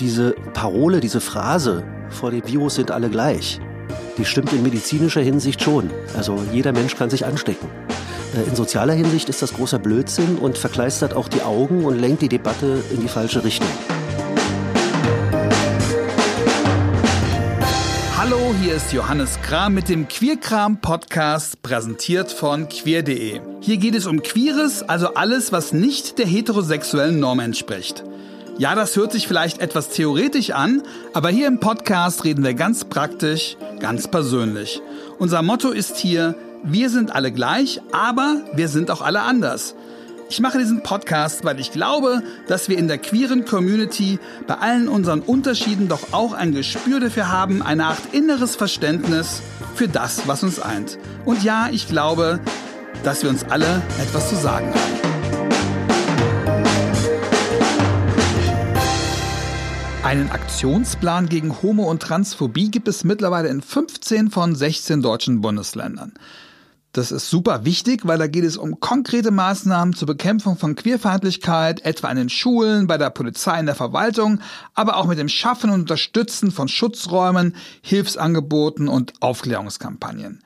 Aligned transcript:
Diese 0.00 0.32
Parole, 0.54 0.98
diese 0.98 1.20
Phrase, 1.20 1.84
vor 2.10 2.32
dem 2.32 2.44
Virus 2.44 2.74
sind 2.74 2.90
alle 2.90 3.08
gleich, 3.08 3.60
die 4.18 4.24
stimmt 4.24 4.52
in 4.52 4.64
medizinischer 4.64 5.20
Hinsicht 5.20 5.62
schon. 5.62 5.88
Also 6.16 6.42
jeder 6.52 6.72
Mensch 6.72 6.96
kann 6.96 7.10
sich 7.10 7.24
anstecken. 7.24 7.68
Äh, 8.34 8.48
in 8.48 8.56
sozialer 8.56 8.94
Hinsicht 8.94 9.28
ist 9.28 9.40
das 9.40 9.54
großer 9.54 9.78
Blödsinn 9.78 10.38
und 10.38 10.58
verkleistert 10.58 11.14
auch 11.14 11.28
die 11.28 11.42
Augen 11.42 11.84
und 11.84 12.00
lenkt 12.00 12.22
die 12.22 12.28
Debatte 12.28 12.82
in 12.92 13.02
die 13.02 13.08
falsche 13.08 13.44
Richtung. 13.44 13.68
Hallo, 18.18 18.52
hier 18.60 18.74
ist 18.74 18.92
Johannes 18.92 19.38
Kram 19.42 19.74
mit 19.74 19.88
dem 19.88 20.08
Queerkram 20.08 20.80
Podcast, 20.80 21.62
präsentiert 21.62 22.32
von 22.32 22.68
queer.de. 22.68 23.40
Hier 23.60 23.76
geht 23.76 23.94
es 23.94 24.06
um 24.06 24.22
Queeres, 24.22 24.82
also 24.82 25.14
alles, 25.14 25.52
was 25.52 25.72
nicht 25.72 26.18
der 26.18 26.26
heterosexuellen 26.26 27.20
Norm 27.20 27.38
entspricht. 27.38 28.02
Ja, 28.56 28.76
das 28.76 28.94
hört 28.94 29.10
sich 29.10 29.26
vielleicht 29.26 29.60
etwas 29.60 29.88
theoretisch 29.88 30.50
an, 30.50 30.82
aber 31.12 31.28
hier 31.28 31.48
im 31.48 31.58
Podcast 31.58 32.22
reden 32.22 32.44
wir 32.44 32.54
ganz 32.54 32.84
praktisch, 32.84 33.56
ganz 33.80 34.06
persönlich. 34.06 34.80
Unser 35.18 35.42
Motto 35.42 35.70
ist 35.70 35.96
hier, 35.96 36.36
wir 36.62 36.88
sind 36.88 37.12
alle 37.12 37.32
gleich, 37.32 37.80
aber 37.90 38.42
wir 38.54 38.68
sind 38.68 38.92
auch 38.92 39.02
alle 39.02 39.22
anders. 39.22 39.74
Ich 40.30 40.40
mache 40.40 40.58
diesen 40.58 40.84
Podcast, 40.84 41.44
weil 41.44 41.58
ich 41.58 41.72
glaube, 41.72 42.22
dass 42.46 42.68
wir 42.68 42.78
in 42.78 42.86
der 42.86 42.98
queeren 42.98 43.44
Community 43.44 44.20
bei 44.46 44.54
allen 44.54 44.88
unseren 44.88 45.20
Unterschieden 45.20 45.88
doch 45.88 46.12
auch 46.12 46.32
ein 46.32 46.52
Gespür 46.52 47.00
dafür 47.00 47.32
haben, 47.32 47.60
eine 47.60 47.86
Art 47.86 48.00
inneres 48.12 48.54
Verständnis 48.54 49.42
für 49.74 49.88
das, 49.88 50.28
was 50.28 50.44
uns 50.44 50.60
eint. 50.60 50.98
Und 51.24 51.42
ja, 51.42 51.68
ich 51.72 51.88
glaube, 51.88 52.38
dass 53.02 53.24
wir 53.24 53.30
uns 53.30 53.44
alle 53.50 53.82
etwas 54.00 54.28
zu 54.28 54.36
sagen 54.36 54.68
haben. 54.68 55.03
Einen 60.04 60.30
Aktionsplan 60.30 61.30
gegen 61.30 61.62
Homo- 61.62 61.90
und 61.90 62.02
Transphobie 62.02 62.70
gibt 62.70 62.88
es 62.88 63.04
mittlerweile 63.04 63.48
in 63.48 63.62
15 63.62 64.30
von 64.30 64.54
16 64.54 65.00
deutschen 65.00 65.40
Bundesländern. 65.40 66.12
Das 66.92 67.10
ist 67.10 67.30
super 67.30 67.64
wichtig, 67.64 68.02
weil 68.04 68.18
da 68.18 68.26
geht 68.26 68.44
es 68.44 68.58
um 68.58 68.80
konkrete 68.80 69.30
Maßnahmen 69.30 69.94
zur 69.94 70.04
Bekämpfung 70.04 70.58
von 70.58 70.76
Queerfeindlichkeit, 70.76 71.86
etwa 71.86 72.10
in 72.10 72.18
den 72.18 72.28
Schulen, 72.28 72.86
bei 72.86 72.98
der 72.98 73.08
Polizei, 73.08 73.58
in 73.58 73.64
der 73.64 73.74
Verwaltung, 73.74 74.40
aber 74.74 74.98
auch 74.98 75.06
mit 75.06 75.18
dem 75.18 75.30
Schaffen 75.30 75.70
und 75.70 75.80
Unterstützen 75.80 76.50
von 76.50 76.68
Schutzräumen, 76.68 77.56
Hilfsangeboten 77.80 78.88
und 78.88 79.14
Aufklärungskampagnen. 79.20 80.44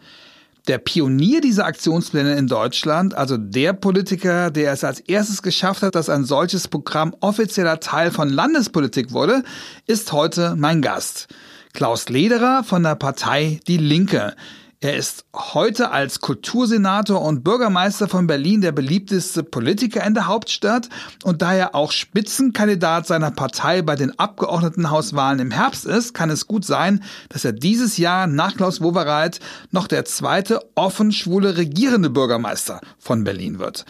Der 0.68 0.76
Pionier 0.76 1.40
dieser 1.40 1.64
Aktionspläne 1.64 2.34
in 2.34 2.46
Deutschland, 2.46 3.14
also 3.14 3.38
der 3.38 3.72
Politiker, 3.72 4.50
der 4.50 4.70
es 4.72 4.84
als 4.84 5.00
erstes 5.00 5.40
geschafft 5.40 5.80
hat, 5.80 5.94
dass 5.94 6.10
ein 6.10 6.24
solches 6.24 6.68
Programm 6.68 7.16
offizieller 7.20 7.80
Teil 7.80 8.10
von 8.10 8.28
Landespolitik 8.28 9.12
wurde, 9.12 9.44
ist 9.86 10.12
heute 10.12 10.56
mein 10.58 10.82
Gast. 10.82 11.28
Klaus 11.72 12.10
Lederer 12.10 12.64
von 12.64 12.82
der 12.82 12.96
Partei 12.96 13.60
Die 13.66 13.78
Linke. 13.78 14.34
Er 14.80 14.96
ist 14.96 15.24
heute 15.34 15.90
als 15.90 16.20
Kultursenator 16.20 17.20
und 17.20 17.42
Bürgermeister 17.42 18.06
von 18.06 18.28
Berlin 18.28 18.60
der 18.60 18.70
beliebteste 18.70 19.42
Politiker 19.42 20.06
in 20.06 20.14
der 20.14 20.28
Hauptstadt 20.28 20.88
und 21.24 21.42
da 21.42 21.52
er 21.52 21.74
auch 21.74 21.90
Spitzenkandidat 21.90 23.04
seiner 23.04 23.32
Partei 23.32 23.82
bei 23.82 23.96
den 23.96 24.16
Abgeordnetenhauswahlen 24.16 25.40
im 25.40 25.50
Herbst 25.50 25.84
ist, 25.84 26.14
kann 26.14 26.30
es 26.30 26.46
gut 26.46 26.64
sein, 26.64 27.02
dass 27.28 27.44
er 27.44 27.54
dieses 27.54 27.98
Jahr 27.98 28.28
nach 28.28 28.56
Klaus 28.56 28.80
Wowereit 28.80 29.40
noch 29.72 29.88
der 29.88 30.04
zweite 30.04 30.60
offen 30.76 31.10
schwule 31.10 31.56
regierende 31.56 32.08
Bürgermeister 32.08 32.80
von 33.00 33.24
Berlin 33.24 33.58
wird. 33.58 33.84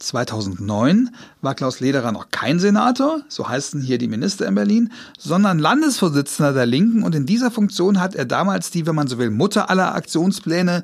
2009 0.00 1.10
war 1.42 1.54
Klaus 1.54 1.80
Lederer 1.80 2.10
noch 2.10 2.30
kein 2.30 2.58
Senator, 2.58 3.20
so 3.28 3.48
heißen 3.48 3.80
hier 3.80 3.98
die 3.98 4.08
Minister 4.08 4.46
in 4.48 4.54
Berlin, 4.54 4.92
sondern 5.18 5.58
Landesvorsitzender 5.58 6.52
der 6.52 6.66
Linken 6.66 7.02
und 7.02 7.14
in 7.14 7.26
dieser 7.26 7.50
Funktion 7.50 8.00
hat 8.00 8.14
er 8.14 8.24
damals 8.24 8.70
die, 8.70 8.86
wenn 8.86 8.94
man 8.94 9.08
so 9.08 9.18
will, 9.18 9.30
Mutter 9.30 9.70
aller 9.70 9.94
Aktionspläne 9.94 10.82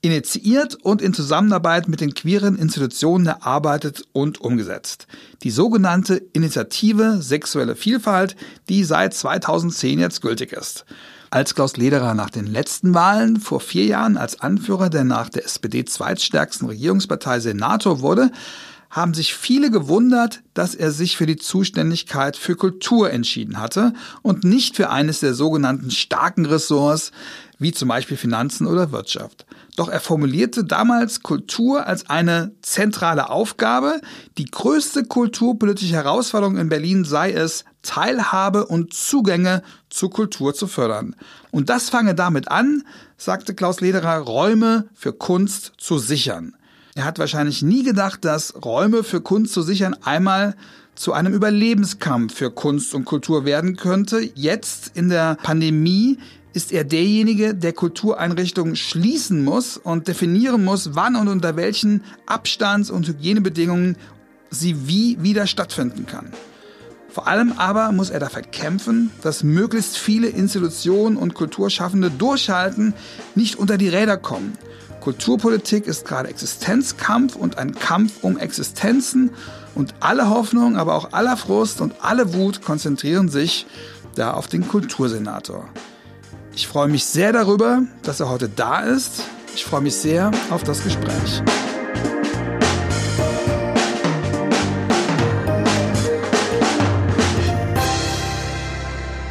initiiert 0.00 0.76
und 0.76 1.02
in 1.02 1.12
Zusammenarbeit 1.12 1.88
mit 1.88 2.00
den 2.00 2.14
queeren 2.14 2.56
Institutionen 2.56 3.26
erarbeitet 3.26 4.04
und 4.12 4.40
umgesetzt. 4.40 5.08
Die 5.42 5.50
sogenannte 5.50 6.16
Initiative 6.32 7.20
Sexuelle 7.20 7.74
Vielfalt, 7.74 8.36
die 8.68 8.84
seit 8.84 9.14
2010 9.14 9.98
jetzt 9.98 10.22
gültig 10.22 10.52
ist. 10.52 10.84
Als 11.30 11.54
Klaus 11.54 11.76
Lederer 11.76 12.14
nach 12.14 12.30
den 12.30 12.46
letzten 12.46 12.94
Wahlen 12.94 13.38
vor 13.38 13.60
vier 13.60 13.84
Jahren 13.84 14.16
als 14.16 14.40
Anführer 14.40 14.88
der 14.88 15.04
nach 15.04 15.28
der 15.28 15.44
SPD 15.44 15.84
zweitstärksten 15.84 16.68
Regierungspartei 16.68 17.40
Senator 17.40 18.00
wurde, 18.00 18.30
haben 18.88 19.12
sich 19.12 19.34
viele 19.34 19.70
gewundert, 19.70 20.40
dass 20.54 20.74
er 20.74 20.90
sich 20.90 21.18
für 21.18 21.26
die 21.26 21.36
Zuständigkeit 21.36 22.38
für 22.38 22.56
Kultur 22.56 23.10
entschieden 23.10 23.60
hatte 23.60 23.92
und 24.22 24.44
nicht 24.44 24.76
für 24.76 24.88
eines 24.88 25.20
der 25.20 25.34
sogenannten 25.34 25.90
starken 25.90 26.46
Ressorts, 26.46 27.12
wie 27.58 27.72
zum 27.72 27.88
Beispiel 27.88 28.16
Finanzen 28.16 28.66
oder 28.66 28.90
Wirtschaft. 28.90 29.44
Doch 29.78 29.88
er 29.88 30.00
formulierte 30.00 30.64
damals 30.64 31.22
Kultur 31.22 31.86
als 31.86 32.10
eine 32.10 32.50
zentrale 32.62 33.30
Aufgabe. 33.30 34.00
Die 34.36 34.46
größte 34.46 35.04
kulturpolitische 35.04 35.94
Herausforderung 35.94 36.56
in 36.56 36.68
Berlin 36.68 37.04
sei 37.04 37.30
es, 37.30 37.64
Teilhabe 37.82 38.66
und 38.66 38.92
Zugänge 38.92 39.62
zur 39.88 40.10
Kultur 40.10 40.52
zu 40.52 40.66
fördern. 40.66 41.14
Und 41.52 41.70
das 41.70 41.90
fange 41.90 42.16
damit 42.16 42.50
an, 42.50 42.82
sagte 43.16 43.54
Klaus 43.54 43.80
Lederer, 43.80 44.18
Räume 44.18 44.88
für 44.94 45.12
Kunst 45.12 45.74
zu 45.78 45.98
sichern. 45.98 46.56
Er 46.96 47.04
hat 47.04 47.20
wahrscheinlich 47.20 47.62
nie 47.62 47.84
gedacht, 47.84 48.24
dass 48.24 48.54
Räume 48.64 49.04
für 49.04 49.20
Kunst 49.20 49.52
zu 49.52 49.62
sichern 49.62 49.94
einmal 50.02 50.56
zu 50.96 51.12
einem 51.12 51.32
Überlebenskampf 51.32 52.34
für 52.34 52.50
Kunst 52.50 52.92
und 52.94 53.04
Kultur 53.04 53.44
werden 53.44 53.76
könnte. 53.76 54.28
Jetzt 54.34 54.90
in 54.94 55.08
der 55.08 55.36
Pandemie 55.36 56.18
ist 56.58 56.72
er 56.72 56.82
derjenige, 56.82 57.54
der 57.54 57.72
Kultureinrichtungen 57.72 58.74
schließen 58.74 59.44
muss 59.44 59.76
und 59.76 60.08
definieren 60.08 60.64
muss, 60.64 60.96
wann 60.96 61.14
und 61.14 61.28
unter 61.28 61.54
welchen 61.54 62.02
Abstands- 62.26 62.90
und 62.90 63.06
Hygienebedingungen 63.06 63.96
sie 64.50 64.88
wie 64.88 65.22
wieder 65.22 65.46
stattfinden 65.46 66.06
kann. 66.06 66.32
Vor 67.10 67.28
allem 67.28 67.52
aber 67.58 67.92
muss 67.92 68.10
er 68.10 68.18
dafür 68.18 68.42
kämpfen, 68.42 69.12
dass 69.22 69.44
möglichst 69.44 69.98
viele 69.98 70.26
Institutionen 70.26 71.16
und 71.16 71.34
Kulturschaffende 71.34 72.10
durchhalten, 72.10 72.92
nicht 73.36 73.54
unter 73.54 73.78
die 73.78 73.88
Räder 73.88 74.16
kommen. 74.16 74.58
Kulturpolitik 75.00 75.86
ist 75.86 76.08
gerade 76.08 76.28
Existenzkampf 76.28 77.36
und 77.36 77.56
ein 77.56 77.76
Kampf 77.76 78.24
um 78.24 78.36
Existenzen 78.36 79.30
und 79.76 79.94
alle 80.00 80.28
Hoffnung, 80.28 80.76
aber 80.76 80.96
auch 80.96 81.12
aller 81.12 81.36
Frust 81.36 81.80
und 81.80 81.94
alle 82.02 82.34
Wut 82.34 82.62
konzentrieren 82.62 83.28
sich 83.28 83.64
da 84.16 84.32
auf 84.32 84.48
den 84.48 84.66
Kultursenator. 84.66 85.68
Ich 86.58 86.66
freue 86.66 86.88
mich 86.88 87.04
sehr 87.04 87.32
darüber, 87.32 87.82
dass 88.02 88.18
er 88.18 88.28
heute 88.30 88.48
da 88.48 88.80
ist. 88.80 89.22
Ich 89.54 89.64
freue 89.64 89.80
mich 89.80 89.94
sehr 89.94 90.32
auf 90.50 90.64
das 90.64 90.82
Gespräch. 90.82 91.40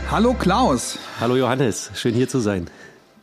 Hallo 0.09 0.35
Klaus. 0.35 0.97
Hallo 1.19 1.35
Johannes, 1.35 1.91
schön 1.95 2.13
hier 2.15 2.29
zu 2.29 2.39
sein. 2.39 2.69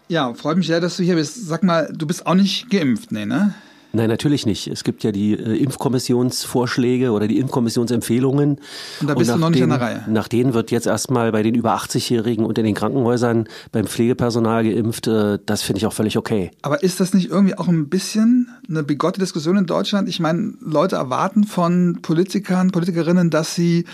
Ja, 0.09 0.35
freut 0.35 0.59
mich 0.59 0.67
sehr, 0.67 0.83
dass 0.83 0.99
du 0.99 1.03
hier 1.03 1.15
bist. 1.15 1.47
Sag 1.47 1.63
mal, 1.63 1.91
du 1.91 2.07
bist 2.07 2.27
auch 2.27 2.35
nicht 2.35 2.69
geimpft, 2.69 3.11
nee, 3.11 3.25
ne? 3.25 3.55
Nein, 3.95 4.09
natürlich 4.09 4.45
nicht. 4.45 4.67
Es 4.67 4.83
gibt 4.83 5.05
ja 5.05 5.13
die 5.13 5.35
äh, 5.35 5.57
Impfkommissionsvorschläge 5.63 7.13
oder 7.13 7.29
die 7.29 7.39
Impfkommissionsempfehlungen. 7.39 8.59
Und 9.01 9.07
da 9.07 9.15
bist 9.15 9.31
und 9.31 9.37
du 9.37 9.41
noch 9.41 9.51
nicht 9.51 9.63
den, 9.63 9.71
an 9.71 9.79
der 9.79 9.89
Reihe. 9.89 10.05
Nach 10.09 10.27
denen 10.27 10.53
wird 10.53 10.73
jetzt 10.73 10.87
erstmal 10.87 11.31
bei 11.31 11.45
den 11.45 11.55
über 11.55 11.77
80-Jährigen 11.77 12.45
und 12.45 12.59
in 12.59 12.65
den 12.65 12.75
Krankenhäusern 12.75 13.49
beim 13.71 13.87
Pflegepersonal 13.87 14.65
geimpft. 14.65 15.07
Äh, 15.07 15.39
das 15.47 15.63
finde 15.63 15.79
ich 15.79 15.87
auch 15.87 15.93
völlig 15.93 16.19
okay. 16.19 16.51
Aber 16.63 16.83
ist 16.83 16.99
das 16.99 17.15
nicht 17.15 17.31
irgendwie 17.31 17.57
auch 17.57 17.69
ein 17.69 17.89
bisschen 17.89 18.49
eine 18.69 18.83
bigotte 18.83 19.21
Diskussion 19.21 19.57
in 19.57 19.67
Deutschland? 19.67 20.09
Ich 20.09 20.19
meine, 20.19 20.55
Leute 20.61 20.97
erwarten 20.97 21.45
von 21.45 22.01
Politikern, 22.03 22.73
Politikerinnen, 22.73 23.31
dass 23.31 23.55
sie 23.55 23.85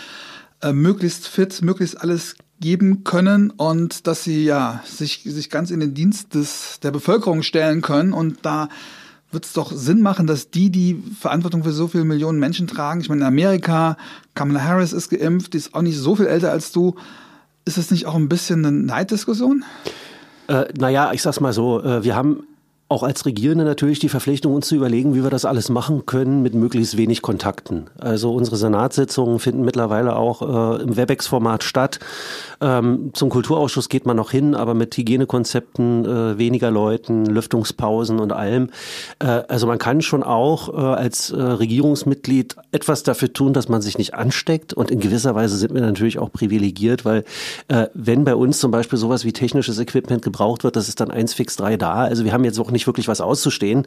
äh, 0.63 0.73
möglichst 0.73 1.29
fit, 1.29 1.61
möglichst 1.61 2.01
alles 2.01 2.37
geben 2.59 3.05
können 3.05 3.51
und 3.51 4.07
dass 4.07 4.25
sie 4.25 4.45
ja 4.45 4.83
sich, 4.87 5.23
sich 5.25 5.51
ganz 5.51 5.71
in 5.71 5.81
den 5.81 5.93
Dienst 5.93 6.35
des, 6.35 6.81
der 6.83 6.91
Bevölkerung 6.91 7.43
stellen 7.43 7.83
können 7.83 8.15
und 8.15 8.39
da 8.43 8.69
wird 9.33 9.45
es 9.45 9.53
doch 9.53 9.73
Sinn 9.73 10.03
machen, 10.03 10.27
dass 10.27 10.51
die 10.51 10.71
die 10.71 11.03
Verantwortung 11.19 11.63
für 11.63 11.73
so 11.73 11.89
viele 11.89 12.05
Millionen 12.05 12.39
Menschen 12.39 12.67
tragen. 12.67 13.01
Ich 13.01 13.09
meine, 13.09 13.23
in 13.23 13.27
Amerika, 13.27 13.97
Kamala 14.35 14.63
Harris 14.63 14.93
ist 14.93 15.11
geimpft, 15.11 15.55
die 15.55 15.59
ist 15.59 15.75
auch 15.75 15.83
nicht 15.83 15.99
so 15.99 16.17
viel 16.17 16.27
älter 16.27 16.51
als 16.51 16.73
du. 16.73 16.95
Ist 17.65 17.79
das 17.79 17.91
nicht 17.91 18.07
auch 18.07 18.17
ein 18.17 18.29
bisschen 18.29 18.65
eine 18.65 18.77
Neiddiskussion? 18.77 19.65
Äh, 20.49 20.65
naja, 20.77 21.13
ich 21.13 21.23
sag's 21.23 21.41
mal 21.41 21.53
so, 21.53 21.83
äh, 21.83 22.03
wir 22.03 22.17
haben 22.17 22.45
auch 22.91 23.05
als 23.05 23.25
Regierende 23.25 23.65
natürlich 23.65 24.01
die 24.01 24.09
Verpflichtung, 24.09 24.53
uns 24.53 24.67
zu 24.67 24.75
überlegen, 24.75 25.15
wie 25.15 25.23
wir 25.23 25.31
das 25.31 25.45
alles 25.45 25.69
machen 25.69 26.07
können 26.07 26.43
mit 26.43 26.55
möglichst 26.55 26.97
wenig 26.97 27.23
Kontakten. 27.23 27.87
Also 28.01 28.35
unsere 28.35 28.57
Senatssitzungen 28.57 29.39
finden 29.39 29.65
mittlerweile 29.65 30.17
auch 30.17 30.43
äh, 30.43 30.83
im 30.83 30.97
WebEx-Format 30.97 31.63
statt. 31.63 32.01
Ähm, 32.61 33.11
zum 33.13 33.31
Kulturausschuss 33.31 33.89
geht 33.89 34.07
man 34.07 34.17
noch 34.17 34.33
hin, 34.33 34.57
aber 34.57 34.75
mit 34.75 34.97
Hygienekonzepten, 34.97 36.05
äh, 36.05 36.39
weniger 36.39 36.73
Leuten, 36.73 37.27
Lüftungspausen 37.27 38.19
und 38.19 38.33
allem. 38.33 38.71
Äh, 39.21 39.43
also 39.47 39.69
man 39.69 39.79
kann 39.79 40.03
schon 40.03 40.25
auch 40.25 40.69
äh, 40.69 40.77
als 40.77 41.31
äh, 41.31 41.41
Regierungsmitglied 41.41 42.57
etwas 42.73 43.05
dafür 43.05 43.33
tun, 43.33 43.53
dass 43.53 43.69
man 43.69 43.83
sich 43.83 43.99
nicht 43.99 44.15
ansteckt. 44.15 44.75
Und 44.75 44.91
in 44.91 44.99
gewisser 44.99 45.37
Weise 45.37 45.57
sind 45.57 45.73
wir 45.75 45.81
natürlich 45.81 46.19
auch 46.19 46.33
privilegiert, 46.33 47.05
weil 47.05 47.25
äh, 47.69 47.87
wenn 47.95 48.25
bei 48.25 48.35
uns 48.35 48.59
zum 48.59 48.73
Beispiel 48.73 48.99
sowas 48.99 49.25
wie 49.25 49.33
technisches 49.33 49.79
Equipment 49.79 50.23
gebraucht 50.23 50.65
wird, 50.65 50.75
das 50.75 50.89
ist 50.89 50.99
dann 50.99 51.13
eins 51.13 51.35
fix 51.35 51.55
drei 51.55 51.77
da. 51.77 51.95
Also 51.95 52.25
wir 52.25 52.33
haben 52.33 52.43
jetzt 52.43 52.59
auch 52.59 52.73
nicht 52.73 52.80
wirklich 52.87 53.09
was 53.09 53.21
auszustehen. 53.21 53.87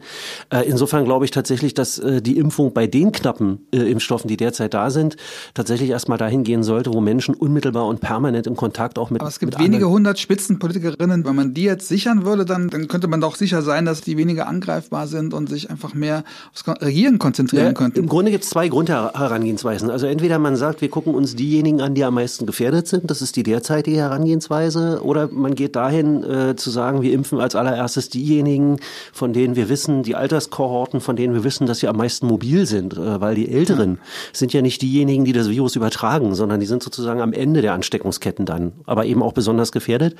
Äh, 0.50 0.68
insofern 0.68 1.04
glaube 1.04 1.24
ich 1.24 1.30
tatsächlich, 1.30 1.74
dass 1.74 1.98
äh, 1.98 2.22
die 2.22 2.36
Impfung 2.38 2.72
bei 2.72 2.86
den 2.86 3.12
knappen 3.12 3.66
äh, 3.72 3.78
Impfstoffen, 3.90 4.28
die 4.28 4.36
derzeit 4.36 4.74
da 4.74 4.90
sind, 4.90 5.16
tatsächlich 5.54 5.90
erstmal 5.90 6.18
dahin 6.18 6.44
gehen 6.44 6.62
sollte, 6.62 6.92
wo 6.92 7.00
Menschen 7.00 7.34
unmittelbar 7.34 7.86
und 7.86 8.00
permanent 8.00 8.46
im 8.46 8.56
Kontakt 8.56 8.98
auch 8.98 9.10
mit. 9.10 9.20
Aber 9.20 9.28
es 9.28 9.38
gibt 9.38 9.58
wenige 9.58 9.88
hundert 9.88 10.18
Spitzenpolitikerinnen. 10.18 11.24
Wenn 11.24 11.36
man 11.36 11.54
die 11.54 11.64
jetzt 11.64 11.88
sichern 11.88 12.24
würde, 12.24 12.44
dann, 12.44 12.68
dann 12.68 12.88
könnte 12.88 13.08
man 13.08 13.20
doch 13.20 13.36
sicher 13.36 13.62
sein, 13.62 13.84
dass 13.84 14.00
die 14.00 14.16
weniger 14.16 14.46
angreifbar 14.48 15.06
sind 15.06 15.34
und 15.34 15.48
sich 15.48 15.70
einfach 15.70 15.94
mehr 15.94 16.24
aufs 16.52 16.64
Regieren 16.66 17.18
konzentrieren 17.18 17.66
ja, 17.66 17.72
könnten. 17.72 17.98
Im 17.98 18.08
Grunde 18.08 18.30
gibt 18.30 18.44
es 18.44 18.50
zwei 18.50 18.68
Grundherangehensweisen. 18.68 19.90
Also 19.90 20.06
entweder 20.06 20.38
man 20.38 20.56
sagt, 20.56 20.80
wir 20.80 20.88
gucken 20.88 21.14
uns 21.14 21.36
diejenigen 21.36 21.80
an, 21.80 21.94
die 21.94 22.04
am 22.04 22.14
meisten 22.14 22.46
gefährdet 22.46 22.88
sind. 22.88 23.10
Das 23.10 23.22
ist 23.22 23.36
die 23.36 23.42
derzeitige 23.42 23.96
Herangehensweise. 23.98 25.00
Oder 25.02 25.28
man 25.28 25.54
geht 25.54 25.76
dahin 25.76 26.22
äh, 26.24 26.56
zu 26.56 26.70
sagen, 26.70 27.02
wir 27.02 27.12
impfen 27.12 27.40
als 27.40 27.54
allererstes 27.54 28.08
diejenigen, 28.08 28.78
von 29.12 29.32
denen 29.32 29.56
wir 29.56 29.68
wissen, 29.68 30.02
die 30.02 30.14
Alterskohorten, 30.14 31.00
von 31.00 31.16
denen 31.16 31.34
wir 31.34 31.44
wissen, 31.44 31.66
dass 31.66 31.78
sie 31.78 31.88
am 31.88 31.96
meisten 31.96 32.26
mobil 32.26 32.66
sind, 32.66 32.94
äh, 32.94 33.20
weil 33.20 33.34
die 33.34 33.48
Älteren 33.48 33.94
ja. 33.94 34.00
sind 34.32 34.52
ja 34.52 34.62
nicht 34.62 34.82
diejenigen, 34.82 35.24
die 35.24 35.32
das 35.32 35.48
Virus 35.50 35.76
übertragen, 35.76 36.34
sondern 36.34 36.60
die 36.60 36.66
sind 36.66 36.82
sozusagen 36.82 37.20
am 37.20 37.32
Ende 37.32 37.62
der 37.62 37.74
Ansteckungsketten 37.74 38.46
dann, 38.46 38.72
aber 38.86 39.06
eben 39.06 39.22
auch 39.22 39.32
besonders 39.32 39.72
gefährdet. 39.72 40.16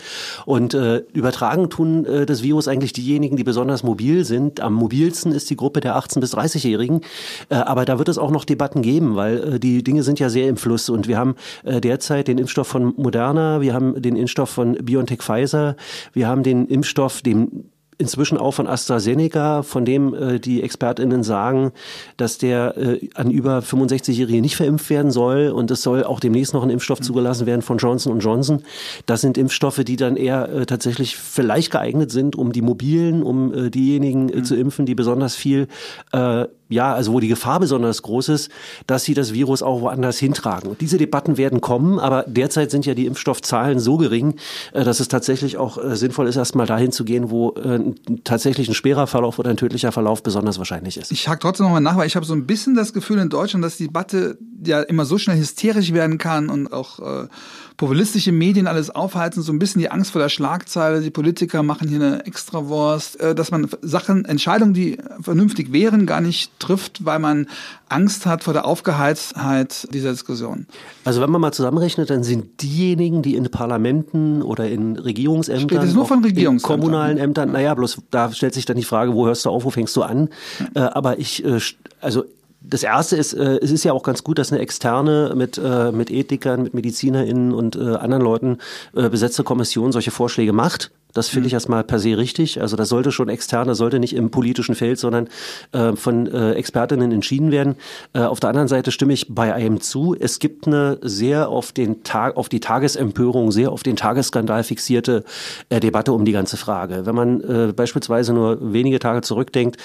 Und 0.46 0.74
äh, 0.74 1.02
übertragen 1.12 1.70
tun 1.70 2.04
äh, 2.04 2.26
das 2.26 2.42
Virus 2.42 2.68
eigentlich 2.68 2.92
diejenigen, 2.92 3.36
die 3.36 3.44
besonders 3.44 3.82
mobil 3.82 4.24
sind. 4.24 4.60
Am 4.60 4.74
mobilsten 4.74 5.32
ist 5.32 5.50
die 5.50 5.56
Gruppe 5.56 5.80
der 5.80 5.96
18- 5.96 6.20
bis 6.20 6.34
30-Jährigen, 6.34 7.00
äh, 7.48 7.56
aber 7.56 7.84
da 7.84 7.98
wird 7.98 8.08
es 8.08 8.18
auch 8.18 8.30
noch 8.30 8.44
Debatten 8.44 8.82
geben, 8.82 9.16
weil 9.16 9.54
äh, 9.54 9.60
die 9.60 9.82
Dinge 9.82 10.02
sind 10.02 10.18
ja 10.20 10.28
sehr 10.28 10.48
im 10.48 10.56
Fluss 10.56 10.88
und 10.88 11.08
wir 11.08 11.18
haben 11.18 11.34
äh, 11.64 11.80
derzeit 11.80 12.28
den 12.28 12.38
Impfstoff 12.38 12.68
von 12.68 12.94
Moderna, 12.96 13.60
wir 13.60 13.74
haben 13.74 14.00
den 14.00 14.16
Impfstoff 14.16 14.50
von 14.50 14.74
BioNTech 14.74 15.22
Pfizer, 15.22 15.76
wir 16.12 16.28
haben 16.28 16.42
den 16.42 16.66
Impfstoff, 16.66 17.22
dem 17.22 17.64
inzwischen 18.04 18.38
auch 18.38 18.52
von 18.52 18.66
AstraZeneca, 18.66 19.62
von 19.62 19.84
dem 19.84 20.14
äh, 20.14 20.38
die 20.38 20.62
ExpertInnen 20.62 21.22
sagen, 21.22 21.72
dass 22.16 22.38
der 22.38 22.76
äh, 22.76 23.08
an 23.14 23.30
über 23.30 23.60
65-Jährige 23.60 24.40
nicht 24.40 24.56
verimpft 24.56 24.90
werden 24.90 25.10
soll 25.10 25.48
und 25.48 25.70
es 25.70 25.82
soll 25.82 26.04
auch 26.04 26.20
demnächst 26.20 26.52
noch 26.52 26.62
ein 26.62 26.70
Impfstoff 26.70 27.00
mhm. 27.00 27.04
zugelassen 27.04 27.46
werden 27.46 27.62
von 27.62 27.78
Johnson 27.78 28.20
Johnson. 28.20 28.62
Das 29.06 29.22
sind 29.22 29.38
Impfstoffe, 29.38 29.82
die 29.84 29.96
dann 29.96 30.16
eher 30.16 30.48
äh, 30.50 30.66
tatsächlich 30.66 31.16
vielleicht 31.16 31.72
geeignet 31.72 32.10
sind, 32.10 32.36
um 32.36 32.52
die 32.52 32.62
Mobilen, 32.62 33.22
um 33.22 33.52
äh, 33.54 33.70
diejenigen 33.70 34.28
äh, 34.28 34.36
mhm. 34.36 34.44
zu 34.44 34.54
impfen, 34.54 34.86
die 34.86 34.94
besonders 34.94 35.34
viel 35.34 35.66
äh, 36.12 36.44
ja, 36.68 36.94
also 36.94 37.12
wo 37.12 37.20
die 37.20 37.28
Gefahr 37.28 37.60
besonders 37.60 38.02
groß 38.02 38.30
ist, 38.30 38.50
dass 38.86 39.04
sie 39.04 39.14
das 39.14 39.32
Virus 39.32 39.62
auch 39.62 39.80
woanders 39.80 40.18
hintragen. 40.18 40.70
Und 40.70 40.80
diese 40.80 40.96
Debatten 40.96 41.36
werden 41.36 41.60
kommen, 41.60 41.98
aber 41.98 42.24
derzeit 42.26 42.70
sind 42.70 42.86
ja 42.86 42.94
die 42.94 43.06
Impfstoffzahlen 43.06 43.78
so 43.78 43.96
gering, 43.96 44.36
äh, 44.72 44.84
dass 44.84 45.00
es 45.00 45.08
tatsächlich 45.08 45.56
auch 45.56 45.78
äh, 45.78 45.96
sinnvoll 45.96 46.26
ist, 46.26 46.36
erstmal 46.36 46.66
dahin 46.66 46.92
zu 46.92 47.04
gehen, 47.04 47.30
wo 47.30 47.52
äh, 47.52 47.80
tatsächlich 48.24 48.68
ein 48.68 48.74
schwerer 48.74 49.06
Verlauf 49.06 49.38
oder 49.38 49.50
ein 49.50 49.56
tödlicher 49.56 49.92
Verlauf 49.92 50.22
besonders 50.22 50.58
wahrscheinlich 50.58 50.96
ist. 50.96 51.12
Ich 51.12 51.28
hake 51.28 51.40
trotzdem 51.40 51.66
nochmal 51.66 51.80
nach, 51.80 51.96
weil 51.96 52.06
ich 52.06 52.16
habe 52.16 52.26
so 52.26 52.34
ein 52.34 52.46
bisschen 52.46 52.74
das 52.74 52.92
Gefühl 52.92 53.18
in 53.18 53.28
Deutschland, 53.28 53.64
dass 53.64 53.76
die 53.76 53.86
Debatte 53.86 54.38
ja 54.64 54.80
immer 54.80 55.04
so 55.04 55.18
schnell 55.18 55.36
hysterisch 55.36 55.92
werden 55.92 56.18
kann 56.18 56.48
und 56.48 56.72
auch 56.72 56.98
äh, 57.00 57.28
populistische 57.76 58.30
Medien 58.30 58.66
alles 58.66 58.90
aufheizen, 58.90 59.42
so 59.42 59.52
ein 59.52 59.58
bisschen 59.58 59.80
die 59.80 59.90
Angst 59.90 60.12
vor 60.12 60.20
der 60.20 60.28
Schlagzeile, 60.28 61.00
die 61.00 61.10
Politiker 61.10 61.62
machen 61.62 61.88
hier 61.88 62.00
eine 62.00 62.24
Extrawurst, 62.24 63.20
äh, 63.20 63.34
dass 63.34 63.50
man 63.50 63.68
Sachen, 63.82 64.24
Entscheidungen, 64.24 64.74
die 64.74 64.98
vernünftig 65.20 65.72
wären, 65.72 66.06
gar 66.06 66.20
nicht 66.20 66.58
trifft, 66.60 67.04
weil 67.04 67.18
man 67.18 67.48
Angst 67.88 68.26
hat 68.26 68.44
vor 68.44 68.52
der 68.52 68.64
Aufgeheiztheit 68.64 69.88
dieser 69.92 70.12
Diskussion. 70.12 70.66
Also 71.04 71.20
wenn 71.20 71.30
man 71.30 71.40
mal 71.40 71.52
zusammenrechnet, 71.52 72.10
dann 72.10 72.22
sind 72.22 72.62
diejenigen, 72.62 73.22
die 73.22 73.34
in 73.34 73.50
Parlamenten 73.50 74.42
oder 74.42 74.68
in 74.68 74.96
Regierungsämtern, 74.96 75.82
Steht 75.82 75.94
nur 75.94 76.06
von 76.06 76.22
Regierungsämtern. 76.22 76.80
kommunalen 76.80 77.18
Ämtern, 77.18 77.52
naja, 77.52 77.74
bloß 77.74 77.98
da 78.10 78.32
stellt 78.32 78.54
sich 78.54 78.66
dann 78.66 78.76
die 78.76 78.84
Frage, 78.84 79.14
wo 79.14 79.26
hörst 79.26 79.44
du 79.44 79.50
auf, 79.50 79.64
wo 79.64 79.70
fängst 79.70 79.96
du 79.96 80.02
an? 80.02 80.28
Ja. 80.74 80.86
Äh, 80.86 80.90
aber 80.92 81.18
ich, 81.18 81.44
äh, 81.44 81.58
also 82.00 82.24
das 82.66 82.82
erste 82.82 83.16
ist, 83.16 83.34
äh, 83.34 83.58
es 83.62 83.70
ist 83.70 83.84
ja 83.84 83.92
auch 83.92 84.02
ganz 84.02 84.24
gut, 84.24 84.38
dass 84.38 84.52
eine 84.52 84.60
externe 84.60 85.34
mit, 85.36 85.58
äh, 85.58 85.92
mit 85.92 86.10
Ethikern, 86.10 86.62
mit 86.62 86.74
MedizinerInnen 86.74 87.52
und 87.52 87.76
äh, 87.76 87.96
anderen 87.96 88.22
Leuten 88.22 88.58
äh, 88.94 89.08
besetzte 89.08 89.44
Kommission 89.44 89.92
solche 89.92 90.10
Vorschläge 90.10 90.52
macht. 90.52 90.90
Das 91.14 91.28
finde 91.28 91.46
ich 91.46 91.52
mhm. 91.52 91.56
erstmal 91.56 91.84
per 91.84 91.98
se 91.98 92.18
richtig. 92.18 92.60
Also 92.60 92.76
das 92.76 92.88
sollte 92.88 93.12
schon 93.12 93.28
extern, 93.28 93.68
das 93.68 93.78
sollte 93.78 93.98
nicht 93.98 94.14
im 94.14 94.30
politischen 94.30 94.74
Feld, 94.74 94.98
sondern 94.98 95.28
äh, 95.72 95.96
von 95.96 96.26
äh, 96.26 96.52
Expertinnen 96.52 97.12
entschieden 97.12 97.50
werden. 97.50 97.76
Äh, 98.12 98.20
auf 98.20 98.40
der 98.40 98.50
anderen 98.50 98.68
Seite 98.68 98.90
stimme 98.90 99.12
ich 99.12 99.32
bei 99.32 99.54
einem 99.54 99.80
zu. 99.80 100.14
Es 100.18 100.38
gibt 100.38 100.66
eine 100.66 100.98
sehr 101.00 101.48
auf 101.48 101.72
den 101.72 102.02
Tag, 102.02 102.36
auf 102.36 102.48
die 102.48 102.60
Tagesempörung, 102.60 103.52
sehr 103.52 103.70
auf 103.70 103.82
den 103.82 103.96
Tagesskandal 103.96 104.64
fixierte 104.64 105.24
äh, 105.68 105.80
Debatte 105.80 106.12
um 106.12 106.24
die 106.24 106.32
ganze 106.32 106.56
Frage. 106.56 107.06
Wenn 107.06 107.14
man 107.14 107.40
äh, 107.40 107.72
beispielsweise 107.72 108.34
nur 108.34 108.72
wenige 108.72 108.98
Tage 108.98 109.22
zurückdenkt, 109.22 109.76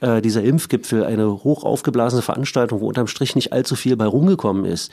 äh, 0.00 0.22
dieser 0.22 0.42
Impfgipfel, 0.42 1.04
eine 1.04 1.44
hoch 1.44 1.64
aufgeblasene 1.64 2.22
Veranstaltung, 2.22 2.80
wo 2.80 2.88
unterm 2.88 3.08
Strich 3.08 3.34
nicht 3.34 3.52
allzu 3.52 3.74
viel 3.74 3.96
bei 3.96 4.06
rumgekommen 4.06 4.64
ist. 4.64 4.92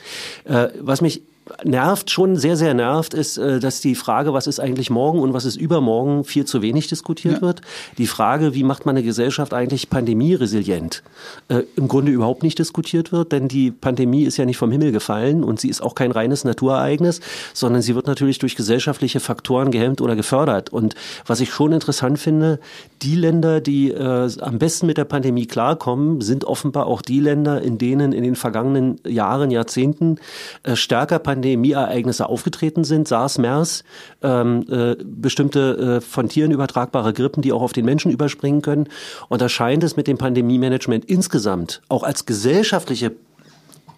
Was 0.80 1.00
mich 1.00 1.22
nervt, 1.64 2.10
schon 2.10 2.36
sehr, 2.36 2.56
sehr 2.56 2.74
nervt, 2.74 3.14
ist, 3.14 3.36
äh, 3.36 3.60
dass 3.60 3.80
die 3.80 3.94
Frage, 3.94 4.32
was 4.32 4.46
ist 4.46 4.60
eigentlich 4.60 4.90
morgen 4.90 5.20
und 5.20 5.32
was 5.32 5.44
ist 5.44 5.56
übermorgen, 5.56 6.24
viel 6.24 6.44
zu 6.44 6.62
wenig 6.62 6.88
diskutiert 6.88 7.36
ja. 7.36 7.42
wird. 7.42 7.60
Die 7.98 8.06
Frage, 8.06 8.54
wie 8.54 8.64
macht 8.64 8.86
man 8.86 8.96
eine 8.96 9.04
Gesellschaft 9.04 9.52
eigentlich 9.52 9.90
pandemieresilient, 9.90 11.02
äh, 11.48 11.62
im 11.76 11.88
Grunde 11.88 12.12
überhaupt 12.12 12.42
nicht 12.42 12.58
diskutiert 12.58 13.12
wird, 13.12 13.32
denn 13.32 13.48
die 13.48 13.70
Pandemie 13.70 14.24
ist 14.24 14.36
ja 14.36 14.44
nicht 14.44 14.56
vom 14.56 14.70
Himmel 14.70 14.92
gefallen 14.92 15.44
und 15.44 15.60
sie 15.60 15.68
ist 15.68 15.82
auch 15.82 15.94
kein 15.94 16.12
reines 16.12 16.44
Naturereignis, 16.44 17.20
sondern 17.52 17.82
sie 17.82 17.94
wird 17.94 18.06
natürlich 18.06 18.38
durch 18.38 18.56
gesellschaftliche 18.56 19.20
Faktoren 19.20 19.70
gehemmt 19.70 20.00
oder 20.00 20.16
gefördert. 20.16 20.72
Und 20.72 20.94
was 21.26 21.40
ich 21.40 21.52
schon 21.52 21.72
interessant 21.72 22.18
finde, 22.18 22.58
die 23.02 23.16
Länder, 23.16 23.60
die 23.60 23.90
äh, 23.90 24.30
am 24.40 24.58
besten 24.58 24.86
mit 24.86 24.96
der 24.96 25.04
Pandemie 25.04 25.46
klarkommen, 25.46 26.22
sind 26.22 26.44
offenbar 26.44 26.86
auch 26.86 27.02
die 27.02 27.20
Länder, 27.20 27.60
in 27.60 27.76
denen 27.76 28.12
in 28.12 28.22
den 28.22 28.36
vergangenen 28.36 28.98
Jahren, 29.06 29.50
Jahrzehnten 29.50 30.16
äh, 30.62 30.74
stärker 30.74 31.18
Pandemie 31.18 31.33
Pandemieereignisse 31.34 32.28
aufgetreten 32.28 32.84
sind, 32.84 33.08
SARS, 33.08 33.38
MERS, 33.38 33.82
ähm, 34.22 34.64
äh, 34.70 34.96
bestimmte 35.04 35.98
äh, 35.98 36.00
von 36.00 36.28
Tieren 36.28 36.52
übertragbare 36.52 37.12
Grippen, 37.12 37.42
die 37.42 37.52
auch 37.52 37.62
auf 37.62 37.72
den 37.72 37.84
Menschen 37.84 38.12
überspringen 38.12 38.62
können. 38.62 38.88
Und 39.28 39.40
da 39.40 39.48
scheint 39.48 39.82
es 39.82 39.96
mit 39.96 40.06
dem 40.06 40.16
Pandemie-Management 40.16 41.04
insgesamt 41.04 41.82
auch 41.88 42.04
als 42.04 42.24
gesellschaftliche 42.24 43.12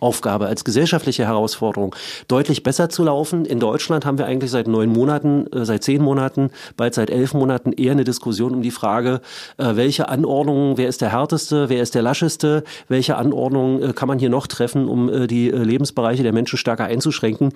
Aufgabe, 0.00 0.46
als 0.46 0.64
gesellschaftliche 0.64 1.26
Herausforderung 1.26 1.94
deutlich 2.28 2.62
besser 2.62 2.88
zu 2.88 3.04
laufen. 3.04 3.44
In 3.44 3.61
Deutschland 3.61 4.04
haben 4.04 4.18
wir 4.18 4.26
eigentlich 4.26 4.50
seit 4.50 4.68
neun 4.68 4.90
Monaten, 4.90 5.47
äh, 5.52 5.64
seit 5.64 5.85
zehn 5.85 6.02
Monaten, 6.02 6.50
bald 6.76 6.94
seit 6.94 7.11
elf 7.11 7.35
Monaten 7.35 7.73
eher 7.73 7.92
eine 7.92 8.04
Diskussion 8.04 8.54
um 8.54 8.62
die 8.62 8.71
Frage, 8.71 9.21
äh, 9.56 9.76
welche 9.76 10.09
Anordnungen, 10.09 10.76
wer 10.76 10.88
ist 10.88 11.00
der 11.00 11.12
härteste, 11.12 11.68
wer 11.68 11.82
ist 11.82 11.94
der 11.94 12.02
lascheste, 12.02 12.64
welche 12.88 13.16
Anordnungen 13.16 13.82
äh, 13.82 13.92
kann 13.92 14.09
man 14.09 14.18
hier 14.18 14.30
noch 14.30 14.47
treffen, 14.47 14.88
um 14.88 15.26
die 15.28 15.50
Lebensbereiche 15.50 16.23
der 16.23 16.32
Menschen 16.32 16.59
stärker 16.59 16.85
einzuschränken. 16.85 17.52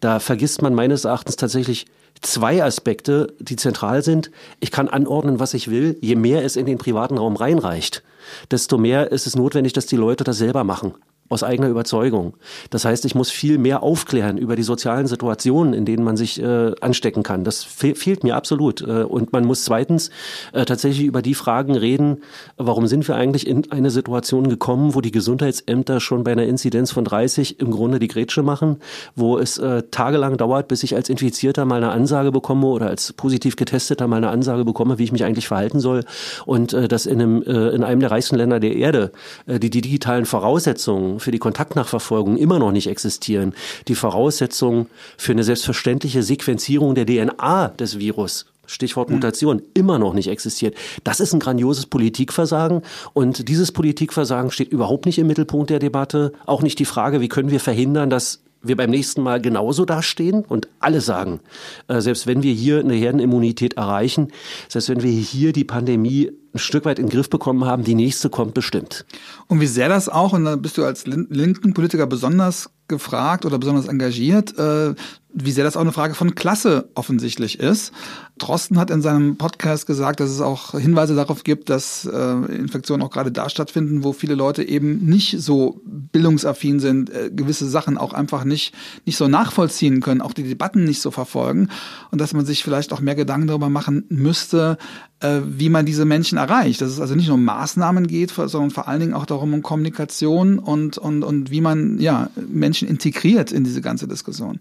Da 0.00 0.18
vergisst 0.18 0.62
man 0.62 0.74
meines 0.74 1.04
Erachtens 1.04 1.36
tatsächlich 1.36 1.86
zwei 2.20 2.62
Aspekte, 2.62 3.34
die 3.38 3.56
zentral 3.56 4.02
sind. 4.02 4.30
Ich 4.60 4.70
kann 4.70 4.88
anordnen, 4.88 5.40
was 5.40 5.54
ich 5.54 5.70
will. 5.70 5.96
Je 6.00 6.16
mehr 6.16 6.44
es 6.44 6.56
in 6.56 6.66
den 6.66 6.78
privaten 6.78 7.18
Raum 7.18 7.36
reinreicht, 7.36 8.02
desto 8.50 8.78
mehr 8.78 9.12
ist 9.12 9.26
es 9.26 9.36
notwendig, 9.36 9.72
dass 9.72 9.86
die 9.86 9.96
Leute 9.96 10.24
das 10.24 10.38
selber 10.38 10.64
machen 10.64 10.94
aus 11.30 11.42
eigener 11.42 11.68
Überzeugung. 11.68 12.34
Das 12.70 12.84
heißt, 12.84 13.04
ich 13.06 13.14
muss 13.14 13.30
viel 13.30 13.56
mehr 13.56 13.82
aufklären 13.82 14.36
über 14.36 14.56
die 14.56 14.62
sozialen 14.62 15.06
Situationen, 15.06 15.72
in 15.72 15.86
denen 15.86 16.04
man 16.04 16.18
sich 16.18 16.40
äh, 16.40 16.72
anstecken 16.80 17.22
kann. 17.22 17.44
Das 17.44 17.64
fe 17.64 17.94
fehlt 17.94 18.24
mir 18.24 18.36
absolut. 18.36 18.82
Äh, 18.82 19.04
und 19.04 19.32
man 19.32 19.44
muss 19.44 19.64
zweitens 19.64 20.10
äh, 20.52 20.66
tatsächlich 20.66 21.06
über 21.06 21.22
die 21.22 21.34
Fragen 21.34 21.76
reden, 21.76 22.18
warum 22.58 22.86
sind 22.86 23.08
wir 23.08 23.16
eigentlich 23.16 23.46
in 23.46 23.70
eine 23.72 23.90
Situation 23.90 24.48
gekommen, 24.48 24.94
wo 24.94 25.00
die 25.00 25.12
Gesundheitsämter 25.12 25.98
schon 26.00 26.24
bei 26.24 26.32
einer 26.32 26.44
Inzidenz 26.44 26.92
von 26.92 27.04
30 27.04 27.58
im 27.58 27.70
Grunde 27.70 27.98
die 27.98 28.08
Grätsche 28.08 28.42
machen, 28.42 28.76
wo 29.16 29.38
es 29.38 29.56
äh, 29.56 29.84
tagelang 29.90 30.36
dauert, 30.36 30.68
bis 30.68 30.82
ich 30.82 30.94
als 30.94 31.08
Infizierter 31.08 31.64
mal 31.64 31.76
eine 31.76 31.90
Ansage 31.90 32.32
bekomme 32.32 32.66
oder 32.66 32.88
als 32.88 33.14
positiv 33.14 33.56
getesteter 33.56 34.06
mal 34.08 34.18
eine 34.18 34.28
Ansage 34.28 34.66
bekomme, 34.66 34.98
wie 34.98 35.04
ich 35.04 35.12
mich 35.12 35.24
eigentlich 35.24 35.48
verhalten 35.48 35.80
soll. 35.80 36.04
Und 36.44 36.74
äh, 36.74 36.86
dass 36.86 37.06
in 37.06 37.20
einem, 37.20 37.42
äh, 37.42 37.70
in 37.70 37.82
einem 37.82 38.00
der 38.00 38.10
reichsten 38.10 38.36
Länder 38.36 38.60
der 38.60 38.76
Erde 38.76 39.12
die, 39.46 39.70
die 39.70 39.80
digitalen 39.80 40.26
Voraussetzungen 40.26 41.13
für 41.20 41.30
die 41.30 41.38
Kontaktnachverfolgung 41.38 42.36
immer 42.36 42.58
noch 42.58 42.72
nicht 42.72 42.86
existieren, 42.86 43.54
die 43.88 43.94
Voraussetzungen 43.94 44.86
für 45.16 45.32
eine 45.32 45.44
selbstverständliche 45.44 46.22
Sequenzierung 46.22 46.94
der 46.94 47.06
DNA 47.06 47.68
des 47.68 47.98
Virus 47.98 48.46
Stichwort 48.66 49.10
Mutation, 49.10 49.58
mhm. 49.58 49.62
immer 49.74 49.98
noch 49.98 50.14
nicht 50.14 50.28
existiert. 50.28 50.74
Das 51.04 51.20
ist 51.20 51.32
ein 51.32 51.40
grandioses 51.40 51.86
Politikversagen 51.86 52.82
und 53.12 53.48
dieses 53.48 53.72
Politikversagen 53.72 54.50
steht 54.50 54.72
überhaupt 54.72 55.06
nicht 55.06 55.18
im 55.18 55.26
Mittelpunkt 55.26 55.70
der 55.70 55.78
Debatte. 55.78 56.32
Auch 56.46 56.62
nicht 56.62 56.78
die 56.78 56.84
Frage, 56.84 57.20
wie 57.20 57.28
können 57.28 57.50
wir 57.50 57.60
verhindern, 57.60 58.10
dass 58.10 58.40
wir 58.64 58.76
beim 58.76 58.90
nächsten 58.90 59.22
Mal 59.22 59.40
genauso 59.40 59.84
dastehen 59.84 60.44
und 60.44 60.68
alle 60.80 61.00
sagen, 61.00 61.40
äh, 61.88 62.00
selbst 62.00 62.26
wenn 62.26 62.42
wir 62.42 62.52
hier 62.52 62.80
eine 62.80 62.94
Herdenimmunität 62.94 63.74
erreichen, 63.74 64.28
selbst 64.68 64.88
wenn 64.88 65.02
wir 65.02 65.10
hier 65.10 65.52
die 65.52 65.64
Pandemie 65.64 66.32
ein 66.54 66.58
Stück 66.58 66.84
weit 66.84 66.98
in 66.98 67.06
den 67.06 67.12
Griff 67.12 67.28
bekommen 67.28 67.64
haben, 67.64 67.84
die 67.84 67.94
nächste 67.94 68.30
kommt 68.30 68.54
bestimmt. 68.54 69.04
Und 69.48 69.60
wie 69.60 69.66
sehr 69.66 69.88
das 69.88 70.08
auch, 70.08 70.32
und 70.32 70.44
da 70.44 70.56
bist 70.56 70.78
du 70.78 70.84
als 70.84 71.06
linken 71.06 71.74
Politiker 71.74 72.06
besonders 72.06 72.70
gefragt 72.88 73.44
oder 73.44 73.58
besonders 73.58 73.88
engagiert, 73.88 74.58
äh, 74.58 74.94
wie 75.36 75.50
sehr 75.50 75.64
das 75.64 75.76
auch 75.76 75.80
eine 75.80 75.92
Frage 75.92 76.14
von 76.14 76.36
Klasse 76.36 76.88
offensichtlich 76.94 77.58
ist. 77.58 77.92
Drosten 78.38 78.78
hat 78.78 78.90
in 78.90 79.02
seinem 79.02 79.36
Podcast 79.36 79.86
gesagt, 79.86 80.20
dass 80.20 80.30
es 80.30 80.40
auch 80.40 80.72
Hinweise 80.72 81.14
darauf 81.16 81.44
gibt, 81.44 81.70
dass 81.70 82.04
äh, 82.04 82.32
Infektionen 82.54 83.02
auch 83.02 83.10
gerade 83.10 83.32
da 83.32 83.48
stattfinden, 83.48 84.04
wo 84.04 84.12
viele 84.12 84.34
Leute 84.34 84.62
eben 84.62 85.04
nicht 85.06 85.40
so 85.40 85.80
bildungsaffin 85.84 86.78
sind, 86.78 87.10
äh, 87.10 87.30
gewisse 87.32 87.68
Sachen 87.68 87.98
auch 87.98 88.12
einfach 88.12 88.44
nicht, 88.44 88.74
nicht 89.06 89.16
so 89.16 89.26
nachvollziehen 89.26 90.00
können, 90.00 90.20
auch 90.20 90.32
die 90.32 90.44
Debatten 90.44 90.84
nicht 90.84 91.00
so 91.00 91.10
verfolgen 91.10 91.68
und 92.10 92.20
dass 92.20 92.32
man 92.32 92.46
sich 92.46 92.62
vielleicht 92.62 92.92
auch 92.92 93.00
mehr 93.00 93.14
Gedanken 93.14 93.48
darüber 93.48 93.70
machen 93.70 94.04
müsste, 94.08 94.78
äh, 95.20 95.40
wie 95.46 95.68
man 95.68 95.86
diese 95.86 96.04
Menschen 96.04 96.38
erreicht. 96.38 96.80
Dass 96.80 96.90
es 96.90 97.00
also 97.00 97.14
nicht 97.14 97.28
nur 97.28 97.36
um 97.36 97.44
Maßnahmen 97.44 98.06
geht, 98.06 98.30
sondern 98.30 98.70
vor 98.70 98.88
allen 98.88 99.00
Dingen 99.00 99.14
auch 99.14 99.26
darum 99.26 99.54
um 99.54 99.62
Kommunikation 99.62 100.58
und, 100.58 100.98
und, 100.98 101.22
und 101.22 101.50
wie 101.50 101.60
man 101.60 101.98
ja, 101.98 102.30
Menschen 102.36 102.73
integriert 102.82 103.52
in 103.52 103.64
diese 103.64 103.80
ganze 103.80 104.08
Diskussion. 104.08 104.60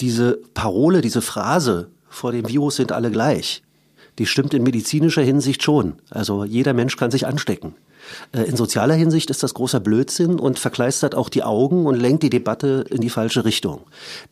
Diese 0.00 0.40
Parole, 0.54 1.00
diese 1.00 1.22
Phrase, 1.22 1.90
vor 2.08 2.32
dem 2.32 2.48
Virus 2.48 2.76
sind 2.76 2.92
alle 2.92 3.10
gleich, 3.10 3.62
die 4.18 4.26
stimmt 4.26 4.54
in 4.54 4.62
medizinischer 4.62 5.22
Hinsicht 5.22 5.62
schon. 5.62 5.94
Also 6.10 6.44
jeder 6.44 6.74
Mensch 6.74 6.96
kann 6.96 7.10
sich 7.10 7.26
anstecken. 7.26 7.74
Äh, 8.32 8.42
in 8.42 8.56
sozialer 8.56 8.94
Hinsicht 8.94 9.30
ist 9.30 9.42
das 9.42 9.54
großer 9.54 9.80
Blödsinn 9.80 10.38
und 10.38 10.58
verkleistert 10.58 11.14
auch 11.14 11.28
die 11.28 11.42
Augen 11.42 11.86
und 11.86 11.96
lenkt 11.96 12.22
die 12.22 12.30
Debatte 12.30 12.84
in 12.90 13.00
die 13.00 13.10
falsche 13.10 13.44
Richtung. 13.44 13.80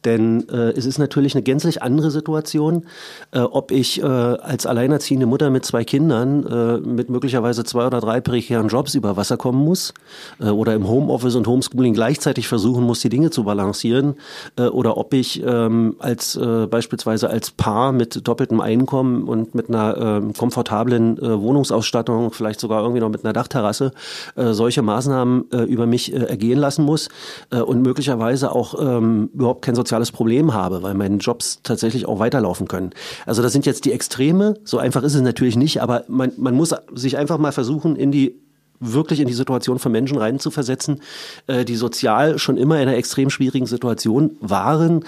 Denn 0.04 0.48
äh, 0.48 0.70
es 0.70 0.86
ist 0.86 0.98
natürlich 0.98 1.34
eine 1.34 1.42
gänzlich 1.42 1.82
andere 1.82 2.10
Situation, 2.10 2.86
äh, 3.32 3.40
ob 3.40 3.70
ich 3.70 4.02
äh, 4.02 4.04
als 4.04 4.66
alleinerziehende 4.66 5.26
Mutter 5.26 5.50
mit 5.50 5.64
zwei 5.64 5.84
Kindern 5.84 6.46
äh, 6.46 6.78
mit 6.78 7.10
möglicherweise 7.10 7.64
zwei 7.64 7.86
oder 7.86 8.00
drei 8.00 8.20
prekären 8.20 8.68
Jobs 8.68 8.94
über 8.94 9.16
Wasser 9.16 9.36
kommen 9.36 9.64
muss 9.64 9.94
äh, 10.40 10.48
oder 10.48 10.74
im 10.74 10.88
Homeoffice 10.88 11.34
und 11.34 11.46
Homeschooling 11.46 11.94
gleichzeitig 11.94 12.48
versuchen 12.48 12.84
muss, 12.84 13.00
die 13.00 13.08
Dinge 13.08 13.30
zu 13.30 13.44
balancieren 13.44 14.14
oder 14.56 14.96
ob 14.96 15.14
ich 15.14 15.42
ähm, 15.44 15.96
als 15.98 16.38
beispielsweise 16.70 17.30
als 17.30 17.50
Paar 17.50 17.92
mit 17.92 18.26
doppeltem 18.26 18.60
Einkommen 18.60 19.24
und 19.24 19.54
mit 19.54 19.68
einer 19.68 19.96
ähm, 19.96 20.32
komfortablen 20.32 21.18
Wohnungsausstattung, 21.20 22.32
vielleicht 22.32 22.60
sogar 22.60 22.82
irgendwie 22.82 23.00
noch 23.00 23.08
mit 23.08 23.24
einer 23.24 23.32
Dachterrasse 23.32 23.67
Straße 23.68 23.92
äh, 24.36 24.52
solche 24.52 24.82
Maßnahmen 24.82 25.50
äh, 25.52 25.62
über 25.62 25.86
mich 25.86 26.12
äh, 26.12 26.16
ergehen 26.16 26.58
lassen 26.58 26.84
muss 26.84 27.08
äh, 27.50 27.60
und 27.60 27.82
möglicherweise 27.82 28.52
auch 28.52 28.74
ähm, 28.80 29.30
überhaupt 29.34 29.62
kein 29.62 29.74
soziales 29.74 30.10
Problem 30.12 30.54
habe, 30.54 30.82
weil 30.82 30.94
meine 30.94 31.16
Jobs 31.16 31.60
tatsächlich 31.62 32.06
auch 32.06 32.18
weiterlaufen 32.18 32.68
können. 32.68 32.90
Also 33.26 33.42
das 33.42 33.52
sind 33.52 33.66
jetzt 33.66 33.84
die 33.84 33.92
Extreme, 33.92 34.54
so 34.64 34.78
einfach 34.78 35.02
ist 35.02 35.14
es 35.14 35.22
natürlich 35.22 35.56
nicht, 35.56 35.82
aber 35.82 36.04
man, 36.08 36.32
man 36.36 36.54
muss 36.54 36.74
sich 36.94 37.16
einfach 37.16 37.38
mal 37.38 37.52
versuchen, 37.52 37.96
in 37.96 38.10
die 38.10 38.40
wirklich 38.80 39.20
in 39.20 39.26
die 39.26 39.34
Situation 39.34 39.78
von 39.78 39.92
Menschen 39.92 40.18
reinzuversetzen, 40.18 41.00
äh, 41.46 41.64
die 41.64 41.76
sozial 41.76 42.38
schon 42.38 42.56
immer 42.56 42.76
in 42.76 42.88
einer 42.88 42.96
extrem 42.96 43.30
schwierigen 43.30 43.66
Situation 43.66 44.36
waren. 44.40 45.04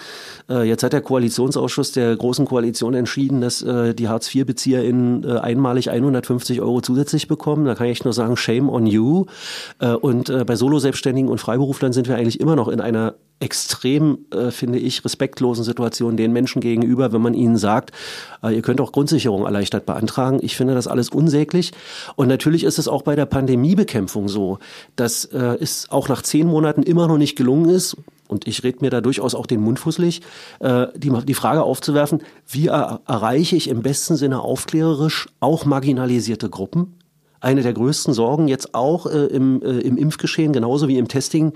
Äh, 0.49 0.69
jetzt 0.69 0.83
hat 0.83 0.93
der 0.93 1.01
Koalitionsausschuss 1.01 1.93
der 1.93 2.17
Großen 2.17 2.47
Koalition 2.47 2.95
entschieden, 2.95 3.41
dass 3.41 3.63
äh, 3.63 3.95
die 3.95 4.09
Hartz-IV-BezieherInnen 4.09 5.25
äh, 5.25 5.39
einmalig 5.39 5.91
150 5.91 6.61
Euro 6.61 6.81
zusätzlich 6.81 7.29
bekommen. 7.29 7.65
Da 7.65 7.75
kann 7.75 7.87
ich 7.87 8.05
nur 8.05 8.13
sagen, 8.13 8.37
shame 8.37 8.69
on 8.69 8.87
you. 8.87 9.27
Äh, 9.79 9.93
und 9.93 10.29
äh, 10.29 10.45
bei 10.45 10.57
Solo-Selbstständigen 10.57 11.31
und 11.31 11.39
Freiberuflern 11.39 11.93
sind 11.93 12.09
wir 12.09 12.17
eigentlich 12.17 12.41
immer 12.41 12.57
noch 12.57 12.69
in 12.69 12.81
einer 12.81 13.15
extrem, 13.41 14.27
äh, 14.33 14.51
finde 14.51 14.79
ich, 14.79 15.05
respektlosen 15.05 15.65
Situation 15.65 16.17
den 16.17 16.33
Menschen 16.33 16.61
gegenüber, 16.61 17.13
wenn 17.13 17.23
man 17.23 17.35
ihnen 17.35 17.57
sagt, 17.57 17.91
äh, 18.43 18.55
ihr 18.55 18.63
könnt 18.63 18.81
auch 18.81 18.93
Grundsicherung 18.93 19.45
erleichtert 19.45 19.87
beantragen. 19.87 20.39
Ich 20.43 20.57
finde 20.57 20.75
das 20.75 20.87
alles 20.87 21.09
unsäglich. 21.09 21.73
Und 22.17 22.29
natürlich 22.29 22.65
ist 22.65 22.79
es 22.79 22.87
auch 22.87 23.03
bei 23.03 23.17
der 23.17 23.27
Pandemiebekämpfung 23.27 24.29
so, 24.29 24.59
dass 24.95 25.25
äh, 25.25 25.57
es 25.61 25.91
auch 25.91 26.09
nach 26.09 26.23
zehn 26.23 26.47
Monaten 26.47 26.83
immer 26.83 27.09
noch 27.09 27.19
nicht 27.19 27.37
gelungen 27.37 27.71
ist, 27.71 27.97
und 28.29 28.47
ich 28.47 28.63
rede 28.63 28.79
mir 28.81 28.91
da 28.91 29.01
durchaus 29.01 29.35
auch 29.35 29.47
den 29.47 29.61
Mund 29.61 29.81
fußlich, 29.81 30.23
äh, 30.61 30.87
die, 30.95 31.11
die 31.25 31.35
Frage 31.35 31.65
aufzuwerfen, 31.65 32.23
wie 32.47 32.69
er, 32.69 33.01
erreiche 33.07 33.57
ich 33.57 33.69
im 33.69 33.83
besten 33.83 34.15
Sinne 34.15 34.41
aufklärerisch 34.41 35.29
auch 35.41 35.65
marginalisierte 35.65 36.49
Gruppen? 36.49 36.95
Eine 37.41 37.63
der 37.63 37.73
größten 37.73 38.13
Sorgen 38.13 38.49
jetzt 38.49 38.75
auch 38.75 39.07
äh, 39.07 39.27
im, 39.27 39.63
äh, 39.63 39.81
im 39.81 39.97
Impfgeschehen, 39.97 40.53
genauso 40.53 40.89
wie 40.89 40.99
im 40.99 41.09
Testing, 41.09 41.55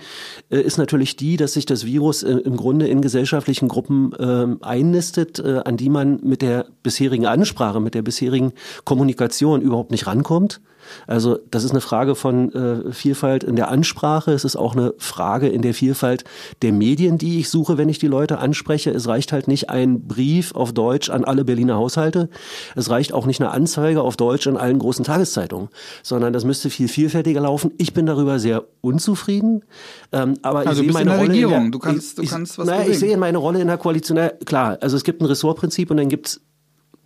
äh, 0.51 0.61
ist 0.61 0.79
natürlich 0.79 1.17
die, 1.17 1.37
dass 1.37 1.53
sich 1.53 1.67
das 1.67 1.85
Virus 1.85 2.23
äh, 2.23 2.33
im 2.33 2.57
Grunde 2.57 2.89
in 2.89 3.03
gesellschaftlichen 3.03 3.69
Gruppen 3.69 4.13
äh, 4.15 4.65
einnistet, 4.65 5.39
äh, 5.39 5.61
an 5.65 5.77
die 5.77 5.91
man 5.91 6.21
mit 6.23 6.43
der 6.43 6.67
bisherigen 6.83 7.27
Ansprache, 7.27 7.81
mit 7.81 7.95
der 7.95 8.03
bisherigen 8.03 8.53
Kommunikation 8.85 9.61
überhaupt 9.61 9.91
nicht 9.91 10.07
rankommt. 10.07 10.61
Also 11.07 11.39
das 11.51 11.65
ist 11.65 11.71
eine 11.71 11.81
Frage 11.81 12.15
von 12.15 12.53
äh, 12.53 12.93
Vielfalt 12.93 13.45
in 13.45 13.57
der 13.57 13.69
Ansprache. 13.69 14.33
Es 14.33 14.45
ist 14.45 14.57
auch 14.57 14.75
eine 14.75 14.95
Frage 14.99 15.49
in 15.49 15.63
der 15.63 15.75
Vielfalt 15.75 16.25
der 16.63 16.73
Medien, 16.73 17.19
die 17.19 17.41
ich 17.41 17.51
suche, 17.51 17.79
wenn 17.79 17.89
ich 17.89 17.99
die 17.99 18.07
Leute 18.07 18.39
anspreche. 18.39 18.91
Es 18.91 19.07
reicht 19.09 19.33
halt 19.33 19.49
nicht 19.49 19.71
ein 19.71 20.07
Brief 20.07 20.55
auf 20.55 20.73
Deutsch 20.73 21.11
an 21.11 21.25
alle 21.25 21.45
Berliner 21.45 21.77
Haushalte. 21.77 22.29
Es 22.75 22.91
reicht 22.91 23.13
auch 23.13 23.27
nicht 23.27 23.41
eine 23.41 23.51
Anzeige 23.51 24.03
auf 24.03 24.17
Deutsch 24.17 24.47
in 24.47 24.57
allen 24.57 24.79
großen 24.79 25.05
Tageszeitungen, 25.05 25.69
sondern 26.03 26.33
das 26.33 26.45
müsste 26.45 26.71
viel 26.71 26.89
vielfältiger 26.89 27.41
laufen. 27.41 27.73
Ich 27.79 27.95
bin 27.95 28.07
darüber 28.07 28.39
sehr 28.39 28.65
unzufrieden. 28.81 29.65
Ähm, 30.13 30.35
aber 30.43 30.67
also 30.67 30.83
ich 30.83 30.93
sehe 30.93 30.93
meine 30.93 31.03
in 31.03 31.07
der 31.09 31.17
Rolle 31.19 31.29
Regierung. 31.31 31.55
In 31.55 31.63
der, 31.63 31.71
du 31.71 31.79
kannst, 31.79 32.19
du 32.19 32.23
ich, 32.23 32.31
kannst 32.31 32.59
was 32.59 32.67
naja, 32.67 32.89
ich 32.89 32.99
sehe 32.99 33.17
meine 33.17 33.39
Rolle 33.39 33.61
in 33.61 33.67
der 33.67 33.79
Koalition. 33.79 34.19
Klar, 34.45 34.79
also 34.81 34.97
es 34.97 35.05
gibt 35.05 35.23
ein 35.23 35.27
Ressortprinzip 35.27 35.91
und 35.91 35.97
dann 35.97 36.09
gibt's 36.09 36.41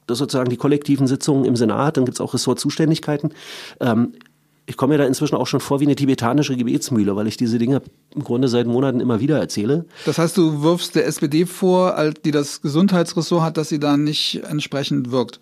das 0.09 0.19
sozusagen 0.19 0.51
die 0.51 0.57
kollektiven 0.57 1.07
Sitzungen 1.07 1.45
im 1.45 1.55
Senat, 1.55 1.97
dann 1.97 2.05
gibt's 2.05 2.21
auch 2.21 2.35
Ressortzuständigkeiten. 2.35 3.33
Ähm, 3.81 4.15
ich 4.67 4.77
komme 4.77 4.95
mir 4.95 4.99
da 4.99 5.05
inzwischen 5.07 5.37
auch 5.37 5.47
schon 5.47 5.61
vor 5.61 5.81
wie 5.81 5.87
eine 5.87 5.97
tibetanische 5.97 6.55
Gebetsmühle, 6.55 7.17
weil 7.17 7.27
ich 7.27 7.39
diese 7.39 7.59
Dinge 7.59 7.81
im 8.15 8.23
Grunde 8.23 8.49
seit 8.49 8.67
Monaten 8.67 9.01
immer 9.01 9.19
wieder 9.19 9.39
erzähle. 9.39 9.87
Das 10.05 10.19
heißt, 10.19 10.37
du 10.37 10.63
wirfst 10.63 10.95
der 10.95 11.07
SPD 11.07 11.47
vor, 11.47 11.97
die 12.25 12.33
das 12.33 12.61
Gesundheitsressort 12.61 13.43
hat, 13.43 13.57
dass 13.57 13.71
sie 13.71 13.79
da 13.79 13.97
nicht 13.97 14.43
entsprechend 14.47 15.11
wirkt. 15.11 15.41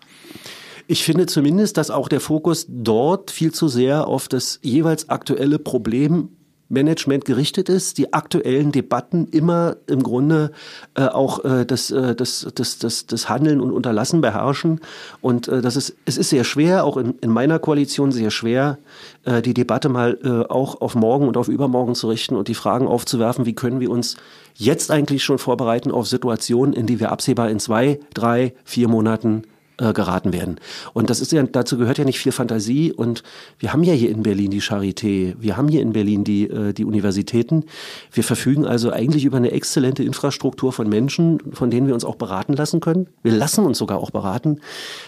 Ich 0.87 1.03
finde 1.03 1.25
zumindest, 1.25 1.75
dass 1.75 1.91
auch 1.91 2.07
der 2.07 2.21
Fokus 2.21 2.65
dort 2.69 3.29
viel 3.29 3.51
zu 3.51 3.67
sehr 3.67 4.07
auf 4.07 4.29
das 4.29 4.59
jeweils 4.61 5.09
aktuelle 5.09 5.59
Problem 5.59 6.29
Management 6.69 7.25
gerichtet 7.25 7.69
ist, 7.69 7.97
die 7.97 8.13
aktuellen 8.13 8.71
Debatten 8.71 9.27
immer 9.31 9.77
im 9.87 10.03
Grunde 10.03 10.51
äh, 10.95 11.05
auch 11.05 11.43
äh, 11.45 11.65
das, 11.65 11.91
äh, 11.91 12.15
das, 12.15 12.47
das, 12.53 12.79
das, 12.79 13.05
das 13.05 13.29
Handeln 13.29 13.61
und 13.61 13.71
Unterlassen 13.71 14.21
beherrschen. 14.21 14.81
Und 15.21 15.47
äh, 15.47 15.61
das 15.61 15.75
ist, 15.75 15.95
es 16.05 16.17
ist 16.17 16.29
sehr 16.29 16.43
schwer, 16.43 16.83
auch 16.83 16.97
in, 16.97 17.15
in 17.21 17.31
meiner 17.31 17.59
Koalition 17.59 18.11
sehr 18.11 18.31
schwer, 18.31 18.77
äh, 19.23 19.41
die 19.41 19.53
Debatte 19.53 19.89
mal 19.89 20.17
äh, 20.23 20.51
auch 20.51 20.81
auf 20.81 20.95
morgen 20.95 21.27
und 21.27 21.37
auf 21.37 21.47
übermorgen 21.47 21.95
zu 21.95 22.09
richten 22.09 22.35
und 22.35 22.47
die 22.47 22.55
Fragen 22.55 22.87
aufzuwerfen, 22.87 23.45
wie 23.45 23.55
können 23.55 23.79
wir 23.79 23.89
uns 23.89 24.17
jetzt 24.55 24.91
eigentlich 24.91 25.23
schon 25.23 25.37
vorbereiten 25.37 25.91
auf 25.91 26.07
Situationen, 26.07 26.73
in 26.73 26.85
die 26.85 26.99
wir 26.99 27.11
absehbar 27.11 27.49
in 27.49 27.59
zwei, 27.59 27.99
drei, 28.13 28.53
vier 28.65 28.87
Monaten 28.87 29.43
äh, 29.77 29.93
geraten 29.93 30.33
werden. 30.33 30.59
Und 30.93 31.09
das 31.09 31.21
ist 31.21 31.31
ja, 31.31 31.43
dazu 31.43 31.77
gehört 31.77 31.97
ja 31.97 32.05
nicht 32.05 32.19
viel 32.19 32.31
Fantasie. 32.31 32.91
Und 32.91 33.23
wir 33.59 33.73
haben 33.73 33.83
ja 33.83 33.93
hier 33.93 34.09
in 34.09 34.23
Berlin 34.23 34.51
die 34.51 34.61
Charité, 34.61 35.35
wir 35.39 35.57
haben 35.57 35.67
hier 35.67 35.81
in 35.81 35.93
Berlin 35.93 36.23
die, 36.23 36.49
äh, 36.49 36.73
die 36.73 36.85
Universitäten. 36.85 37.65
Wir 38.11 38.23
verfügen 38.23 38.65
also 38.65 38.91
eigentlich 38.91 39.25
über 39.25 39.37
eine 39.37 39.51
exzellente 39.51 40.03
Infrastruktur 40.03 40.73
von 40.73 40.89
Menschen, 40.89 41.39
von 41.53 41.69
denen 41.69 41.87
wir 41.87 41.93
uns 41.93 42.05
auch 42.05 42.15
beraten 42.15 42.53
lassen 42.53 42.79
können. 42.79 43.07
Wir 43.23 43.31
lassen 43.31 43.65
uns 43.65 43.77
sogar 43.77 43.99
auch 43.99 44.11
beraten. 44.11 44.59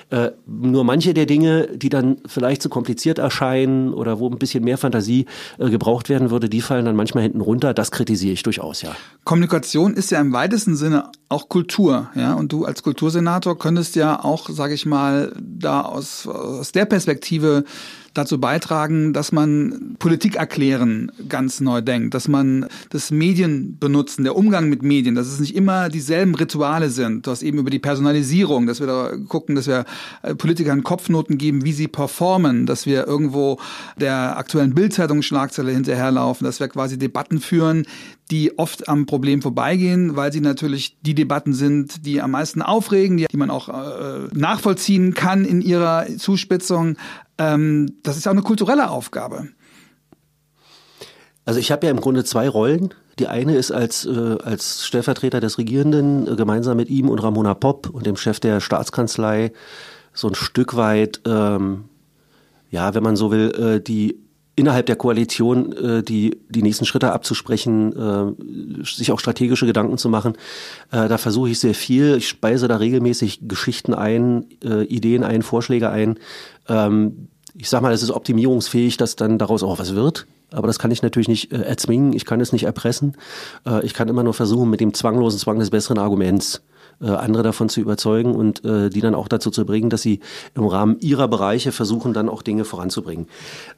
Äh, 0.09 0.31
nur 0.45 0.83
manche 0.83 1.13
der 1.13 1.25
Dinge, 1.25 1.67
die 1.75 1.89
dann 1.89 2.17
vielleicht 2.25 2.61
zu 2.61 2.69
kompliziert 2.69 3.19
erscheinen 3.19 3.93
oder 3.93 4.19
wo 4.19 4.29
ein 4.29 4.37
bisschen 4.37 4.63
mehr 4.63 4.77
Fantasie 4.77 5.25
äh, 5.57 5.69
gebraucht 5.69 6.09
werden 6.09 6.31
würde, 6.31 6.49
die 6.49 6.61
fallen 6.61 6.85
dann 6.85 6.95
manchmal 6.95 7.23
hinten 7.23 7.41
runter. 7.41 7.73
Das 7.73 7.91
kritisiere 7.91 8.33
ich 8.33 8.43
durchaus, 8.43 8.81
ja. 8.81 8.95
Kommunikation 9.23 9.93
ist 9.93 10.11
ja 10.11 10.19
im 10.19 10.33
weitesten 10.33 10.75
Sinne 10.75 11.11
auch 11.29 11.49
Kultur, 11.49 12.09
ja. 12.15 12.33
Und 12.33 12.51
du 12.51 12.65
als 12.65 12.83
Kultursenator 12.83 13.57
könntest 13.57 13.95
ja 13.95 14.23
auch, 14.23 14.49
sage 14.59 14.73
ich 14.73 14.85
mal, 14.85 15.31
da 15.39 15.83
aus, 15.83 16.27
aus 16.27 16.73
der 16.73 16.83
Perspektive 16.83 17.63
dazu 18.13 18.41
beitragen, 18.41 19.13
dass 19.13 19.31
man 19.31 19.95
Politik 19.99 20.35
erklären 20.35 21.13
ganz 21.29 21.61
neu 21.61 21.79
denkt, 21.79 22.13
dass 22.13 22.27
man 22.27 22.65
das 22.89 23.09
Medien 23.09 23.77
benutzen, 23.79 24.25
der 24.25 24.35
Umgang 24.35 24.67
mit 24.67 24.83
Medien, 24.83 25.15
dass 25.15 25.27
es 25.27 25.39
nicht 25.39 25.55
immer 25.55 25.87
dieselben 25.87 26.35
Rituale 26.35 26.89
sind. 26.89 27.25
Du 27.25 27.31
hast 27.31 27.41
eben 27.41 27.59
über 27.59 27.69
die 27.69 27.79
Personalisierung, 27.79 28.67
dass 28.67 28.81
wir 28.81 28.87
da 28.87 29.13
gucken, 29.29 29.55
dass 29.55 29.67
wir 29.67 29.85
äh, 30.23 30.35
Politikern 30.35 30.83
Kopfnoten 30.83 31.37
geben, 31.37 31.63
wie 31.63 31.71
sie 31.71 31.87
performen, 31.87 32.65
dass 32.65 32.85
wir 32.85 33.07
irgendwo 33.07 33.59
der 33.97 34.37
aktuellen 34.37 34.75
Bildzeitung 34.75 35.21
Schlagzeile 35.21 35.71
hinterherlaufen, 35.71 36.43
dass 36.43 36.59
wir 36.59 36.67
quasi 36.67 36.97
Debatten 36.97 37.39
führen, 37.39 37.85
die 38.31 38.57
oft 38.59 38.87
am 38.87 39.05
Problem 39.05 39.41
vorbeigehen, 39.41 40.15
weil 40.15 40.31
sie 40.31 40.41
natürlich 40.41 40.97
die 41.01 41.15
Debatten 41.15 41.53
sind, 41.53 42.05
die 42.05 42.21
am 42.21 42.31
meisten 42.31 42.61
aufregen, 42.61 43.17
die, 43.17 43.25
die 43.25 43.37
man 43.37 43.49
auch 43.49 43.69
äh, 43.69 44.27
nachvollziehen 44.33 45.13
kann 45.13 45.45
in 45.45 45.61
ihrer 45.61 46.05
Zuspitzung. 46.17 46.97
Ähm, 47.37 47.97
das 48.03 48.17
ist 48.17 48.27
auch 48.27 48.31
eine 48.31 48.43
kulturelle 48.43 48.89
Aufgabe. 48.89 49.47
Also 51.45 51.59
ich 51.59 51.71
habe 51.71 51.87
ja 51.87 51.91
im 51.91 52.01
Grunde 52.01 52.23
zwei 52.23 52.47
Rollen. 52.47 52.93
Die 53.17 53.27
eine 53.27 53.55
ist 53.55 53.71
als, 53.71 54.05
äh, 54.05 54.37
als 54.43 54.85
Stellvertreter 54.85 55.39
des 55.39 55.57
Regierenden 55.57 56.27
äh, 56.27 56.35
gemeinsam 56.35 56.77
mit 56.77 56.89
ihm 56.89 57.09
und 57.09 57.19
Ramona 57.19 57.55
Popp 57.55 57.89
und 57.89 58.05
dem 58.05 58.15
Chef 58.15 58.39
der 58.39 58.59
Staatskanzlei 58.59 59.51
so 60.13 60.27
ein 60.27 60.35
Stück 60.35 60.75
weit, 60.75 61.21
ähm, 61.25 61.85
ja, 62.69 62.93
wenn 62.93 63.03
man 63.03 63.15
so 63.15 63.31
will, 63.31 63.51
äh, 63.51 63.81
die 63.81 64.19
innerhalb 64.59 64.85
der 64.85 64.95
Koalition 64.95 65.73
äh, 65.73 66.03
die, 66.03 66.39
die 66.49 66.61
nächsten 66.61 66.85
Schritte 66.85 67.11
abzusprechen, 67.11 67.93
äh, 67.95 68.83
sich 68.85 69.11
auch 69.11 69.19
strategische 69.19 69.65
Gedanken 69.65 69.97
zu 69.97 70.09
machen. 70.09 70.33
Äh, 70.91 71.07
da 71.07 71.17
versuche 71.17 71.49
ich 71.49 71.59
sehr 71.59 71.73
viel. 71.73 72.15
Ich 72.17 72.27
speise 72.27 72.67
da 72.67 72.77
regelmäßig 72.77 73.47
Geschichten 73.47 73.93
ein, 73.93 74.45
äh, 74.63 74.83
Ideen 74.83 75.23
ein, 75.23 75.41
Vorschläge 75.41 75.89
ein. 75.89 76.19
Ähm, 76.67 77.29
ich 77.55 77.69
sag 77.69 77.81
mal, 77.81 77.93
es 77.93 78.03
ist 78.03 78.11
optimierungsfähig, 78.11 78.97
dass 78.97 79.15
dann 79.15 79.37
daraus 79.37 79.63
auch 79.63 79.79
was 79.79 79.95
wird. 79.95 80.27
Aber 80.51 80.67
das 80.67 80.79
kann 80.79 80.91
ich 80.91 81.01
natürlich 81.01 81.27
nicht 81.27 81.51
äh, 81.51 81.61
erzwingen, 81.61 82.13
ich 82.13 82.25
kann 82.25 82.41
es 82.41 82.51
nicht 82.51 82.63
erpressen. 82.63 83.15
Äh, 83.65 83.85
ich 83.85 83.93
kann 83.93 84.07
immer 84.07 84.23
nur 84.23 84.33
versuchen, 84.33 84.69
mit 84.69 84.79
dem 84.79 84.93
zwanglosen 84.93 85.39
Zwang 85.39 85.59
des 85.59 85.69
besseren 85.69 85.99
Arguments 85.99 86.61
andere 87.07 87.43
davon 87.43 87.69
zu 87.69 87.81
überzeugen 87.81 88.35
und 88.35 88.63
äh, 88.65 88.89
die 88.89 89.01
dann 89.01 89.15
auch 89.15 89.27
dazu 89.27 89.51
zu 89.51 89.65
bringen, 89.65 89.89
dass 89.89 90.01
sie 90.01 90.19
im 90.55 90.65
Rahmen 90.65 90.97
ihrer 90.99 91.27
Bereiche 91.27 91.71
versuchen, 91.71 92.13
dann 92.13 92.29
auch 92.29 92.41
Dinge 92.41 92.65
voranzubringen. 92.65 93.27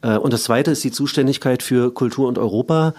Äh, 0.02 0.18
und 0.18 0.34
das 0.34 0.44
Zweite 0.44 0.72
ist 0.72 0.84
die 0.84 0.92
Zuständigkeit 0.92 1.64
für 1.64 1.94
Kultur 1.94 2.28
und 2.28 2.38
Europa. 2.38 2.94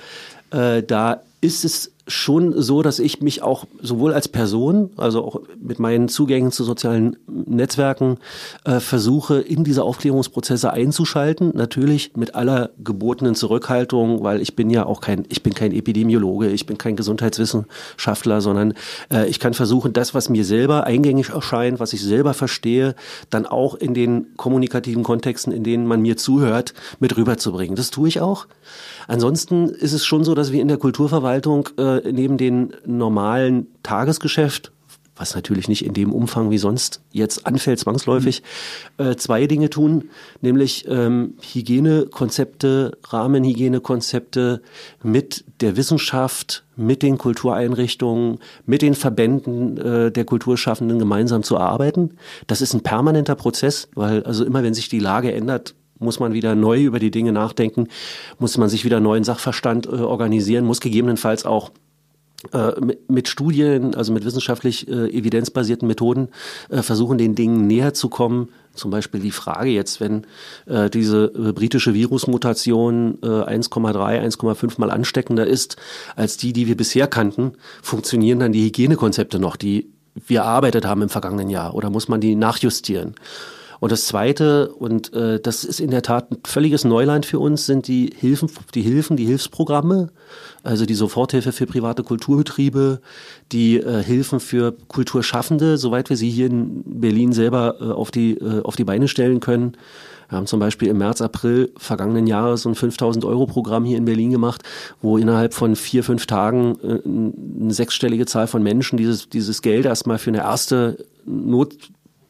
Äh, 0.51 0.83
da 0.83 1.23
ist 1.41 1.65
es 1.65 1.92
schon 2.13 2.61
so, 2.61 2.83
dass 2.83 2.99
ich 2.99 3.21
mich 3.21 3.43
auch 3.43 3.65
sowohl 3.81 4.13
als 4.15 4.29
Person, 4.29 4.91
also 4.97 5.25
auch 5.25 5.41
mit 5.61 5.79
meinen 5.79 6.09
Zugängen 6.09 6.53
zu 6.53 6.65
sozialen 6.65 7.17
Netzwerken, 7.27 8.19
äh, 8.65 8.81
versuche, 8.81 9.41
in 9.41 9.65
diese 9.65 9.83
Aufklärungsprozesse 9.83 10.73
einzuschalten. 10.73 11.53
Natürlich 11.55 12.13
mit 12.17 12.35
aller 12.35 12.71
gebotenen 12.83 13.35
Zurückhaltung, 13.35 14.23
weil 14.23 14.41
ich 14.41 14.55
bin 14.57 14.71
ja 14.71 14.87
auch 14.87 15.01
kein, 15.01 15.25
ich 15.29 15.43
bin 15.43 15.55
kein 15.55 15.73
Epidemiologe, 15.73 16.49
ich 16.49 16.67
bin 16.67 16.79
kein 16.79 16.97
Gesundheitswissenschaftler, 16.97 18.41
sondern 18.41 18.75
äh, 19.13 19.29
ich 19.29 19.41
kann 19.41 19.55
versuchen, 19.55 19.93
das, 19.93 20.15
was 20.15 20.29
mir 20.29 20.45
selber 20.45 20.85
eingängig 20.85 21.31
erscheint, 21.31 21.81
was 21.81 21.93
ich 21.93 22.03
selber 22.03 22.35
verstehe, 22.35 22.95
dann 23.31 23.47
auch 23.47 23.75
in 23.75 23.95
den 23.95 24.37
kommunikativen 24.37 25.03
Kontexten, 25.03 25.53
in 25.53 25.65
denen 25.65 25.87
man 25.87 26.03
mir 26.03 26.17
zuhört, 26.17 26.75
mit 27.01 27.17
rüberzubringen. 27.17 27.77
Das 27.77 27.91
tue 27.91 28.09
ich 28.09 28.21
auch. 28.21 28.47
Ansonsten 29.09 29.69
ist 29.69 29.93
es 29.93 30.05
schon 30.05 30.25
so, 30.25 30.35
dass 30.35 30.53
wir 30.53 30.61
in 30.61 30.69
der 30.69 30.79
Kulturverwaltung 30.79 31.69
äh, 31.79 31.99
neben 32.11 32.37
dem 32.37 32.71
normalen 32.85 33.67
Tagesgeschäft 33.83 34.73
was 35.23 35.35
natürlich 35.35 35.69
nicht 35.69 35.85
in 35.85 35.93
dem 35.93 36.13
Umfang 36.13 36.51
wie 36.51 36.59
sonst 36.59 37.03
jetzt 37.13 37.47
anfällt, 37.47 37.79
zwangsläufig, 37.79 38.43
mhm. 38.99 39.05
äh, 39.05 39.17
zwei 39.17 39.47
Dinge 39.47 39.69
tun, 39.71 40.11
nämlich 40.41 40.87
ähm, 40.89 41.35
Hygienekonzepte, 41.53 42.99
Rahmenhygienekonzepte 43.05 44.63
mit 45.03 45.45
der 45.61 45.77
Wissenschaft, 45.77 46.65
mit 46.77 47.03
den 47.03 47.19
Kultureinrichtungen, 47.19 48.39
mit 48.65 48.83
den 48.83 48.95
Verbänden 48.95 49.77
äh, 49.77 50.11
der 50.11 50.25
Kulturschaffenden 50.25 50.99
gemeinsam 50.99 51.43
zu 51.43 51.57
erarbeiten. 51.57 52.17
Das 52.47 52.61
ist 52.61 52.73
ein 52.73 52.83
permanenter 52.83 53.35
Prozess, 53.35 53.89
weil 53.95 54.25
also 54.25 54.45
immer 54.45 54.63
wenn 54.63 54.75
sich 54.75 54.89
die 54.89 54.99
Lage 54.99 55.33
ändert, 55.33 55.75
muss 55.99 56.19
man 56.19 56.33
wieder 56.33 56.57
neu 56.57 56.83
über 56.83 56.99
die 56.99 57.13
Dinge 57.13 57.31
nachdenken, 57.31 57.87
muss 58.41 58.59
man 58.59 58.69
sich 58.69 58.85
wieder 58.85 58.99
neuen 58.99 59.25
Sachverstand 59.25 59.87
äh, 59.87 59.91
organisieren, 59.91 60.65
muss 60.65 60.81
gegebenenfalls 60.81 61.45
auch 61.45 61.71
mit 63.09 63.29
Studien, 63.29 63.95
also 63.95 64.13
mit 64.13 64.25
wissenschaftlich 64.25 64.89
äh, 64.89 65.09
evidenzbasierten 65.17 65.87
Methoden 65.87 66.29
äh, 66.71 66.83
versuchen, 66.83 67.19
den 67.19 67.35
Dingen 67.35 67.67
näher 67.67 67.95
zu 67.95 68.09
kommen. 68.09 68.49
Zum 68.75 68.91
Beispiel 68.91 69.21
die 69.21 69.31
Frage 69.31 69.71
jetzt, 69.71 70.01
wenn 70.01 70.27
äh, 70.67 70.91
diese 70.91 71.27
äh, 71.27 71.53
britische 71.53 71.95
Virusmutation 71.95 73.19
äh, 73.23 73.27
1,3, 73.27 73.95
1,5 74.39 74.75
mal 74.79 74.91
ansteckender 74.91 75.47
ist 75.47 75.77
als 76.17 76.37
die, 76.37 76.53
die 76.53 76.67
wir 76.67 76.77
bisher 76.77 77.07
kannten, 77.07 77.53
funktionieren 77.83 78.41
dann 78.41 78.53
die 78.53 78.65
Hygienekonzepte 78.65 79.39
noch, 79.39 79.57
die 79.57 79.93
wir 80.15 80.41
erarbeitet 80.41 80.85
haben 80.85 81.03
im 81.03 81.09
vergangenen 81.09 81.49
Jahr, 81.49 81.75
oder 81.75 81.91
muss 81.91 82.09
man 82.09 82.21
die 82.21 82.35
nachjustieren? 82.35 83.15
Und 83.83 83.91
das 83.91 84.07
Zweite, 84.07 84.73
und 84.75 85.13
äh, 85.13 85.41
das 85.41 85.65
ist 85.65 85.81
in 85.81 85.91
der 85.91 86.03
Tat 86.03 86.31
ein 86.31 86.39
völliges 86.45 86.85
Neuland 86.85 87.27
für 87.27 87.41
uns, 87.41 87.67
sind 87.67 87.89
die 87.89 88.15
Hilfen, 88.17 88.49
die 88.77 88.83
Hilfen, 88.83 89.17
die 89.17 89.25
Hilfsprogramme, 89.25 90.11
also 90.63 90.87
die 90.87 90.95
Soforthilfe 90.95 91.51
für 91.51 91.67
private 91.67 92.05
Kulturbetriebe, 92.05 93.01
die 93.51 93.79
äh, 93.81 94.01
Hilfen 94.05 94.39
für 94.39 94.73
Kulturschaffende, 94.87 95.79
soweit 95.79 96.11
wir 96.11 96.17
sie 96.17 96.31
hier 96.31 96.47
in 96.47 96.85
Berlin 96.85 97.33
selber 97.33 97.75
äh, 97.81 97.85
auf, 97.87 98.13
die, 98.13 98.35
äh, 98.35 98.63
auf 98.63 98.77
die 98.77 98.85
Beine 98.85 99.09
stellen 99.09 99.41
können. 99.41 99.77
Wir 100.29 100.39
haben 100.39 100.47
zum 100.47 100.61
Beispiel 100.61 100.87
im 100.87 100.99
März, 100.99 101.21
April 101.21 101.73
vergangenen 101.77 102.29
Jahres 102.29 102.63
so 102.63 102.69
ein 102.69 102.77
5000 102.77 103.25
Euro 103.25 103.47
Programm 103.47 103.85
hier 103.85 103.99
in 103.99 104.05
Berlin 104.05 104.31
gemacht, 104.31 104.63
wo 105.01 105.19
innerhalb 105.19 105.55
von 105.55 105.75
vier, 105.75 106.05
fünf 106.05 106.27
Tagen 106.27 106.79
äh, 106.85 107.01
eine 107.61 107.75
sechsstellige 107.75 108.27
Zahl 108.27 108.47
von 108.47 108.63
Menschen 108.63 108.97
dieses, 108.97 109.29
dieses 109.29 109.61
Geld 109.61 109.87
erstmal 109.87 110.19
für 110.19 110.31
eine 110.31 110.39
erste 110.39 111.05
Not 111.25 111.75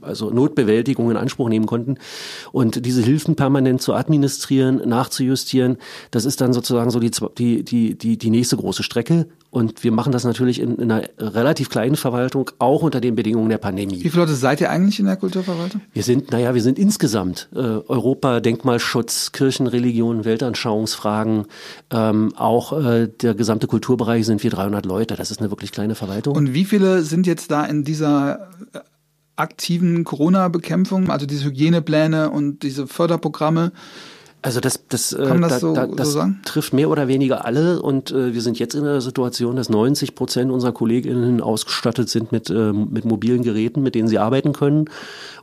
also 0.02 0.30
Notbewältigung 0.30 1.10
in 1.10 1.16
Anspruch 1.16 1.48
nehmen 1.48 1.66
konnten. 1.66 1.96
Und 2.52 2.84
diese 2.84 3.02
Hilfen 3.02 3.36
permanent 3.36 3.82
zu 3.82 3.94
administrieren, 3.94 4.88
nachzujustieren, 4.88 5.78
das 6.10 6.24
ist 6.24 6.40
dann 6.40 6.52
sozusagen 6.52 6.90
so 6.90 7.00
die, 7.00 7.10
die, 7.38 7.64
die, 7.64 7.94
die, 7.96 8.18
die 8.18 8.30
nächste 8.30 8.56
große 8.56 8.82
Strecke. 8.82 9.26
Und 9.50 9.84
wir 9.84 9.92
machen 9.92 10.12
das 10.12 10.24
natürlich 10.24 10.60
in, 10.60 10.76
in 10.76 10.90
einer 10.90 11.08
relativ 11.18 11.68
kleinen 11.68 11.96
Verwaltung, 11.96 12.50
auch 12.58 12.82
unter 12.82 13.02
den 13.02 13.14
Bedingungen 13.14 13.50
der 13.50 13.58
Pandemie. 13.58 14.02
Wie 14.02 14.08
viele 14.08 14.22
Leute 14.22 14.34
seid 14.34 14.62
ihr 14.62 14.70
eigentlich 14.70 14.98
in 14.98 15.04
der 15.04 15.16
Kulturverwaltung? 15.16 15.82
Wir 15.92 16.02
sind, 16.02 16.30
naja, 16.30 16.54
wir 16.54 16.62
sind 16.62 16.78
insgesamt 16.78 17.50
äh, 17.54 17.58
Europa, 17.58 18.40
Denkmalschutz, 18.40 19.32
Kirchenreligion, 19.32 20.24
Weltanschauungsfragen, 20.24 21.44
ähm, 21.90 22.32
auch 22.36 22.72
äh, 22.72 23.08
der 23.08 23.34
gesamte 23.34 23.66
Kulturbereich 23.66 24.24
sind 24.24 24.42
wir 24.42 24.50
300 24.50 24.86
Leute. 24.86 25.16
Das 25.16 25.30
ist 25.30 25.40
eine 25.40 25.50
wirklich 25.50 25.70
kleine 25.70 25.94
Verwaltung. 25.94 26.34
Und 26.34 26.54
wie 26.54 26.64
viele 26.64 27.02
sind 27.02 27.26
jetzt 27.26 27.50
da 27.50 27.64
in 27.66 27.84
dieser 27.84 28.48
aktiven 29.36 30.04
Corona-Bekämpfung, 30.04 31.10
also 31.10 31.26
diese 31.26 31.44
Hygienepläne 31.44 32.30
und 32.30 32.62
diese 32.62 32.86
Förderprogramme. 32.86 33.72
Also 34.44 34.58
das, 34.58 34.88
das, 34.88 35.12
äh, 35.12 35.38
das, 35.38 35.50
da, 35.50 35.58
so, 35.60 35.72
da, 35.72 35.86
das 35.86 36.12
so 36.12 36.24
trifft 36.44 36.72
mehr 36.72 36.90
oder 36.90 37.06
weniger 37.06 37.44
alle 37.44 37.80
und 37.80 38.10
äh, 38.10 38.34
wir 38.34 38.42
sind 38.42 38.58
jetzt 38.58 38.74
in 38.74 38.82
der 38.82 39.00
Situation, 39.00 39.54
dass 39.54 39.68
90 39.68 40.16
Prozent 40.16 40.50
unserer 40.50 40.72
KollegInnen 40.72 41.40
ausgestattet 41.40 42.08
sind 42.08 42.32
mit, 42.32 42.50
äh, 42.50 42.72
mit 42.72 43.04
mobilen 43.04 43.44
Geräten, 43.44 43.82
mit 43.82 43.94
denen 43.94 44.08
sie 44.08 44.18
arbeiten 44.18 44.52
können. 44.52 44.86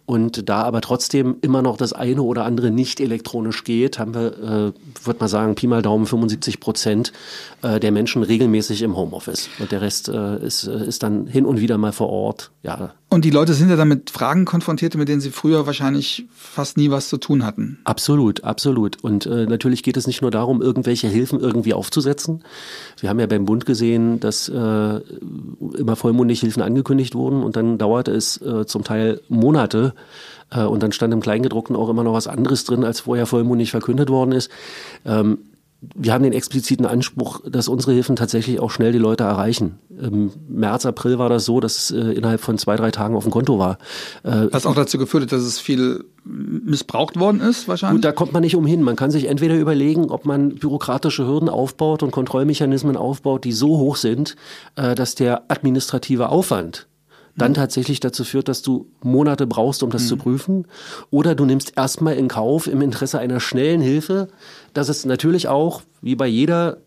Und 0.10 0.50
da 0.50 0.63
aber 0.63 0.82
trotzdem 0.82 1.36
immer 1.41 1.62
noch 1.62 1.78
das 1.78 1.93
eine 1.93 2.24
oder 2.24 2.43
andere 2.43 2.72
nicht 2.72 3.00
elektronisch 3.00 3.63
geht, 3.63 4.00
haben 4.00 4.15
wir, 4.15 4.34
äh, 4.39 5.06
würde 5.06 5.19
man 5.19 5.30
sagen, 5.30 5.54
Pi 5.54 5.67
mal 5.67 5.84
Daumen 5.84 6.08
75 6.08 6.60
Prozent 6.60 7.13
äh, 7.62 7.80
der 7.80 7.91
Menschen 7.91 8.24
regelmäßig 8.24 8.82
im 8.82 8.98
Homeoffice. 8.98 9.50
Und 9.60 9.72
der 9.72 9.82
Rest 9.82 10.10
äh, 10.10 10.43
ist, 10.43 10.65
äh, 10.65 10.88
ist 10.88 11.04
dann 11.04 11.28
hin 11.28 11.45
und 11.45 11.60
wieder 11.60 11.78
mal 11.78 11.91
vor 11.91 12.10
Ort. 12.10 12.50
Ja. 12.63 12.95
Und 13.12 13.26
die 13.26 13.32
Leute 13.32 13.54
sind 13.54 13.69
ja 13.69 13.76
dann 13.76 13.88
mit 13.88 14.12
Fragen 14.12 14.45
konfrontiert, 14.45 14.95
mit 14.95 15.10
denen 15.10 15.22
sie 15.22 15.32
früher 15.32 15.65
wahrscheinlich 15.65 16.26
fast 16.36 16.78
nie 16.78 16.91
was 16.91 17.10
zu 17.10 17.17
tun 17.17 17.45
hatten. 17.45 17.80
Absolut, 17.84 18.43
absolut. 18.43 19.04
Und 19.04 19.26
äh, 19.26 19.45
natürlich 19.45 19.82
geht 19.84 19.98
es 19.98 20.06
nicht 20.06 20.22
nur 20.22 20.30
darum, 20.32 20.62
irgendwelche 20.62 21.08
Hilfen 21.08 21.39
irgendwie 21.39 21.74
aufzusetzen. 21.74 22.43
Wir 23.00 23.10
haben 23.10 23.19
ja 23.19 23.26
beim 23.26 23.45
Bund 23.45 23.65
gesehen, 23.65 24.19
dass 24.19 24.48
äh, 24.50 24.54
immer 24.54 25.95
vollmundig 25.95 26.39
Hilfen 26.41 26.62
angekündigt 26.62 27.15
wurden 27.15 27.41
und 27.41 27.56
dann 27.56 27.78
dauerte 27.78 28.12
es 28.12 28.39
äh, 28.41 28.65
zum 28.65 28.84
Teil 28.84 29.22
Monate, 29.28 29.93
äh, 30.51 30.63
und 30.63 30.83
dann 30.83 30.91
stand 30.91 31.13
im 31.13 31.21
Kleingedruckten 31.21 31.75
auch 31.75 31.89
immer 31.89 32.03
noch 32.03 32.13
was 32.13 32.27
anderes 32.27 32.63
drin, 32.63 32.83
als 32.83 33.01
vorher 33.01 33.25
vollmundig 33.25 33.71
verkündet 33.71 34.09
worden 34.09 34.31
ist. 34.31 34.49
Ähm, 35.05 35.39
wir 35.95 36.13
haben 36.13 36.23
den 36.23 36.33
expliziten 36.33 36.85
Anspruch, 36.85 37.39
dass 37.49 37.69
unsere 37.69 37.93
Hilfen 37.93 38.17
tatsächlich 38.17 38.59
auch 38.59 38.69
schnell 38.69 38.91
die 38.91 38.97
Leute 38.97 39.23
erreichen. 39.23 39.79
Im 39.89 40.31
März, 40.49 40.85
April 40.85 41.19
war 41.19 41.29
das 41.29 41.45
so, 41.45 41.62
dass 41.62 41.77
es 41.77 41.91
äh, 41.91 42.12
innerhalb 42.12 42.41
von 42.41 42.57
zwei, 42.57 42.75
drei 42.75 42.91
Tagen 42.91 43.15
auf 43.15 43.23
dem 43.23 43.31
Konto 43.31 43.59
war. 43.59 43.77
Äh, 44.23 44.47
Was 44.51 44.65
auch 44.65 44.75
dazu 44.75 44.97
geführt 44.97 45.23
hat, 45.23 45.31
dass 45.31 45.41
es 45.41 45.57
viel 45.57 46.03
missbraucht 46.25 47.17
worden 47.17 47.39
ist, 47.39 47.69
wahrscheinlich? 47.69 47.97
Gut, 47.97 48.05
da 48.05 48.12
kommt 48.12 48.33
man 48.33 48.41
nicht 48.41 48.57
umhin. 48.57 48.83
Man 48.83 48.97
kann 48.97 49.09
sich 49.09 49.25
entweder 49.25 49.55
überlegen, 49.55 50.09
ob 50.09 50.25
man 50.25 50.55
bürokratische 50.55 51.25
Hürden 51.25 51.47
aufbaut 51.47 52.03
und 52.03 52.12
Kontrollmechanismen 52.12 52.97
aufbaut, 52.97 53.45
die 53.45 53.53
so 53.53 53.77
hoch 53.77 53.95
sind, 53.95 54.35
äh, 54.75 54.95
dass 54.95 55.15
der 55.15 55.43
administrative 55.49 56.27
Aufwand 56.27 56.88
dann 57.35 57.53
tatsächlich 57.53 57.99
dazu 57.99 58.23
führt, 58.23 58.47
dass 58.47 58.61
du 58.61 58.87
Monate 59.01 59.47
brauchst, 59.47 59.83
um 59.83 59.89
das 59.89 60.03
mhm. 60.03 60.07
zu 60.07 60.17
prüfen. 60.17 60.67
Oder 61.09 61.35
du 61.35 61.45
nimmst 61.45 61.73
erstmal 61.77 62.15
in 62.15 62.27
Kauf 62.27 62.67
im 62.67 62.81
Interesse 62.81 63.19
einer 63.19 63.39
schnellen 63.39 63.81
Hilfe, 63.81 64.27
dass 64.73 64.89
es 64.89 65.05
natürlich 65.05 65.47
auch, 65.47 65.81
wie 66.01 66.15
bei 66.15 66.27
jeder 66.27 66.79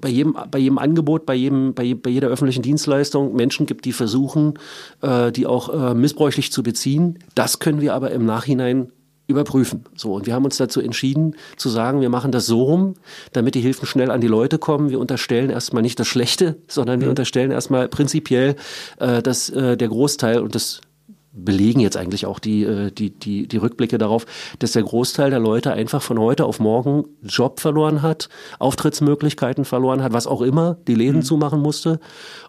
bei 0.00 0.08
jedem, 0.08 0.36
bei 0.50 0.58
jedem 0.58 0.78
Angebot, 0.78 1.26
bei, 1.26 1.34
jedem, 1.34 1.74
bei, 1.74 1.94
bei 1.94 2.10
jeder 2.10 2.26
öffentlichen 2.26 2.62
Dienstleistung 2.62 3.36
Menschen 3.36 3.66
gibt, 3.66 3.84
die 3.84 3.92
versuchen, 3.92 4.54
äh, 5.00 5.30
die 5.30 5.46
auch 5.46 5.68
äh, 5.68 5.94
missbräuchlich 5.94 6.50
zu 6.50 6.64
beziehen. 6.64 7.20
Das 7.36 7.60
können 7.60 7.80
wir 7.80 7.94
aber 7.94 8.10
im 8.10 8.26
Nachhinein 8.26 8.90
überprüfen. 9.26 9.84
So, 9.94 10.14
und 10.14 10.26
wir 10.26 10.34
haben 10.34 10.44
uns 10.44 10.56
dazu 10.56 10.80
entschieden, 10.80 11.36
zu 11.56 11.68
sagen, 11.68 12.00
wir 12.00 12.10
machen 12.10 12.32
das 12.32 12.46
so 12.46 12.62
rum, 12.62 12.94
damit 13.32 13.54
die 13.54 13.60
Hilfen 13.60 13.86
schnell 13.86 14.10
an 14.10 14.20
die 14.20 14.28
Leute 14.28 14.58
kommen. 14.58 14.90
Wir 14.90 14.98
unterstellen 14.98 15.50
erstmal 15.50 15.82
nicht 15.82 15.98
das 15.98 16.08
Schlechte, 16.08 16.56
sondern 16.68 17.00
wir 17.00 17.06
mhm. 17.06 17.12
unterstellen 17.12 17.50
erstmal 17.50 17.88
prinzipiell, 17.88 18.56
äh, 18.98 19.22
dass 19.22 19.48
äh, 19.50 19.76
der 19.76 19.88
Großteil, 19.88 20.40
und 20.40 20.54
das 20.54 20.80
belegen 21.32 21.80
jetzt 21.80 21.96
eigentlich 21.96 22.26
auch 22.26 22.38
die, 22.38 22.62
äh, 22.62 22.90
die, 22.90 23.10
die, 23.10 23.48
die 23.48 23.56
Rückblicke 23.56 23.98
darauf, 23.98 24.26
dass 24.58 24.72
der 24.72 24.82
Großteil 24.82 25.30
der 25.30 25.38
Leute 25.40 25.72
einfach 25.72 26.02
von 26.02 26.18
heute 26.18 26.44
auf 26.44 26.60
morgen 26.60 27.04
Job 27.22 27.60
verloren 27.60 28.02
hat, 28.02 28.28
Auftrittsmöglichkeiten 28.58 29.64
verloren 29.64 30.02
hat, 30.02 30.12
was 30.12 30.26
auch 30.26 30.42
immer, 30.42 30.76
die 30.86 30.94
Läden 30.94 31.18
mhm. 31.18 31.22
zumachen 31.22 31.60
musste 31.60 32.00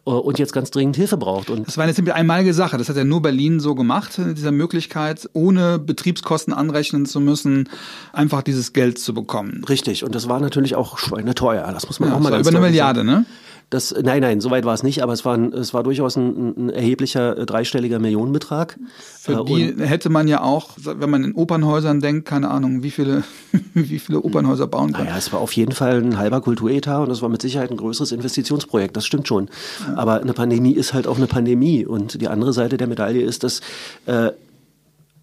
äh, 0.05 0.09
und 0.09 0.37
jetzt 0.37 0.51
ganz 0.51 0.69
dringend 0.69 0.97
Hilfe 0.97 1.17
braucht. 1.17 1.49
Und 1.49 1.67
das 1.67 1.77
war 1.77 1.85
eine 1.85 1.93
ziemlich 1.93 2.13
einmalige 2.13 2.53
Sache. 2.53 2.77
Das 2.77 2.89
hat 2.89 2.97
ja 2.97 3.05
nur 3.05 3.21
Berlin 3.21 3.61
so 3.61 3.73
gemacht, 3.73 4.17
dieser 4.17 4.51
Möglichkeit, 4.51 5.29
ohne 5.33 5.79
Betriebskosten 5.79 6.53
anrechnen 6.53 7.05
zu 7.05 7.21
müssen, 7.21 7.69
einfach 8.11 8.43
dieses 8.43 8.73
Geld 8.73 8.99
zu 8.99 9.13
bekommen. 9.13 9.63
Richtig. 9.69 10.03
Und 10.03 10.13
das 10.13 10.27
war 10.27 10.41
natürlich 10.41 10.75
auch 10.75 10.97
schweineteuer. 10.97 11.71
Das 11.71 11.87
muss 11.87 11.99
man 12.01 12.09
ja, 12.09 12.15
auch 12.15 12.19
mal 12.19 12.31
das 12.31 12.45
war 12.45 12.51
über 12.51 12.59
eine 12.59 12.67
Milliarde, 12.67 12.99
sagen. 12.99 13.11
ne? 13.11 13.25
Das, 13.73 13.91
nein, 14.03 14.21
nein, 14.21 14.39
so 14.39 14.51
weit 14.51 14.65
war 14.65 14.75
es 14.75 14.83
nicht, 14.83 15.01
aber 15.01 15.13
es 15.13 15.25
war, 15.25 15.33
ein, 15.33 15.51
es 15.51 15.73
war 15.73 15.81
durchaus 15.81 16.15
ein, 16.15 16.67
ein 16.67 16.69
erheblicher 16.69 17.35
äh, 17.35 17.45
dreistelliger 17.47 17.97
Millionenbetrag. 17.97 18.77
Für 19.19 19.41
äh, 19.41 19.45
die 19.45 19.83
hätte 19.83 20.11
man 20.11 20.27
ja 20.27 20.43
auch, 20.43 20.77
wenn 20.77 21.09
man 21.09 21.23
in 21.23 21.33
Opernhäusern 21.33 21.99
denkt, 21.99 22.27
keine 22.27 22.51
Ahnung, 22.51 22.83
wie 22.83 22.91
viele, 22.91 23.23
wie 23.73 23.97
viele 23.97 24.21
Opernhäuser 24.21 24.67
bauen 24.67 24.93
kann. 24.93 25.05
Naja, 25.05 25.17
es 25.17 25.33
war 25.33 25.39
auf 25.39 25.53
jeden 25.53 25.71
Fall 25.71 26.03
ein 26.03 26.19
halber 26.19 26.41
Kulturetat 26.41 27.07
und 27.07 27.09
es 27.09 27.23
war 27.23 27.29
mit 27.29 27.41
Sicherheit 27.41 27.71
ein 27.71 27.77
größeres 27.77 28.11
Investitionsprojekt, 28.11 28.95
das 28.95 29.07
stimmt 29.07 29.27
schon. 29.27 29.49
Ja. 29.87 29.97
Aber 29.97 30.21
eine 30.21 30.33
Pandemie 30.33 30.73
ist 30.73 30.93
halt 30.93 31.07
auch 31.07 31.17
eine 31.17 31.25
Pandemie 31.25 31.83
und 31.83 32.21
die 32.21 32.27
andere 32.27 32.53
Seite 32.53 32.77
der 32.77 32.85
Medaille 32.85 33.23
ist, 33.23 33.43
dass, 33.43 33.61
äh, 34.05 34.29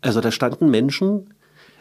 also 0.00 0.20
da 0.20 0.32
standen 0.32 0.70
Menschen, 0.70 1.34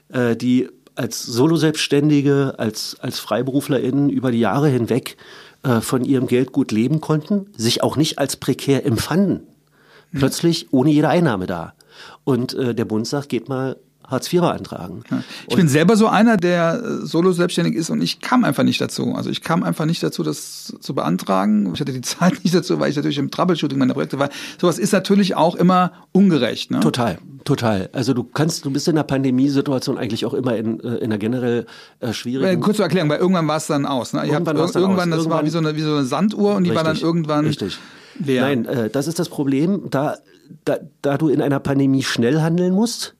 äh, 0.09 0.35
die 0.35 0.69
als 0.93 1.23
Solo-Selbstständige, 1.23 2.55
als, 2.57 2.97
als 2.99 3.17
FreiberuflerInnen 3.17 4.09
über 4.11 4.31
die 4.31 4.39
Jahre 4.39 4.67
hinweg 4.67 5.17
äh, 5.63 5.81
von 5.81 6.03
ihrem 6.05 6.27
Geld 6.27 6.51
gut 6.51 6.71
leben 6.71 7.01
konnten, 7.01 7.47
sich 7.55 7.83
auch 7.83 7.97
nicht 7.97 8.19
als 8.19 8.37
prekär 8.37 8.85
empfanden. 8.85 9.41
Plötzlich 10.11 10.73
ohne 10.73 10.89
jede 10.89 11.09
Einnahme 11.09 11.45
da. 11.45 11.73
Und 12.23 12.53
äh, 12.53 12.73
der 12.73 12.85
Bund 12.85 13.07
sagt, 13.07 13.29
geht 13.29 13.49
mal 13.49 13.77
Hartz 14.09 14.31
IV 14.31 14.41
beantragen. 14.41 15.03
Ja. 15.09 15.23
Ich 15.47 15.53
und 15.53 15.57
bin 15.57 15.67
selber 15.67 15.95
so 15.95 16.07
einer, 16.07 16.37
der 16.37 16.81
äh, 16.83 17.05
solo 17.05 17.31
selbstständig 17.31 17.75
ist 17.75 17.89
und 17.89 18.01
ich 18.01 18.21
kam 18.21 18.43
einfach 18.43 18.63
nicht 18.63 18.81
dazu. 18.81 19.13
Also 19.15 19.29
ich 19.29 19.41
kam 19.41 19.63
einfach 19.63 19.85
nicht 19.85 20.01
dazu, 20.01 20.23
das 20.23 20.73
zu 20.79 20.95
beantragen. 20.95 21.71
Ich 21.73 21.79
hatte 21.79 21.93
die 21.93 22.01
Zeit 22.19 22.43
nicht 22.43 22.55
dazu, 22.55 22.79
weil 22.79 22.89
ich 22.89 22.95
natürlich 22.95 23.17
im 23.17 23.31
Troubleshooting 23.31 23.77
meiner 23.77 23.93
Projekte 23.93 24.19
war. 24.19 24.29
Sowas 24.59 24.79
ist 24.79 24.91
natürlich 24.93 25.35
auch 25.35 25.55
immer 25.55 25.91
ungerecht. 26.11 26.71
Ne? 26.71 26.79
Total, 26.79 27.19
total. 27.43 27.89
Also 27.93 28.13
du 28.13 28.23
kannst, 28.23 28.65
du 28.65 28.71
bist 28.71 28.87
in 28.87 28.95
der 28.95 29.03
Pandemiesituation 29.03 29.97
eigentlich 29.97 30.25
auch 30.25 30.33
immer 30.33 30.55
in, 30.55 30.79
äh, 30.79 30.95
in 30.95 31.05
einer 31.05 31.17
generell 31.17 31.65
äh, 31.99 32.13
schwierigen. 32.13 32.61
Kurz 32.61 32.77
zur 32.77 32.85
Erklärung, 32.85 33.09
weil 33.09 33.19
irgendwann 33.19 33.47
war 33.47 33.57
es 33.57 33.67
dann 33.67 33.85
aus. 33.85 34.13
Ne? 34.13 34.21
Irgendwann, 34.25 34.57
habt, 34.57 34.75
ir 34.75 34.81
irgendwann, 34.81 35.11
das 35.11 35.19
irgendwann, 35.19 35.37
war 35.37 35.45
wie 35.45 35.49
so, 35.49 35.59
eine, 35.59 35.75
wie 35.75 35.81
so 35.81 35.95
eine 35.95 36.05
Sanduhr 36.05 36.55
und 36.55 36.63
die 36.63 36.71
richtig, 36.71 36.85
war 36.85 36.93
dann 36.93 37.01
irgendwann. 37.01 37.45
Richtig. 37.45 37.77
Leer. 38.23 38.41
Nein, 38.41 38.65
äh, 38.65 38.89
das 38.89 39.07
ist 39.07 39.19
das 39.19 39.29
Problem. 39.29 39.89
Da, 39.89 40.17
da, 40.65 40.77
da 41.01 41.17
du 41.17 41.29
in 41.29 41.41
einer 41.41 41.59
Pandemie 41.59 42.03
schnell 42.03 42.41
handeln 42.41 42.73
musst, 42.73 43.15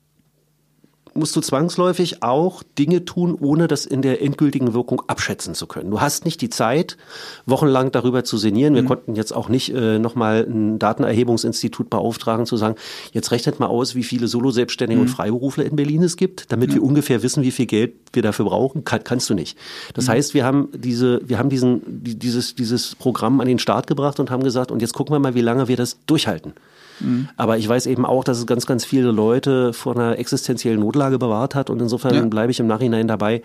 musst 1.14 1.36
du 1.36 1.42
zwangsläufig 1.42 2.24
auch 2.24 2.64
Dinge 2.78 3.06
tun, 3.06 3.38
ohne 3.40 3.68
das 3.68 3.86
in 3.86 4.02
der 4.02 4.22
endgültigen 4.22 4.74
Wirkung 4.74 5.02
abschätzen 5.08 5.56
zu 5.56 5.68
können. 5.68 5.92
Du 5.92 6.02
hast 6.02 6.26
nicht 6.26 6.42
die 6.42 6.50
Zeit, 6.50 6.98
wochenlang 7.46 7.92
darüber 7.92 8.24
zu 8.24 8.38
sinnieren. 8.38 8.76
Wir 8.76 8.84
mhm. 8.84 8.88
konnten 8.88 9.16
jetzt 9.16 9.34
auch 9.34 9.50
nicht 9.50 9.74
äh, 9.74 10.00
nochmal 10.00 10.46
ein 10.50 10.80
Datenerhebungsinstitut 10.80 11.90
beauftragen, 11.90 12.46
zu 12.46 12.58
sagen, 12.58 12.76
jetzt 13.12 13.32
rechnet 13.32 13.60
mal 13.60 13.68
aus, 13.68 13.96
wie 13.96 14.04
viele 14.04 14.28
Solo-Selbstständige 14.28 15.00
mhm. 15.00 15.08
und 15.08 15.14
Freiberufler 15.14 15.66
in 15.66 15.76
Berlin 15.76 16.04
es 16.04 16.18
gibt, 16.18 16.52
damit 16.52 16.70
mhm. 16.70 16.76
wir 16.76 16.84
ungefähr 16.84 17.24
wissen, 17.24 17.44
wie 17.44 17.52
viel 17.52 17.66
Geld 17.66 17.94
wir 18.14 18.22
dafür 18.22 18.46
brauchen. 18.46 18.84
Kann, 18.84 19.04
kannst 19.04 19.30
du 19.30 19.34
nicht. 19.34 19.58
Das 19.94 20.08
mhm. 20.08 20.12
heißt, 20.12 20.34
wir 20.34 20.46
haben 20.46 20.70
diese, 20.74 21.22
wir 21.28 21.40
haben 21.40 21.50
diesen, 21.50 21.82
dieses, 21.86 22.56
dieses 22.56 22.96
Programm 22.96 23.42
an 23.42 23.48
den 23.48 23.60
Start 23.60 23.88
gebracht 23.88 24.20
und 24.20 24.32
haben 24.32 24.44
gesagt, 24.44 24.72
und 24.72 24.82
jetzt 24.82 24.94
gucken 24.94 25.14
wir 25.14 25.20
mal, 25.20 25.36
wie 25.36 25.42
lange 25.42 25.68
wir 25.68 25.78
das 25.78 25.98
durchhalten. 26.06 26.54
Mhm. 27.00 27.30
Aber 27.38 27.58
ich 27.58 27.68
weiß 27.68 27.86
eben 27.86 28.06
auch, 28.06 28.24
dass 28.24 28.38
es 28.38 28.46
ganz, 28.46 28.66
ganz 28.66 28.86
viele 28.86 29.12
Leute 29.12 29.74
vor 29.74 29.96
einer 29.96 30.18
existenziellen 30.18 30.80
Notlage 30.80 31.20
bewahrt 31.20 31.56
hat. 31.56 31.70
Und 31.70 31.82
insofern 31.82 32.14
ja. 32.14 32.26
bleibe 32.26 32.52
ich 32.52 32.60
im 32.60 32.68
Nachhinein 32.68 33.08
dabei. 33.08 33.42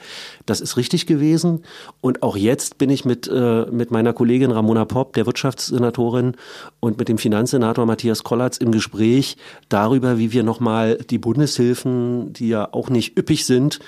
Das 0.46 0.60
ist 0.60 0.76
richtig 0.76 1.06
gewesen. 1.06 1.64
Und 2.00 2.22
auch 2.22 2.36
jetzt 2.36 2.78
bin 2.78 2.90
ich 2.90 3.04
mit, 3.04 3.28
äh, 3.28 3.66
mit 3.70 3.90
meiner 3.90 4.12
Kollegin 4.12 4.50
Ramona 4.50 4.84
Popp, 4.84 5.14
der 5.14 5.26
Wirtschaftssenatorin, 5.26 6.36
und 6.80 6.98
mit 6.98 7.08
dem 7.08 7.18
Finanzsenator 7.18 7.86
Matthias 7.86 8.24
Kollatz 8.24 8.58
im 8.58 8.72
Gespräch 8.72 9.36
darüber, 9.68 10.18
wie 10.18 10.32
wir 10.32 10.42
nochmal 10.42 10.98
die 10.98 11.18
Bundeshilfen, 11.18 12.32
die 12.32 12.48
ja 12.48 12.68
auch 12.72 12.90
nicht 12.90 13.18
üppig 13.18 13.46
sind, 13.46 13.80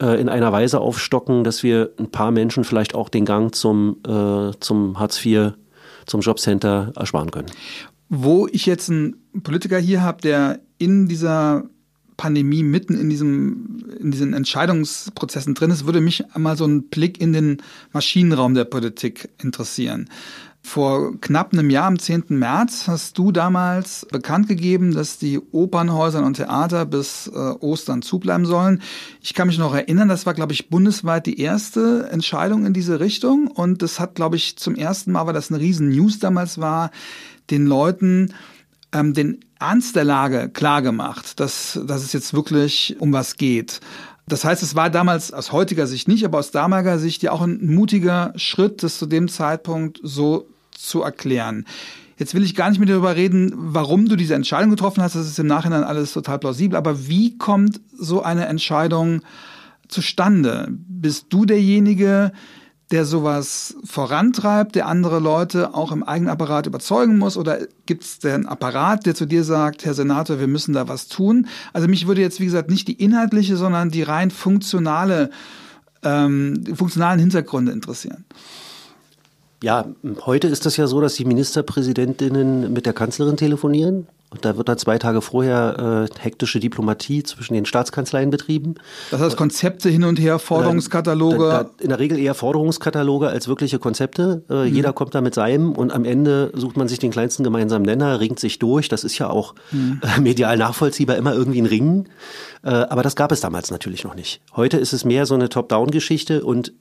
äh, 0.00 0.20
in 0.20 0.28
einer 0.28 0.52
Weise 0.52 0.80
aufstocken, 0.80 1.44
dass 1.44 1.62
wir 1.62 1.90
ein 1.98 2.10
paar 2.10 2.30
Menschen 2.30 2.64
vielleicht 2.64 2.94
auch 2.94 3.08
den 3.08 3.24
Gang 3.24 3.54
zum, 3.54 3.98
äh, 4.06 4.52
zum 4.60 4.98
Hartz 4.98 5.24
IV 5.24 5.52
zum 6.04 6.20
Jobcenter 6.20 6.92
ersparen 6.96 7.30
können 7.30 7.46
wo 8.14 8.46
ich 8.46 8.66
jetzt 8.66 8.90
einen 8.90 9.16
Politiker 9.42 9.78
hier 9.78 10.02
habe, 10.02 10.20
der 10.20 10.60
in 10.76 11.08
dieser 11.08 11.64
Pandemie 12.18 12.62
mitten 12.62 12.94
in 12.94 13.08
diesem 13.08 13.78
in 13.98 14.10
diesen 14.10 14.34
Entscheidungsprozessen 14.34 15.54
drin 15.54 15.70
ist, 15.70 15.86
würde 15.86 16.02
mich 16.02 16.34
einmal 16.34 16.58
so 16.58 16.66
ein 16.66 16.88
Blick 16.88 17.18
in 17.22 17.32
den 17.32 17.62
Maschinenraum 17.92 18.52
der 18.52 18.66
Politik 18.66 19.30
interessieren. 19.42 20.10
Vor 20.64 21.20
knapp 21.20 21.52
einem 21.52 21.70
Jahr, 21.70 21.86
am 21.86 21.98
10. 21.98 22.24
März, 22.28 22.86
hast 22.86 23.18
du 23.18 23.32
damals 23.32 24.06
bekannt 24.12 24.46
gegeben, 24.46 24.94
dass 24.94 25.18
die 25.18 25.40
Opernhäuser 25.40 26.24
und 26.24 26.34
Theater 26.34 26.86
bis 26.86 27.26
äh, 27.26 27.30
Ostern 27.30 28.00
zubleiben 28.00 28.46
sollen. 28.46 28.80
Ich 29.20 29.34
kann 29.34 29.48
mich 29.48 29.58
noch 29.58 29.74
erinnern, 29.74 30.08
das 30.08 30.24
war, 30.24 30.34
glaube 30.34 30.52
ich, 30.52 30.70
bundesweit 30.70 31.26
die 31.26 31.40
erste 31.40 32.08
Entscheidung 32.12 32.64
in 32.64 32.72
diese 32.72 33.00
Richtung. 33.00 33.48
Und 33.48 33.82
das 33.82 33.98
hat, 33.98 34.14
glaube 34.14 34.36
ich, 34.36 34.56
zum 34.56 34.76
ersten 34.76 35.10
Mal, 35.10 35.26
weil 35.26 35.34
das 35.34 35.50
eine 35.50 35.60
riesen 35.60 35.88
News 35.88 36.20
damals 36.20 36.58
war, 36.58 36.92
den 37.50 37.66
Leuten 37.66 38.32
ähm, 38.92 39.14
den 39.14 39.40
Ernst 39.58 39.96
der 39.96 40.04
Lage 40.04 40.50
klargemacht, 40.52 41.40
dass, 41.40 41.80
dass 41.86 42.02
es 42.02 42.12
jetzt 42.12 42.34
wirklich 42.34 42.96
um 42.98 43.12
was 43.12 43.36
geht. 43.36 43.80
Das 44.26 44.44
heißt, 44.44 44.62
es 44.62 44.74
war 44.76 44.90
damals 44.90 45.32
aus 45.32 45.52
heutiger 45.52 45.86
Sicht 45.86 46.08
nicht, 46.08 46.24
aber 46.24 46.38
aus 46.38 46.50
damaliger 46.50 46.98
Sicht 46.98 47.22
ja 47.22 47.32
auch 47.32 47.42
ein 47.42 47.66
mutiger 47.66 48.32
Schritt, 48.36 48.82
das 48.82 48.98
zu 48.98 49.06
dem 49.06 49.28
Zeitpunkt 49.28 50.00
so 50.02 50.48
zu 50.70 51.02
erklären. 51.02 51.66
Jetzt 52.18 52.34
will 52.34 52.44
ich 52.44 52.54
gar 52.54 52.70
nicht 52.70 52.78
mit 52.78 52.88
dir 52.88 52.94
darüber 52.94 53.16
reden, 53.16 53.52
warum 53.54 54.08
du 54.08 54.16
diese 54.16 54.34
Entscheidung 54.34 54.70
getroffen 54.70 55.02
hast. 55.02 55.16
Das 55.16 55.26
ist 55.26 55.38
im 55.38 55.46
Nachhinein 55.46 55.82
alles 55.82 56.12
total 56.12 56.38
plausibel. 56.38 56.76
Aber 56.76 57.08
wie 57.08 57.36
kommt 57.36 57.80
so 57.92 58.22
eine 58.22 58.46
Entscheidung 58.46 59.22
zustande? 59.88 60.68
Bist 60.70 61.26
du 61.30 61.44
derjenige, 61.44 62.32
der 62.92 63.06
sowas 63.06 63.74
vorantreibt, 63.84 64.74
der 64.74 64.86
andere 64.86 65.18
Leute 65.18 65.74
auch 65.74 65.92
im 65.92 66.02
eigenen 66.02 66.30
Apparat 66.30 66.66
überzeugen 66.66 67.18
muss? 67.18 67.38
Oder 67.38 67.60
gibt 67.86 68.04
es 68.04 68.18
den 68.18 68.46
Apparat, 68.46 69.06
der 69.06 69.14
zu 69.14 69.26
dir 69.26 69.44
sagt, 69.44 69.84
Herr 69.84 69.94
Senator, 69.94 70.38
wir 70.38 70.46
müssen 70.46 70.74
da 70.74 70.88
was 70.88 71.08
tun? 71.08 71.48
Also 71.72 71.88
mich 71.88 72.06
würde 72.06 72.20
jetzt, 72.20 72.38
wie 72.38 72.44
gesagt, 72.44 72.70
nicht 72.70 72.86
die 72.88 73.02
inhaltliche, 73.02 73.56
sondern 73.56 73.90
die 73.90 74.02
rein 74.02 74.30
funktionale, 74.30 75.30
ähm, 76.04 76.62
funktionalen 76.74 77.18
Hintergründe 77.18 77.72
interessieren. 77.72 78.26
Ja, 79.62 79.86
heute 80.26 80.48
ist 80.48 80.66
das 80.66 80.76
ja 80.76 80.86
so, 80.86 81.00
dass 81.00 81.14
die 81.14 81.24
Ministerpräsidentinnen 81.24 82.72
mit 82.72 82.84
der 82.84 82.92
Kanzlerin 82.92 83.36
telefonieren. 83.36 84.08
Und 84.32 84.46
da 84.46 84.56
wird 84.56 84.66
dann 84.66 84.78
zwei 84.78 84.98
Tage 84.98 85.20
vorher 85.20 86.08
äh, 86.10 86.18
hektische 86.18 86.58
Diplomatie 86.58 87.22
zwischen 87.22 87.52
den 87.52 87.66
Staatskanzleien 87.66 88.30
betrieben. 88.30 88.76
Das 89.10 89.20
heißt 89.20 89.36
Konzepte 89.36 89.90
hin 89.90 90.04
und 90.04 90.18
her, 90.18 90.38
Forderungskataloge? 90.38 91.44
Da, 91.44 91.62
da, 91.64 91.70
in 91.80 91.90
der 91.90 91.98
Regel 91.98 92.18
eher 92.18 92.32
Forderungskataloge 92.34 93.28
als 93.28 93.46
wirkliche 93.46 93.78
Konzepte. 93.78 94.42
Äh, 94.48 94.70
mhm. 94.70 94.74
Jeder 94.74 94.94
kommt 94.94 95.14
da 95.14 95.20
mit 95.20 95.34
seinem 95.34 95.72
und 95.72 95.92
am 95.92 96.06
Ende 96.06 96.50
sucht 96.54 96.78
man 96.78 96.88
sich 96.88 96.98
den 96.98 97.10
kleinsten 97.10 97.44
gemeinsamen 97.44 97.84
Nenner, 97.84 98.20
ringt 98.20 98.40
sich 98.40 98.58
durch. 98.58 98.88
Das 98.88 99.04
ist 99.04 99.18
ja 99.18 99.28
auch 99.28 99.54
mhm. 99.70 100.00
äh, 100.02 100.18
medial 100.18 100.56
nachvollziehbar, 100.56 101.16
immer 101.16 101.34
irgendwie 101.34 101.60
ein 101.60 101.66
Ringen. 101.66 102.08
Äh, 102.64 102.70
aber 102.70 103.02
das 103.02 103.16
gab 103.16 103.32
es 103.32 103.42
damals 103.42 103.70
natürlich 103.70 104.02
noch 104.02 104.14
nicht. 104.14 104.40
Heute 104.56 104.78
ist 104.78 104.94
es 104.94 105.04
mehr 105.04 105.26
so 105.26 105.34
eine 105.34 105.50
Top-Down-Geschichte 105.50 106.42
und 106.42 106.72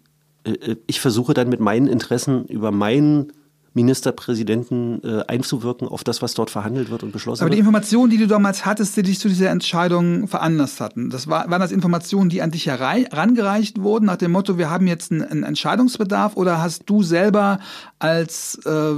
ich 0.88 1.00
versuche 1.00 1.34
dann 1.34 1.50
mit 1.50 1.60
meinen 1.60 1.88
Interessen 1.88 2.46
über 2.46 2.72
meinen 2.72 3.32
Ministerpräsidenten 3.74 5.02
äh, 5.04 5.24
einzuwirken 5.28 5.88
auf 5.88 6.04
das, 6.04 6.22
was 6.22 6.34
dort 6.34 6.50
verhandelt 6.50 6.92
wird 6.92 7.04
und 7.04 7.14
beschlossen 7.14 7.40
wird. 7.40 7.48
Aber 7.48 7.56
die 7.56 7.60
Informationen, 7.60 8.10
die 8.10 8.18
du 8.18 8.28
damals 8.28 8.66
hattest, 8.66 8.98
die 8.98 9.04
dich 9.04 9.18
zu 9.18 9.30
dieser 9.30 9.50
Entscheidung 9.50 10.28
veranlasst 10.28 10.82
hatten, 10.82 11.10
das 11.10 11.28
war, 11.28 11.50
waren 11.50 11.62
das 11.62 11.72
Informationen, 11.72 12.30
die 12.30 12.42
an 12.42 12.52
dich 12.52 12.66
herangereicht 12.66 13.82
wurden, 13.82 14.06
nach 14.06 14.18
dem 14.18 14.34
Motto, 14.34 14.58
wir 14.58 14.70
haben 14.70 14.88
jetzt 14.88 15.14
einen, 15.14 15.24
einen 15.24 15.44
Entscheidungsbedarf, 15.44 16.36
oder 16.36 16.62
hast 16.62 16.84
du 16.88 17.02
selber 17.02 17.60
als, 17.98 18.60
äh, 18.66 18.96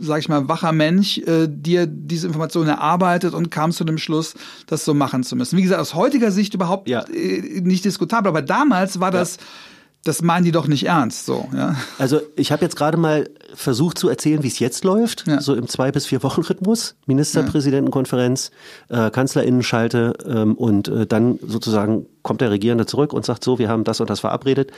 sag 0.00 0.18
ich 0.18 0.28
mal, 0.28 0.48
wacher 0.48 0.72
Mensch 0.72 1.18
äh, 1.18 1.46
dir 1.48 1.86
diese 1.86 2.26
Informationen 2.26 2.70
erarbeitet 2.70 3.34
und 3.34 3.52
kamst 3.52 3.78
zu 3.78 3.84
dem 3.84 3.98
Schluss, 3.98 4.34
das 4.66 4.84
so 4.84 4.94
machen 4.94 5.22
zu 5.22 5.36
müssen? 5.36 5.56
Wie 5.56 5.62
gesagt, 5.62 5.80
aus 5.80 5.94
heutiger 5.94 6.32
Sicht 6.32 6.54
überhaupt 6.54 6.88
ja. 6.88 7.02
äh, 7.02 7.60
nicht 7.60 7.84
diskutabel, 7.84 8.28
aber 8.28 8.42
damals 8.42 8.98
war 8.98 9.12
das... 9.12 9.36
Ja 9.36 9.42
das 10.08 10.22
meinen 10.22 10.44
die 10.44 10.52
doch 10.52 10.66
nicht 10.66 10.86
ernst, 10.86 11.26
so, 11.26 11.48
ja. 11.54 11.76
Also 11.98 12.20
ich 12.34 12.50
habe 12.50 12.64
jetzt 12.64 12.76
gerade 12.76 12.96
mal 12.96 13.28
versucht 13.54 13.98
zu 13.98 14.08
erzählen, 14.08 14.42
wie 14.42 14.48
es 14.48 14.58
jetzt 14.58 14.84
läuft, 14.84 15.26
ja. 15.26 15.40
so 15.40 15.54
im 15.54 15.68
zwei 15.68 15.92
bis 15.92 16.06
vier 16.06 16.22
Wochen 16.22 16.40
Rhythmus, 16.40 16.96
Ministerpräsidentenkonferenz, 17.06 18.50
äh, 18.88 19.10
Kanzlerinnenschalte 19.10 20.14
ähm, 20.26 20.54
und 20.54 20.88
äh, 20.88 21.06
dann 21.06 21.38
sozusagen 21.46 22.06
kommt 22.22 22.40
der 22.40 22.50
Regierende 22.50 22.86
zurück 22.86 23.12
und 23.12 23.24
sagt 23.24 23.44
so, 23.44 23.58
wir 23.58 23.68
haben 23.68 23.84
das 23.84 24.00
und 24.00 24.10
das 24.10 24.20
verabredet 24.20 24.72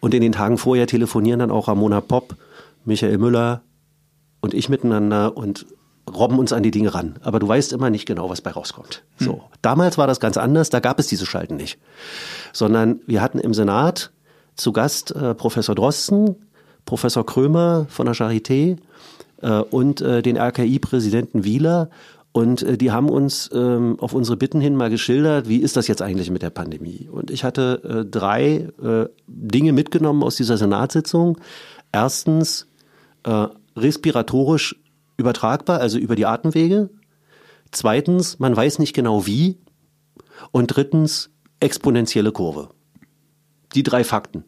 und 0.00 0.14
in 0.14 0.22
den 0.22 0.32
Tagen 0.32 0.58
vorher 0.58 0.86
telefonieren 0.86 1.40
dann 1.40 1.50
auch 1.50 1.68
Ramona 1.68 2.00
Popp, 2.00 2.36
Michael 2.84 3.18
Müller 3.18 3.62
und 4.40 4.54
ich 4.54 4.68
miteinander 4.68 5.36
und 5.36 5.66
robben 6.10 6.38
uns 6.38 6.52
an 6.52 6.62
die 6.62 6.70
Dinge 6.70 6.94
ran. 6.94 7.18
Aber 7.22 7.38
du 7.38 7.46
weißt 7.46 7.72
immer 7.72 7.90
nicht 7.90 8.06
genau, 8.06 8.30
was 8.30 8.40
bei 8.40 8.50
rauskommt. 8.50 9.02
Hm. 9.18 9.26
So. 9.26 9.42
Damals 9.62 9.98
war 9.98 10.06
das 10.06 10.20
ganz 10.20 10.36
anders, 10.36 10.70
da 10.70 10.80
gab 10.80 10.98
es 10.98 11.06
diese 11.06 11.26
Schalten 11.26 11.56
nicht. 11.56 11.78
Sondern 12.52 13.00
wir 13.06 13.20
hatten 13.20 13.38
im 13.38 13.54
Senat 13.54 14.10
zu 14.56 14.72
Gast 14.72 15.14
äh, 15.14 15.34
Professor 15.34 15.74
Drosten, 15.74 16.36
Professor 16.84 17.24
Krömer 17.24 17.86
von 17.88 18.06
der 18.06 18.14
Charité 18.14 18.76
äh, 19.42 19.60
und 19.60 20.00
äh, 20.00 20.22
den 20.22 20.36
RKI-Präsidenten 20.36 21.44
Wieler. 21.44 21.90
Und 22.32 22.62
äh, 22.62 22.78
die 22.78 22.92
haben 22.92 23.08
uns 23.08 23.50
ähm, 23.52 23.96
auf 23.98 24.12
unsere 24.12 24.36
Bitten 24.36 24.60
hin 24.60 24.76
mal 24.76 24.90
geschildert, 24.90 25.48
wie 25.48 25.58
ist 25.58 25.76
das 25.76 25.88
jetzt 25.88 26.02
eigentlich 26.02 26.30
mit 26.30 26.42
der 26.42 26.50
Pandemie? 26.50 27.08
Und 27.10 27.30
ich 27.30 27.44
hatte 27.44 27.82
äh, 27.84 28.08
drei 28.08 28.68
äh, 28.82 29.06
Dinge 29.26 29.72
mitgenommen 29.72 30.22
aus 30.22 30.36
dieser 30.36 30.56
Senatssitzung. 30.56 31.38
Erstens, 31.92 32.68
äh, 33.24 33.46
respiratorisch 33.76 34.76
übertragbar, 35.16 35.80
also 35.80 35.98
über 35.98 36.16
die 36.16 36.26
Atemwege. 36.26 36.90
Zweitens, 37.72 38.38
man 38.38 38.56
weiß 38.56 38.78
nicht 38.78 38.94
genau 38.94 39.26
wie. 39.26 39.58
Und 40.52 40.68
drittens, 40.68 41.30
exponentielle 41.60 42.32
Kurve. 42.32 42.70
Die 43.74 43.82
drei 43.82 44.04
Fakten. 44.04 44.44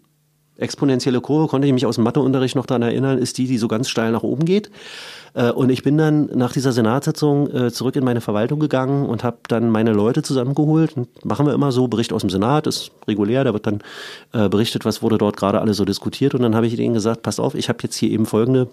Exponentielle 0.57 1.21
Kurve, 1.21 1.49
konnte 1.49 1.67
ich 1.67 1.73
mich 1.73 1.87
aus 1.87 1.95
dem 1.95 2.05
Matheunterricht 2.05 2.57
noch 2.57 2.67
daran 2.67 2.83
erinnern, 2.83 3.19
ist 3.19 3.39
die, 3.39 3.47
die 3.47 3.59
so 3.59 3.69
ganz 3.69 3.89
steil 3.89 4.13
nach 4.13 4.23
oben 4.23 4.45
geht. 4.45 4.71
Äh, 5.35 5.51
und 5.51 5.71
ich 5.71 5.83
bin 5.83 5.97
dann 5.97 6.27
nach 6.27 6.53
dieser 6.53 6.73
Senatssitzung 6.73 7.51
äh, 7.51 7.73
zurück 7.73 7.97
in 7.97 8.05
meine 8.05 8.21
Verwaltung 8.21 8.61
gegangen 8.61 9.07
und 9.07 9.25
habe 9.25 9.39
dann 9.49 9.71
meine 9.71 9.93
Leute 9.93 10.23
zusammengeholt. 10.23 10.97
Und 10.97 11.25
machen 11.25 11.47
wir 11.47 11.55
immer 11.55 11.73
so, 11.73 11.89
Bericht 11.89 12.13
aus 12.13 12.21
dem 12.21 12.31
Senat, 12.31 12.67
ist 12.67 12.93
regulär, 13.09 13.45
da 13.45 13.53
wird 13.55 13.67
dann 13.67 13.83
äh, 14.33 14.49
berichtet, 14.49 14.85
was 14.85 15.03
wurde 15.03 15.19
dort 15.19 15.37
gerade 15.37 15.61
alles 15.61 15.79
so 15.79 15.85
diskutiert. 15.85 16.35
Und 16.35 16.43
dann 16.43 16.55
habe 16.55 16.67
ich 16.67 16.77
denen 16.77 16.95
gesagt, 16.95 17.23
passt 17.23 17.41
auf, 17.41 17.55
ich 17.55 17.69
habe 17.69 17.79
jetzt 17.83 17.97
hier 17.97 18.11
eben 18.11 18.27
folgende 18.27 18.69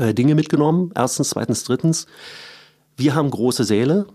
Dinge 0.00 0.34
mitgenommen. 0.34 0.92
Erstens, 0.94 1.28
zweitens, 1.30 1.64
drittens. 1.64 2.06
Wir 2.96 3.14
haben 3.14 3.30
große 3.30 3.64
Säle. 3.64 4.06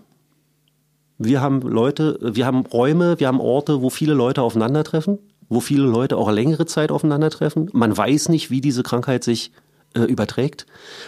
Wir 1.20 1.42
haben 1.42 1.62
Leute, 1.62 2.18
wir 2.22 2.48
haben 2.48 2.66
Räume, 2.66 3.20
wir 3.20 3.28
haben 3.28 3.40
Orte, 3.40 3.84
wo 3.84 3.92
viele 3.92 4.16
Leute 4.16 4.42
aufeinandertreffen 4.42 5.20
wo 5.50 5.60
viele 5.60 5.84
Leute 5.84 6.16
auch 6.18 6.32
längere 6.32 6.66
Zeit 6.66 6.92
aufeinandertreffen. 6.92 7.70
Man 7.74 7.96
weiß 7.96 8.30
nicht, 8.30 8.52
wie 8.52 8.62
diese 8.62 8.84
Krankheit 8.84 9.24
sich 9.24 9.52
äh, 9.96 10.02
überträgt. 10.02 10.66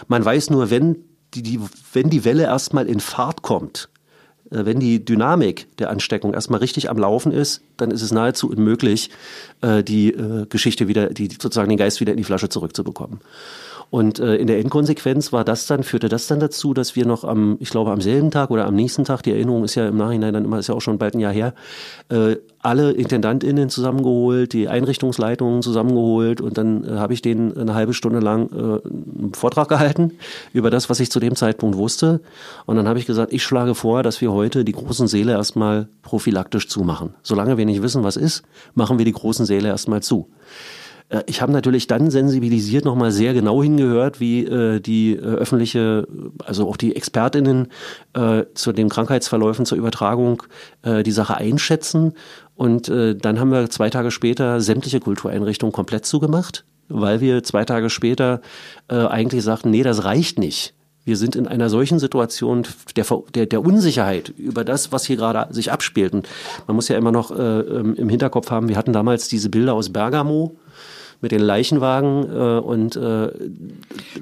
Man 0.08 0.24
weiß 0.24 0.50
nur, 0.50 0.70
wenn 0.70 1.04
die, 1.34 1.42
die, 1.42 1.60
wenn 1.92 2.10
die 2.10 2.24
Welle 2.24 2.44
erstmal 2.44 2.86
in 2.86 3.00
Fahrt 3.00 3.42
kommt, 3.42 3.88
äh, 4.50 4.64
wenn 4.64 4.80
die 4.80 5.04
Dynamik 5.04 5.74
der 5.78 5.90
Ansteckung 5.90 6.34
erstmal 6.34 6.60
richtig 6.60 6.90
am 6.90 6.98
Laufen 6.98 7.32
ist, 7.32 7.62
dann 7.76 7.90
ist 7.90 8.02
es 8.02 8.12
nahezu 8.12 8.50
unmöglich, 8.50 9.10
äh, 9.60 9.82
die 9.82 10.12
äh, 10.12 10.46
Geschichte 10.46 10.88
wieder, 10.88 11.10
die 11.10 11.28
sozusagen 11.28 11.68
den 11.68 11.78
Geist 11.78 12.00
wieder 12.00 12.12
in 12.12 12.18
die 12.18 12.24
Flasche 12.24 12.48
zurückzubekommen. 12.48 13.20
Und 13.92 14.20
äh, 14.20 14.36
in 14.36 14.46
der 14.46 14.58
Endkonsequenz 14.58 15.34
war 15.34 15.44
das 15.44 15.66
dann, 15.66 15.82
führte 15.82 16.08
das 16.08 16.26
dann 16.26 16.40
dazu, 16.40 16.72
dass 16.72 16.96
wir 16.96 17.04
noch 17.04 17.24
am, 17.24 17.58
ich 17.60 17.68
glaube, 17.68 17.90
am 17.90 18.00
selben 18.00 18.30
Tag 18.30 18.50
oder 18.50 18.64
am 18.64 18.74
nächsten 18.74 19.04
Tag, 19.04 19.22
die 19.22 19.32
Erinnerung 19.32 19.64
ist 19.64 19.74
ja 19.74 19.86
im 19.86 19.98
Nachhinein 19.98 20.32
dann 20.32 20.46
immer, 20.46 20.58
ist 20.58 20.68
ja 20.68 20.74
auch 20.74 20.80
schon 20.80 20.96
bald 20.96 21.12
ein 21.12 21.20
Jahr 21.20 21.34
her, 21.34 21.52
äh, 22.08 22.36
alle 22.60 22.92
IntendantInnen 22.92 23.68
zusammengeholt, 23.68 24.54
die 24.54 24.66
Einrichtungsleitungen 24.66 25.60
zusammengeholt 25.60 26.40
und 26.40 26.56
dann 26.56 26.84
äh, 26.84 26.92
habe 26.92 27.12
ich 27.12 27.20
denen 27.20 27.54
eine 27.54 27.74
halbe 27.74 27.92
Stunde 27.92 28.20
lang 28.20 28.48
äh, 28.52 28.88
einen 28.88 29.34
Vortrag 29.34 29.68
gehalten 29.68 30.12
über 30.54 30.70
das, 30.70 30.88
was 30.88 30.98
ich 30.98 31.10
zu 31.10 31.20
dem 31.20 31.36
Zeitpunkt 31.36 31.76
wusste. 31.76 32.22
Und 32.64 32.76
dann 32.76 32.88
habe 32.88 32.98
ich 32.98 33.04
gesagt, 33.04 33.30
ich 33.30 33.42
schlage 33.42 33.74
vor, 33.74 34.02
dass 34.02 34.22
wir 34.22 34.32
heute 34.32 34.64
die 34.64 34.72
großen 34.72 35.06
Säle 35.06 35.32
erstmal 35.32 35.88
prophylaktisch 36.00 36.66
zumachen. 36.66 37.12
Solange 37.22 37.58
wir 37.58 37.66
nicht 37.66 37.82
wissen, 37.82 38.04
was 38.04 38.16
ist, 38.16 38.42
machen 38.74 38.96
wir 38.96 39.04
die 39.04 39.12
großen 39.12 39.44
Säle 39.44 39.68
erstmal 39.68 40.02
zu. 40.02 40.28
Äh, 41.12 41.22
ich 41.26 41.40
habe 41.40 41.52
natürlich 41.52 41.86
dann 41.86 42.10
sensibilisiert 42.10 42.84
nochmal 42.84 43.12
sehr 43.12 43.34
genau 43.34 43.62
hingehört, 43.62 44.18
wie 44.18 44.44
äh, 44.44 44.80
die 44.80 45.14
äh, 45.14 45.20
öffentliche, 45.20 46.08
also 46.44 46.68
auch 46.68 46.76
die 46.76 46.96
ExpertInnen 46.96 47.68
äh, 48.14 48.44
zu 48.54 48.72
den 48.72 48.88
Krankheitsverläufen, 48.88 49.66
zur 49.66 49.78
Übertragung 49.78 50.42
äh, 50.82 51.02
die 51.02 51.12
Sache 51.12 51.36
einschätzen. 51.36 52.14
Und 52.54 52.88
äh, 52.88 53.14
dann 53.14 53.38
haben 53.38 53.52
wir 53.52 53.70
zwei 53.70 53.90
Tage 53.90 54.10
später 54.10 54.60
sämtliche 54.60 55.00
Kultureinrichtungen 55.00 55.72
komplett 55.72 56.06
zugemacht, 56.06 56.64
weil 56.88 57.20
wir 57.20 57.42
zwei 57.42 57.64
Tage 57.64 57.90
später 57.90 58.40
äh, 58.88 58.96
eigentlich 58.96 59.42
sagten, 59.42 59.70
nee, 59.70 59.82
das 59.82 60.04
reicht 60.04 60.38
nicht. 60.38 60.74
Wir 61.04 61.16
sind 61.16 61.34
in 61.34 61.48
einer 61.48 61.68
solchen 61.68 61.98
Situation 61.98 62.64
der, 62.94 63.04
der, 63.34 63.46
der 63.46 63.62
Unsicherheit 63.64 64.28
über 64.28 64.64
das, 64.64 64.92
was 64.92 65.04
hier 65.04 65.16
gerade 65.16 65.52
sich 65.52 65.72
abspielt. 65.72 66.12
Und 66.12 66.28
man 66.68 66.76
muss 66.76 66.86
ja 66.86 66.96
immer 66.96 67.10
noch 67.10 67.32
äh, 67.32 67.42
ähm, 67.42 67.96
im 67.96 68.08
Hinterkopf 68.08 68.50
haben, 68.52 68.68
wir 68.68 68.76
hatten 68.76 68.92
damals 68.92 69.26
diese 69.26 69.48
Bilder 69.48 69.74
aus 69.74 69.92
Bergamo, 69.92 70.54
mit 71.22 71.32
den 71.32 71.40
Leichenwagen 71.40 72.24
äh, 72.24 72.58
und 72.60 72.96
äh, 72.96 73.30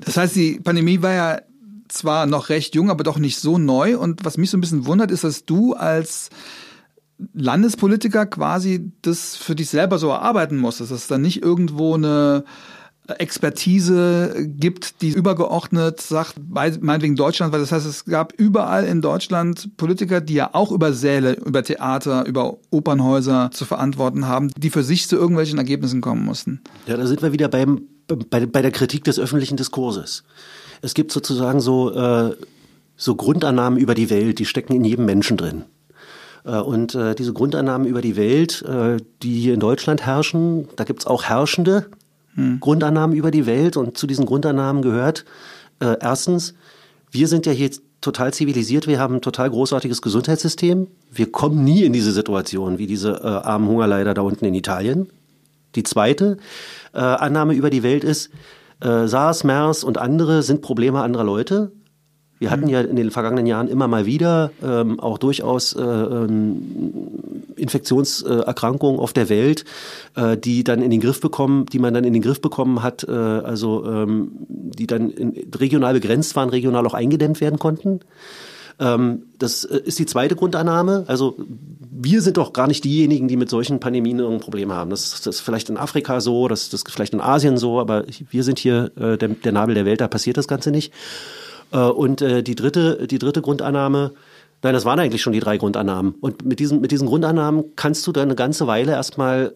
Das 0.04 0.16
heißt, 0.16 0.36
die 0.36 0.60
Pandemie 0.60 1.02
war 1.02 1.12
ja 1.12 1.40
zwar 1.88 2.26
noch 2.26 2.50
recht 2.50 2.76
jung, 2.76 2.90
aber 2.90 3.02
doch 3.02 3.18
nicht 3.18 3.38
so 3.38 3.58
neu. 3.58 3.98
Und 3.98 4.24
was 4.24 4.36
mich 4.38 4.50
so 4.50 4.56
ein 4.56 4.60
bisschen 4.60 4.86
wundert, 4.86 5.10
ist, 5.10 5.24
dass 5.24 5.44
du 5.44 5.74
als 5.74 6.30
Landespolitiker 7.34 8.26
quasi 8.26 8.92
das 9.02 9.36
für 9.36 9.54
dich 9.54 9.68
selber 9.68 9.98
so 9.98 10.08
erarbeiten 10.08 10.56
musstest, 10.56 10.92
dass 10.92 11.08
da 11.08 11.18
nicht 11.18 11.42
irgendwo 11.42 11.94
eine 11.94 12.44
Expertise 13.18 14.46
gibt, 14.46 15.02
die 15.02 15.10
übergeordnet 15.10 16.00
sagt, 16.00 16.34
meinetwegen 16.48 17.16
Deutschland, 17.16 17.52
weil 17.52 17.60
das 17.60 17.72
heißt, 17.72 17.86
es 17.86 18.04
gab 18.04 18.32
überall 18.34 18.84
in 18.84 19.00
Deutschland 19.00 19.76
Politiker, 19.76 20.20
die 20.20 20.34
ja 20.34 20.50
auch 20.52 20.70
über 20.70 20.92
Säle, 20.92 21.32
über 21.32 21.62
Theater, 21.62 22.26
über 22.26 22.58
Opernhäuser 22.70 23.50
zu 23.52 23.64
verantworten 23.64 24.28
haben, 24.28 24.50
die 24.56 24.70
für 24.70 24.84
sich 24.84 25.08
zu 25.08 25.16
irgendwelchen 25.16 25.58
Ergebnissen 25.58 26.00
kommen 26.00 26.24
mussten. 26.24 26.60
Ja, 26.86 26.96
da 26.96 27.06
sind 27.06 27.22
wir 27.22 27.32
wieder 27.32 27.48
beim, 27.48 27.82
bei, 28.06 28.46
bei 28.46 28.62
der 28.62 28.70
Kritik 28.70 29.04
des 29.04 29.18
öffentlichen 29.18 29.56
Diskurses. 29.56 30.22
Es 30.82 30.94
gibt 30.94 31.12
sozusagen 31.12 31.60
so, 31.60 31.92
äh, 31.92 32.36
so 32.96 33.14
Grundannahmen 33.16 33.78
über 33.78 33.94
die 33.94 34.10
Welt, 34.10 34.38
die 34.38 34.46
stecken 34.46 34.74
in 34.74 34.84
jedem 34.84 35.04
Menschen 35.04 35.36
drin. 35.36 35.64
Äh, 36.44 36.58
und 36.58 36.94
äh, 36.94 37.14
diese 37.14 37.32
Grundannahmen 37.32 37.86
über 37.86 38.00
die 38.00 38.16
Welt, 38.16 38.62
äh, 38.62 38.98
die 39.22 39.40
hier 39.40 39.54
in 39.54 39.60
Deutschland 39.60 40.06
herrschen, 40.06 40.68
da 40.76 40.84
gibt's 40.84 41.06
auch 41.06 41.24
Herrschende, 41.24 41.86
hm. 42.34 42.60
Grundannahmen 42.60 43.16
über 43.16 43.30
die 43.30 43.46
Welt 43.46 43.76
und 43.76 43.98
zu 43.98 44.06
diesen 44.06 44.26
Grundannahmen 44.26 44.82
gehört 44.82 45.24
äh, 45.80 45.96
erstens, 46.00 46.54
wir 47.10 47.26
sind 47.26 47.46
ja 47.46 47.52
hier 47.52 47.70
total 48.00 48.32
zivilisiert, 48.32 48.86
wir 48.86 48.98
haben 48.98 49.16
ein 49.16 49.20
total 49.20 49.50
großartiges 49.50 50.00
Gesundheitssystem. 50.00 50.86
Wir 51.10 51.30
kommen 51.32 51.64
nie 51.64 51.84
in 51.84 51.92
diese 51.92 52.12
Situation 52.12 52.78
wie 52.78 52.86
diese 52.86 53.20
äh, 53.22 53.26
armen 53.26 53.68
Hungerleider 53.68 54.14
da 54.14 54.22
unten 54.22 54.44
in 54.44 54.54
Italien. 54.54 55.08
Die 55.74 55.82
zweite 55.82 56.38
äh, 56.92 56.98
Annahme 56.98 57.54
über 57.54 57.70
die 57.70 57.82
Welt 57.82 58.04
ist, 58.04 58.30
äh, 58.80 59.06
SARS, 59.06 59.44
MERS 59.44 59.84
und 59.84 59.98
andere 59.98 60.42
sind 60.42 60.62
Probleme 60.62 61.02
anderer 61.02 61.24
Leute. 61.24 61.72
Wir 62.40 62.50
hatten 62.50 62.64
mhm. 62.64 62.70
ja 62.70 62.80
in 62.80 62.96
den 62.96 63.10
vergangenen 63.10 63.46
Jahren 63.46 63.68
immer 63.68 63.86
mal 63.86 64.06
wieder 64.06 64.50
ähm, 64.62 64.98
auch 64.98 65.18
durchaus 65.18 65.74
äh, 65.74 65.82
ähm, 65.82 66.62
Infektionserkrankungen 67.54 68.98
auf 68.98 69.12
der 69.12 69.28
Welt, 69.28 69.66
äh, 70.16 70.38
die 70.38 70.64
dann 70.64 70.80
in 70.80 70.90
den 70.90 71.00
Griff 71.00 71.20
bekommen, 71.20 71.66
die 71.66 71.78
man 71.78 71.92
dann 71.92 72.04
in 72.04 72.14
den 72.14 72.22
Griff 72.22 72.40
bekommen 72.40 72.82
hat, 72.82 73.04
äh, 73.04 73.12
also 73.12 73.84
ähm, 73.84 74.30
die 74.48 74.86
dann 74.86 75.10
in, 75.10 75.50
regional 75.54 75.92
begrenzt 75.92 76.34
waren, 76.34 76.48
regional 76.48 76.86
auch 76.86 76.94
eingedämmt 76.94 77.42
werden 77.42 77.58
konnten. 77.58 78.00
Ähm, 78.78 79.24
das 79.38 79.64
äh, 79.64 79.78
ist 79.84 79.98
die 79.98 80.06
zweite 80.06 80.34
Grundannahme. 80.34 81.04
Also 81.08 81.36
wir 81.90 82.22
sind 82.22 82.38
doch 82.38 82.54
gar 82.54 82.68
nicht 82.68 82.84
diejenigen, 82.84 83.28
die 83.28 83.36
mit 83.36 83.50
solchen 83.50 83.80
Pandemien 83.80 84.18
ein 84.18 84.40
Problem 84.40 84.72
haben. 84.72 84.88
Das, 84.88 85.20
das 85.20 85.26
ist 85.36 85.40
vielleicht 85.42 85.68
in 85.68 85.76
Afrika 85.76 86.22
so, 86.22 86.48
das, 86.48 86.70
das 86.70 86.84
ist 86.84 86.90
vielleicht 86.90 87.12
in 87.12 87.20
Asien 87.20 87.58
so, 87.58 87.78
aber 87.78 88.06
wir 88.30 88.44
sind 88.44 88.58
hier 88.58 88.92
äh, 88.96 89.18
der, 89.18 89.28
der 89.28 89.52
Nabel 89.52 89.74
der 89.74 89.84
Welt, 89.84 90.00
da 90.00 90.08
passiert 90.08 90.38
das 90.38 90.48
Ganze 90.48 90.70
nicht. 90.70 90.90
Äh, 91.72 91.78
und 91.78 92.22
äh, 92.22 92.42
die 92.42 92.54
dritte, 92.54 93.06
die 93.06 93.18
dritte 93.18 93.42
Grundannahme, 93.42 94.12
nein, 94.62 94.74
das 94.74 94.84
waren 94.84 94.98
eigentlich 94.98 95.22
schon 95.22 95.32
die 95.32 95.40
drei 95.40 95.56
Grundannahmen. 95.56 96.14
Und 96.20 96.44
mit 96.44 96.60
diesen, 96.60 96.80
mit 96.80 96.90
diesen 96.90 97.08
Grundannahmen 97.08 97.76
kannst 97.76 98.06
du 98.06 98.12
dann 98.12 98.24
eine 98.24 98.34
ganze 98.34 98.66
Weile 98.66 98.92
erstmal 98.92 99.54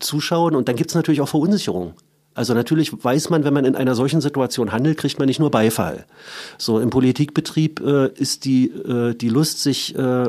zuschauen 0.00 0.56
und 0.56 0.68
dann 0.68 0.76
gibt's 0.76 0.94
natürlich 0.94 1.20
auch 1.20 1.28
Verunsicherung. 1.28 1.94
Also 2.34 2.52
natürlich 2.52 2.92
weiß 3.04 3.30
man, 3.30 3.44
wenn 3.44 3.54
man 3.54 3.64
in 3.64 3.76
einer 3.76 3.94
solchen 3.94 4.20
Situation 4.20 4.72
handelt, 4.72 4.98
kriegt 4.98 5.18
man 5.20 5.26
nicht 5.26 5.38
nur 5.38 5.52
Beifall. 5.52 6.04
So 6.58 6.80
im 6.80 6.90
Politikbetrieb 6.90 7.80
äh, 7.80 8.08
ist 8.08 8.44
die 8.44 8.70
äh, 8.70 9.14
die 9.14 9.28
Lust, 9.28 9.62
sich 9.62 9.96
äh, 9.96 10.28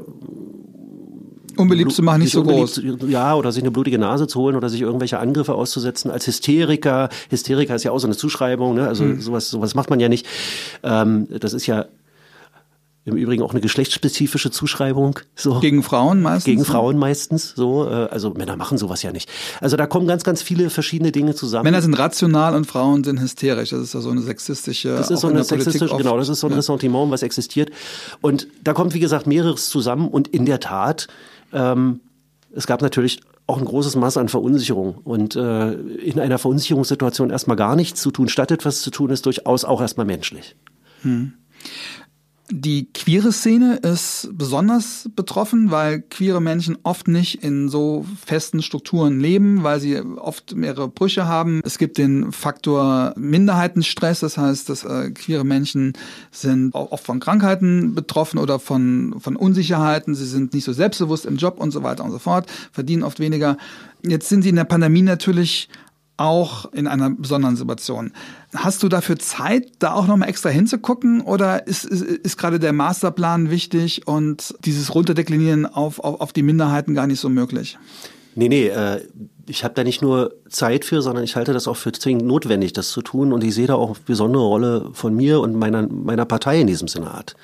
unbeliebt 1.58 1.92
zu 1.92 2.04
machen, 2.04 2.22
nicht 2.22 2.34
so 2.34 2.44
groß. 2.44 2.82
Ja, 3.08 3.36
oder 3.36 3.52
sich 3.52 3.64
eine 3.64 3.72
blutige 3.72 3.98
Nase 3.98 4.28
zu 4.28 4.40
holen 4.40 4.56
oder 4.56 4.70
sich 4.70 4.82
irgendwelche 4.82 5.20
Angriffe 5.20 5.54
auszusetzen 5.56 6.12
als 6.12 6.28
Hysteriker. 6.28 7.10
Hysteriker 7.30 7.76
ist 7.76 7.84
ja 7.84 7.92
auch 7.92 8.00
so 8.00 8.08
eine 8.08 8.16
Zuschreibung, 8.16 8.76
ne? 8.76 8.88
Also 8.88 9.04
mhm. 9.04 9.22
sowas, 9.22 9.50
sowas 9.50 9.76
macht 9.76 9.90
man 9.90 10.00
ja 10.00 10.10
nicht. 10.10 10.26
Ähm, 10.84 11.28
das 11.30 11.54
ist 11.54 11.68
ja 11.68 11.86
Im 13.08 13.18
Übrigen 13.18 13.44
auch 13.44 13.52
eine 13.52 13.62
geschlechtsspezifische 13.62 14.50
Zuschreibung. 14.50 15.20
So. 15.36 15.60
Gegen 15.60 15.84
Frauen 15.84 16.24
meistens? 16.24 16.46
Gegen 16.46 16.66
Frauen 16.66 16.98
meistens. 16.98 17.54
So, 17.56 17.88
äh, 17.88 18.08
also 18.10 18.32
Männer 18.32 18.58
machen 18.58 18.80
sowas 18.80 19.04
ja 19.04 19.12
nicht. 19.12 19.30
Also 19.62 19.78
da 19.78 19.86
kommen 19.86 20.08
ganz, 20.08 20.24
ganz 20.24 20.42
viele 20.42 20.72
verschiedene 20.72 21.12
Dinge 21.12 21.36
zusammen. 21.36 21.66
Männer 21.66 21.84
sind 21.84 21.94
rational 21.94 22.56
und 22.56 22.66
Frauen 22.66 23.04
sind 23.04 23.22
hysterisch. 23.22 23.70
Das 23.70 23.80
ist 23.82 23.94
ja 23.94 24.02
so 24.02 24.10
eine 24.10 24.22
sexistische. 24.22 24.96
Das 24.96 25.12
ist 25.12 25.20
so 25.20 25.28
eine 25.28 25.44
sexistische, 25.44 25.96
genau, 25.96 26.18
das 26.18 26.30
ist 26.30 26.40
so 26.40 26.48
ein 26.48 26.52
ja. 26.54 26.58
Ressentiment, 26.58 27.12
was 27.12 27.22
existiert. 27.22 27.70
Und 28.22 28.48
da 28.64 28.74
kommt, 28.74 28.96
wie 28.96 29.00
gesagt, 29.00 29.28
mehreres 29.28 29.70
zusammen. 29.70 30.08
Und 30.08 30.28
in 30.30 30.48
der 30.48 30.60
Tat, 30.60 31.08
ähm, 31.56 32.02
es 32.54 32.68
gab 32.68 32.82
natürlich 32.82 33.22
auch 33.48 33.58
ein 33.58 33.66
großes 33.66 33.96
Maß 33.96 34.18
an 34.18 34.30
Verunsicherung. 34.30 34.96
Und 35.04 35.36
äh, 35.36 35.74
in 35.74 36.20
einer 36.20 36.38
Verunsicherungssituation 36.38 37.30
erstmal 37.30 37.58
gar 37.58 37.76
nichts 37.76 38.02
zu 38.02 38.12
tun, 38.12 38.30
statt 38.30 38.52
etwas 38.52 38.82
zu 38.82 38.92
tun, 38.92 39.10
ist 39.10 39.26
durchaus 39.26 39.66
auch 39.66 39.82
erstmal 39.82 40.06
menschlich. 40.06 40.56
Hm. 41.02 41.34
Die 42.52 42.88
queere 42.94 43.32
Szene 43.32 43.78
ist 43.78 44.30
besonders 44.34 45.10
betroffen, 45.16 45.72
weil 45.72 46.02
queere 46.02 46.42
Menschen 46.42 46.78
oft 46.84 47.08
nicht 47.08 47.44
in 47.44 47.70
so 47.70 48.06
festen 48.24 48.62
Strukturen 48.62 49.20
leben, 49.20 49.64
weil 49.64 49.80
sie 49.80 50.00
oft 50.00 50.56
mehrere 50.56 50.88
Brüche 50.88 51.28
haben. 51.28 51.62
Es 51.66 51.80
gibt 51.80 51.98
den 51.98 52.32
Faktor 52.32 53.14
Minderheitenstress, 53.18 54.20
das 54.20 54.38
heißt, 54.38 54.70
dass 54.70 54.84
äh, 54.84 55.10
queere 55.10 55.44
Menschen 55.44 55.94
sind 56.30 56.76
oft 56.76 57.04
von 57.04 57.20
Krankheiten 57.20 57.96
betroffen 57.96 58.38
oder 58.38 58.60
von, 58.60 59.16
von 59.20 59.36
Unsicherheiten. 59.36 60.14
Sie 60.14 60.28
sind 60.28 60.54
nicht 60.54 60.66
so 60.66 60.74
selbstbewusst 60.74 61.26
im 61.26 61.38
Job 61.38 61.60
und 61.60 61.72
so 61.72 61.82
weiter 61.82 62.04
und 62.04 62.12
so 62.12 62.20
fort, 62.20 62.46
verdienen 62.72 63.02
oft 63.02 63.20
weniger. 63.20 63.58
Jetzt 64.04 64.30
sind 64.30 64.44
sie 64.44 64.50
in 64.50 64.56
der 64.56 64.66
Pandemie 64.66 65.02
natürlich 65.02 65.68
auch 66.18 66.72
in 66.72 66.88
einer 66.88 67.10
besonderen 67.10 67.56
Situation. 67.56 68.14
Hast 68.54 68.84
du 68.84 68.90
dafür 68.90 69.20
Zeit, 69.20 69.72
da 69.80 69.94
auch 69.94 70.08
nochmal 70.08 70.30
extra 70.30 70.50
hinzugucken 70.50 71.22
oder 71.22 71.68
ist, 71.68 71.86
ist, 71.86 72.02
ist 72.02 72.38
gerade 72.38 72.60
der 72.60 72.74
Masterplan 72.74 73.50
wichtig 73.50 74.08
und 74.08 74.56
dieses 74.64 74.96
Runterdeklinieren 74.96 75.66
auf, 75.66 76.00
auf, 76.00 76.22
auf 76.22 76.34
die 76.34 76.44
Minderheiten 76.44 76.94
gar 76.94 77.08
nicht 77.08 77.20
so 77.20 77.30
möglich? 77.30 77.78
Nee, 78.36 78.50
nee, 78.50 78.68
äh, 78.68 79.02
ich 79.48 79.64
habe 79.64 79.74
da 79.74 79.84
nicht 79.84 80.02
nur 80.02 80.36
Zeit 80.50 80.86
für, 80.86 81.02
sondern 81.02 81.24
ich 81.24 81.36
halte 81.36 81.54
das 81.54 81.68
auch 81.68 81.78
für 81.78 81.92
zwingend 81.92 82.26
notwendig, 82.26 82.74
das 82.74 82.90
zu 82.90 83.02
tun. 83.02 83.32
Und 83.32 83.44
ich 83.44 83.56
sehe 83.56 83.68
da 83.68 83.76
auch 83.76 83.92
eine 83.92 84.00
besondere 84.06 84.44
Rolle 84.44 84.90
von 84.94 85.16
mir 85.16 85.40
und 85.40 85.56
meiner, 85.56 85.88
meiner 85.88 86.26
Partei 86.26 86.60
in 86.60 86.68
diesem 86.68 86.88
Senat. 86.88 87.36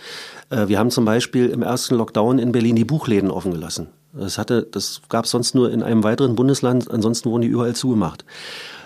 Äh, 0.49 0.67
wir 0.67 0.79
haben 0.79 0.91
zum 0.91 1.05
Beispiel 1.05 1.47
im 1.47 1.62
ersten 1.62 1.95
Lockdown 1.95 2.39
in 2.39 2.51
Berlin 2.51 2.75
die 2.75 2.86
Buchläden 2.86 3.31
offen 3.31 3.51
gelassen. 3.51 3.88
Das 4.13 4.38
hatte, 4.38 4.67
das 4.69 5.02
gab 5.10 5.26
es 5.26 5.32
sonst 5.32 5.56
nur 5.56 5.71
in 5.71 5.84
einem 5.84 6.04
weiteren 6.04 6.36
Bundesland, 6.36 6.91
ansonsten 6.91 7.30
wurden 7.30 7.43
die 7.43 7.47
überall 7.47 7.76
zugemacht. 7.76 8.26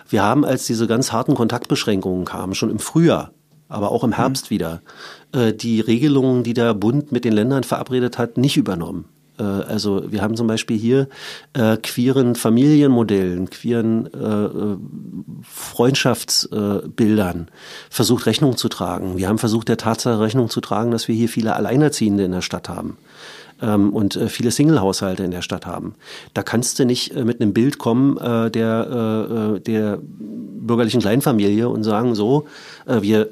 Wir 0.08 0.24
haben, 0.24 0.46
als 0.46 0.66
diese 0.66 0.88
ganz 0.88 1.12
harten 1.12 1.34
Kontaktbeschränkungen 1.34 2.26
kamen, 2.26 2.54
schon 2.54 2.70
im 2.70 2.80
Frühjahr, 2.80 3.32
aber 3.68 3.92
auch 3.92 4.04
im 4.04 4.12
mhm. 4.12 4.16
Herbst 4.16 4.46
mhm. 4.46 4.50
wieder, 4.52 4.82
äh, 5.32 5.54
die 5.54 5.82
Regelungen, 5.82 6.44
die 6.44 6.54
der 6.54 6.74
Bund 6.74 7.12
mit 7.12 7.26
den 7.26 7.34
Ländern 7.34 7.64
verabredet 7.64 8.18
hat, 8.18 8.38
nicht 8.38 8.58
übernommen. 8.58 9.06
Äh, 9.40 9.44
also 9.44 10.12
wir 10.12 10.22
haben 10.22 10.36
zum 10.36 10.48
Beispiel 10.48 10.78
hier 10.78 11.08
äh, 11.54 11.78
queeren 11.78 12.36
Familienmodellen, 12.36 13.50
queeren 13.50 14.14
äh, 14.14 14.78
Freundschaftsbildern 15.44 17.48
versucht 17.90 18.28
Rechnung 18.28 18.58
zu 18.58 18.70
tragen. 18.70 19.18
Wir 19.18 19.28
haben 19.28 19.40
versucht, 19.40 19.70
der 19.70 19.78
Tatsache 19.78 20.20
Rechnung 20.20 20.50
zu 20.50 20.62
tragen, 20.62 20.92
dass 20.92 21.08
wir 21.08 21.16
hier 21.16 21.30
viele 21.30 21.56
Alleinerziehende 21.56 22.26
in 22.26 22.32
der 22.32 22.42
Stadt 22.42 22.70
haben 22.70 22.98
ähm, 23.62 23.94
und 23.94 24.16
äh, 24.16 24.28
viele 24.28 24.52
Single-Haushalte 24.52 25.24
in 25.24 25.32
der 25.32 25.42
Stadt 25.42 25.66
haben. 25.66 25.96
Da 26.34 26.44
kannst 26.44 26.80
du 26.80 26.86
nicht 26.86 27.16
äh, 27.16 27.24
mit 27.24 27.42
einem 27.42 27.54
Bild 27.54 27.78
kommen 27.78 28.18
äh, 28.18 28.52
der, 28.52 29.56
äh, 29.56 29.60
der 29.60 30.00
bürgerlichen 30.02 31.02
Kleinfamilie 31.02 31.70
und 31.70 31.84
sagen 31.84 32.16
so, 32.16 32.48
äh, 32.86 33.02
wir 33.02 33.30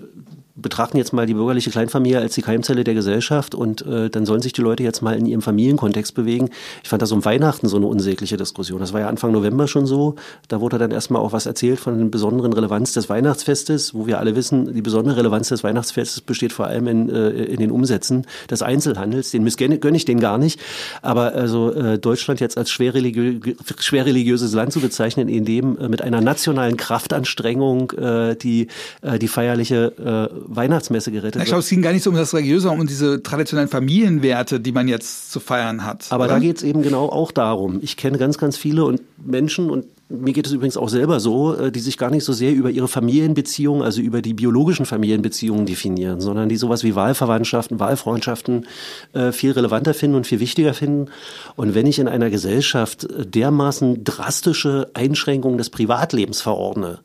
betrachten 0.55 0.97
jetzt 0.97 1.13
mal 1.13 1.25
die 1.25 1.33
bürgerliche 1.33 1.71
Kleinfamilie 1.71 2.19
als 2.19 2.35
die 2.35 2.43
Keimzelle 2.43 2.83
der 2.83 2.93
Gesellschaft 2.93 3.55
und 3.55 3.83
äh, 3.85 4.09
dann 4.09 4.25
sollen 4.25 4.41
sich 4.41 4.53
die 4.53 4.61
Leute 4.61 4.83
jetzt 4.83 5.01
mal 5.01 5.15
in 5.15 5.25
ihrem 5.25 5.41
Familienkontext 5.41 6.13
bewegen. 6.13 6.49
Ich 6.83 6.89
fand 6.89 7.01
das 7.01 7.11
um 7.11 7.25
Weihnachten 7.25 7.67
so 7.67 7.77
eine 7.77 7.87
unsägliche 7.87 8.37
Diskussion. 8.37 8.79
Das 8.79 8.93
war 8.93 8.99
ja 8.99 9.07
Anfang 9.07 9.31
November 9.31 9.67
schon 9.67 9.87
so. 9.87 10.15
Da 10.49 10.61
wurde 10.61 10.77
dann 10.77 10.91
erstmal 10.91 11.21
auch 11.21 11.33
was 11.33 11.47
erzählt 11.47 11.79
von 11.79 11.97
der 11.97 12.05
besonderen 12.05 12.53
Relevanz 12.53 12.93
des 12.93 13.09
Weihnachtsfestes, 13.09 13.95
wo 13.95 14.05
wir 14.05 14.19
alle 14.19 14.35
wissen, 14.35 14.73
die 14.73 14.83
besondere 14.83 15.17
Relevanz 15.17 15.49
des 15.49 15.63
Weihnachtsfestes 15.63 16.21
besteht 16.21 16.53
vor 16.53 16.67
allem 16.67 16.87
in, 16.87 17.09
äh, 17.09 17.29
in 17.29 17.57
den 17.57 17.71
Umsätzen 17.71 18.27
des 18.49 18.61
Einzelhandels. 18.61 19.31
Den 19.31 19.45
gönne 19.45 19.97
ich 19.97 20.05
den 20.05 20.19
gar 20.19 20.37
nicht. 20.37 20.59
Aber 21.01 21.33
also 21.33 21.71
äh, 21.71 21.97
Deutschland 21.97 22.39
jetzt 22.39 22.59
als 22.59 22.69
schwer, 22.69 22.93
religiö 22.93 23.39
schwer 23.79 24.05
religiöses 24.05 24.53
Land 24.53 24.71
zu 24.71 24.81
bezeichnen, 24.81 25.29
in 25.29 25.45
dem 25.45 25.77
äh, 25.77 25.89
mit 25.89 26.03
einer 26.03 26.21
nationalen 26.21 26.77
Kraftanstrengung 26.77 27.91
äh, 27.91 28.35
die, 28.35 28.67
äh, 29.01 29.17
die 29.17 29.27
feierliche 29.27 30.29
äh, 30.29 30.42
Weihnachtsmesse 30.47 31.11
gerettet 31.11 31.41
ich 31.41 31.47
glaube, 31.47 31.61
es 31.61 31.69
ging 31.69 31.81
gar 31.81 31.93
nicht 31.93 32.03
so 32.03 32.09
um 32.09 32.15
das 32.15 32.33
Religiöse, 32.33 32.61
sondern 32.61 32.81
um 32.81 32.87
diese 32.87 33.21
traditionellen 33.21 33.69
Familienwerte, 33.69 34.59
die 34.59 34.71
man 34.71 34.87
jetzt 34.87 35.31
zu 35.31 35.39
feiern 35.39 35.85
hat. 35.85 36.07
Aber 36.11 36.25
oder? 36.25 36.35
da 36.35 36.39
geht 36.39 36.57
es 36.57 36.63
eben 36.63 36.81
genau 36.81 37.09
auch 37.09 37.31
darum. 37.31 37.79
Ich 37.81 37.97
kenne 37.97 38.17
ganz, 38.17 38.37
ganz 38.37 38.57
viele 38.57 38.85
und 38.85 39.01
Menschen 39.25 39.69
und 39.69 39.85
mir 40.09 40.33
geht 40.33 40.45
es 40.45 40.51
übrigens 40.51 40.77
auch 40.77 40.89
selber 40.89 41.19
so, 41.19 41.55
äh, 41.55 41.71
die 41.71 41.79
sich 41.79 41.97
gar 41.97 42.11
nicht 42.11 42.23
so 42.23 42.33
sehr 42.33 42.53
über 42.53 42.69
ihre 42.69 42.87
Familienbeziehungen, 42.87 43.81
also 43.81 44.01
über 44.01 44.21
die 44.21 44.33
biologischen 44.33 44.85
Familienbeziehungen 44.85 45.65
definieren, 45.65 46.21
sondern 46.21 46.49
die 46.49 46.57
sowas 46.57 46.83
wie 46.83 46.95
Wahlverwandtschaften, 46.95 47.79
Wahlfreundschaften 47.79 48.67
äh, 49.13 49.31
viel 49.31 49.51
relevanter 49.51 49.93
finden 49.93 50.15
und 50.15 50.27
viel 50.27 50.39
wichtiger 50.39 50.73
finden. 50.73 51.09
Und 51.55 51.73
wenn 51.73 51.87
ich 51.87 51.99
in 51.99 52.07
einer 52.07 52.29
Gesellschaft 52.29 53.07
dermaßen 53.17 54.03
drastische 54.03 54.91
Einschränkungen 54.93 55.57
des 55.57 55.69
Privatlebens 55.69 56.41
verordne, 56.41 56.99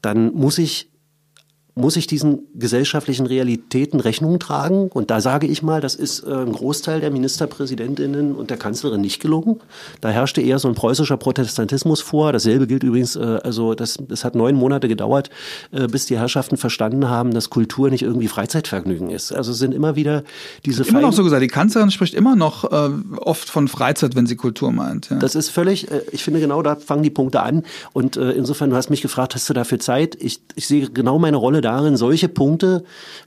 dann 0.00 0.32
muss 0.32 0.58
ich 0.58 0.89
muss 1.74 1.96
ich 1.96 2.06
diesen 2.06 2.40
gesellschaftlichen 2.54 3.26
Realitäten 3.26 4.00
Rechnung 4.00 4.38
tragen? 4.38 4.88
Und 4.88 5.10
da 5.10 5.20
sage 5.20 5.46
ich 5.46 5.62
mal, 5.62 5.80
das 5.80 5.94
ist 5.94 6.24
äh, 6.24 6.32
ein 6.32 6.52
Großteil 6.52 7.00
der 7.00 7.10
Ministerpräsidentinnen 7.10 8.34
und 8.34 8.50
der 8.50 8.56
Kanzlerin 8.56 9.00
nicht 9.00 9.20
gelungen. 9.20 9.60
Da 10.00 10.08
herrschte 10.10 10.40
eher 10.40 10.58
so 10.58 10.68
ein 10.68 10.74
preußischer 10.74 11.16
Protestantismus 11.16 12.00
vor. 12.00 12.32
Dasselbe 12.32 12.66
gilt 12.66 12.82
übrigens, 12.82 13.16
äh, 13.16 13.38
also 13.42 13.74
das, 13.74 13.98
das 14.08 14.24
hat 14.24 14.34
neun 14.34 14.56
Monate 14.56 14.88
gedauert, 14.88 15.30
äh, 15.72 15.86
bis 15.86 16.06
die 16.06 16.18
Herrschaften 16.18 16.56
verstanden 16.56 17.08
haben, 17.08 17.32
dass 17.32 17.50
Kultur 17.50 17.90
nicht 17.90 18.02
irgendwie 18.02 18.28
Freizeitvergnügen 18.28 19.10
ist. 19.10 19.32
Also 19.32 19.52
es 19.52 19.58
sind 19.58 19.74
immer 19.74 19.96
wieder 19.96 20.24
diese 20.64 20.82
Immer 20.82 21.02
noch 21.02 21.12
so 21.12 21.22
gesagt, 21.22 21.42
die 21.42 21.48
Kanzlerin 21.48 21.90
spricht 21.90 22.14
immer 22.14 22.34
noch 22.36 22.64
oft 22.64 23.48
von 23.48 23.68
Freizeit, 23.68 24.16
wenn 24.16 24.26
sie 24.26 24.34
Kultur 24.34 24.72
meint. 24.72 25.10
Ja. 25.10 25.18
Das 25.18 25.34
ist 25.34 25.50
völlig, 25.50 25.88
ich 26.10 26.24
finde 26.24 26.40
genau, 26.40 26.62
da 26.62 26.74
fangen 26.74 27.02
die 27.02 27.10
Punkte 27.10 27.42
an. 27.42 27.62
Und 27.92 28.16
insofern, 28.16 28.70
du 28.70 28.76
hast 28.76 28.90
mich 28.90 29.02
gefragt, 29.02 29.34
hast 29.34 29.48
du 29.48 29.54
dafür 29.54 29.78
Zeit? 29.78 30.16
Ich, 30.20 30.40
ich 30.56 30.66
sehe 30.66 30.90
genau 30.90 31.18
meine 31.18 31.36
Rolle 31.36 31.60
darin, 31.70 31.96
solche 31.96 32.28
Punkte, 32.28 32.84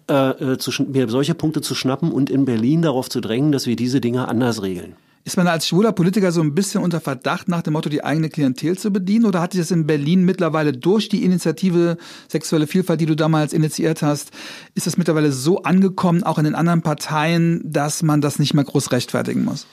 äh, 0.10 0.54
äh 0.54 0.58
zu, 0.58 0.72
mir 0.84 1.08
solche 1.10 1.34
Punkte 1.34 1.62
zu 1.62 1.76
schnappen 1.76 2.12
und 2.12 2.30
in 2.30 2.46
Berlin 2.46 2.82
darauf 2.82 3.10
zu 3.10 3.22
drängen, 3.22 3.52
dass 3.52 3.68
wir 3.68 3.76
diese 3.76 4.02
Dinge 4.02 4.28
anders 4.28 4.62
regeln. 4.62 4.96
Ist 5.26 5.38
man 5.38 5.48
als 5.48 5.66
schwuler 5.66 5.94
Politiker 5.94 6.34
so 6.34 6.42
ein 6.42 6.54
bisschen 6.54 6.84
unter 6.84 7.00
Verdacht 7.00 7.48
nach 7.48 7.62
dem 7.62 7.74
Motto, 7.74 7.88
die 7.88 8.04
eigene 8.04 8.28
Klientel 8.28 8.78
zu 8.78 8.92
bedienen? 8.92 9.24
Oder 9.26 9.40
hat 9.40 9.54
sich 9.54 9.62
das 9.62 9.72
in 9.72 9.88
Berlin 9.88 10.26
mittlerweile 10.26 10.74
durch 10.74 11.08
die 11.08 11.24
Initiative 11.24 11.98
Sexuelle 12.30 12.68
Vielfalt, 12.68 13.00
die 13.00 13.06
du 13.06 13.16
damals 13.16 13.54
initiiert 13.54 14.02
hast, 14.02 14.32
ist 14.76 14.86
das 14.86 14.98
mittlerweile 14.98 15.32
so 15.32 15.64
angekommen, 15.64 16.24
auch 16.24 16.40
in 16.40 16.44
den 16.44 16.56
anderen 16.56 16.82
Parteien, 16.82 17.62
dass 17.64 18.04
man 18.04 18.20
das 18.20 18.38
nicht 18.38 18.54
mehr 18.54 18.66
groß 18.66 18.92
rechtfertigen 18.92 19.46
muss? 19.46 19.66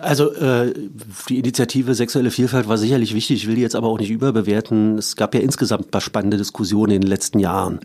Also 0.00 0.32
äh, 0.32 0.72
die 1.28 1.38
Initiative 1.38 1.94
Sexuelle 1.94 2.30
Vielfalt 2.30 2.68
war 2.68 2.78
sicherlich 2.78 3.14
wichtig, 3.14 3.42
ich 3.42 3.48
will 3.48 3.56
die 3.56 3.62
jetzt 3.62 3.74
aber 3.74 3.88
auch 3.88 3.98
nicht 3.98 4.10
überbewerten. 4.10 4.96
Es 4.98 5.16
gab 5.16 5.34
ja 5.34 5.40
insgesamt 5.40 5.86
ein 5.86 5.90
paar 5.90 6.00
spannende 6.00 6.36
Diskussionen 6.36 6.92
in 6.92 7.00
den 7.00 7.08
letzten 7.08 7.38
Jahren. 7.38 7.80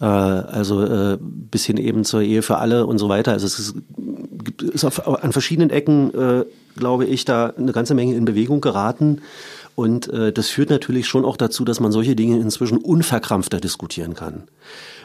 Äh, 0.00 0.04
also 0.04 0.84
äh, 0.84 1.18
bis 1.20 1.64
hin 1.64 1.76
eben 1.76 2.04
zur 2.04 2.22
Ehe 2.22 2.42
für 2.42 2.58
alle 2.58 2.86
und 2.86 2.98
so 2.98 3.08
weiter. 3.08 3.32
Also 3.32 3.46
es 3.46 3.58
ist, 3.58 3.76
ist 4.58 4.84
auf, 4.84 5.06
an 5.06 5.32
verschiedenen 5.32 5.70
Ecken, 5.70 6.12
äh, 6.14 6.44
glaube 6.76 7.04
ich, 7.06 7.24
da 7.24 7.52
eine 7.56 7.72
ganze 7.72 7.94
Menge 7.94 8.14
in 8.14 8.24
Bewegung 8.24 8.60
geraten. 8.60 9.20
Und 9.74 10.08
äh, 10.08 10.32
das 10.32 10.48
führt 10.48 10.70
natürlich 10.70 11.06
schon 11.06 11.24
auch 11.24 11.36
dazu, 11.36 11.64
dass 11.64 11.80
man 11.80 11.90
solche 11.90 12.14
Dinge 12.14 12.38
inzwischen 12.38 12.78
unverkrampfter 12.78 13.60
diskutieren 13.60 14.14
kann. 14.14 14.44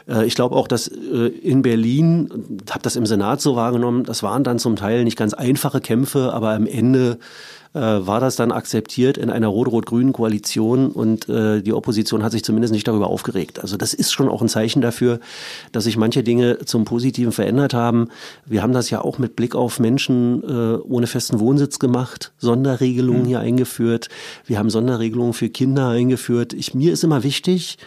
Äh, 0.08 0.26
ich 0.26 0.34
glaube 0.34 0.54
auch, 0.54 0.68
dass 0.68 0.86
äh, 0.88 1.26
in 1.26 1.62
Berlin, 1.62 2.60
habe 2.70 2.82
das 2.82 2.96
im 2.96 3.06
Senat 3.06 3.40
so 3.40 3.56
wahrgenommen, 3.56 4.04
das 4.04 4.22
waren 4.22 4.44
dann 4.44 4.58
zum 4.58 4.76
Teil 4.76 5.04
nicht 5.04 5.16
ganz 5.16 5.34
einfache 5.34 5.80
Kämpfe, 5.80 6.32
aber 6.32 6.50
am 6.50 6.66
Ende 6.66 7.18
war 7.78 8.18
das 8.18 8.36
dann 8.36 8.50
akzeptiert 8.50 9.16
in 9.16 9.30
einer 9.30 9.46
rot-rot-grünen 9.46 10.12
Koalition 10.12 10.90
und 10.90 11.28
äh, 11.28 11.62
die 11.62 11.72
Opposition 11.72 12.24
hat 12.24 12.32
sich 12.32 12.42
zumindest 12.42 12.72
nicht 12.72 12.88
darüber 12.88 13.06
aufgeregt. 13.06 13.60
Also 13.60 13.76
das 13.76 13.94
ist 13.94 14.12
schon 14.12 14.28
auch 14.28 14.42
ein 14.42 14.48
Zeichen 14.48 14.82
dafür, 14.82 15.20
dass 15.70 15.84
sich 15.84 15.96
manche 15.96 16.24
Dinge 16.24 16.58
zum 16.64 16.84
Positiven 16.84 17.32
verändert 17.32 17.72
haben. 17.72 18.08
Wir 18.44 18.62
haben 18.62 18.72
das 18.72 18.90
ja 18.90 19.00
auch 19.00 19.18
mit 19.18 19.36
Blick 19.36 19.54
auf 19.54 19.78
Menschen 19.78 20.42
äh, 20.42 20.78
ohne 20.82 21.06
festen 21.06 21.38
Wohnsitz 21.38 21.78
gemacht, 21.78 22.32
Sonderregelungen 22.38 23.22
mhm. 23.22 23.26
hier 23.26 23.40
eingeführt. 23.40 24.08
Wir 24.46 24.58
haben 24.58 24.70
Sonderregelungen 24.70 25.32
für 25.32 25.48
Kinder 25.48 25.88
eingeführt. 25.88 26.52
Ich, 26.52 26.74
mir 26.74 26.92
ist 26.92 27.04
immer 27.04 27.22
wichtig, 27.22 27.78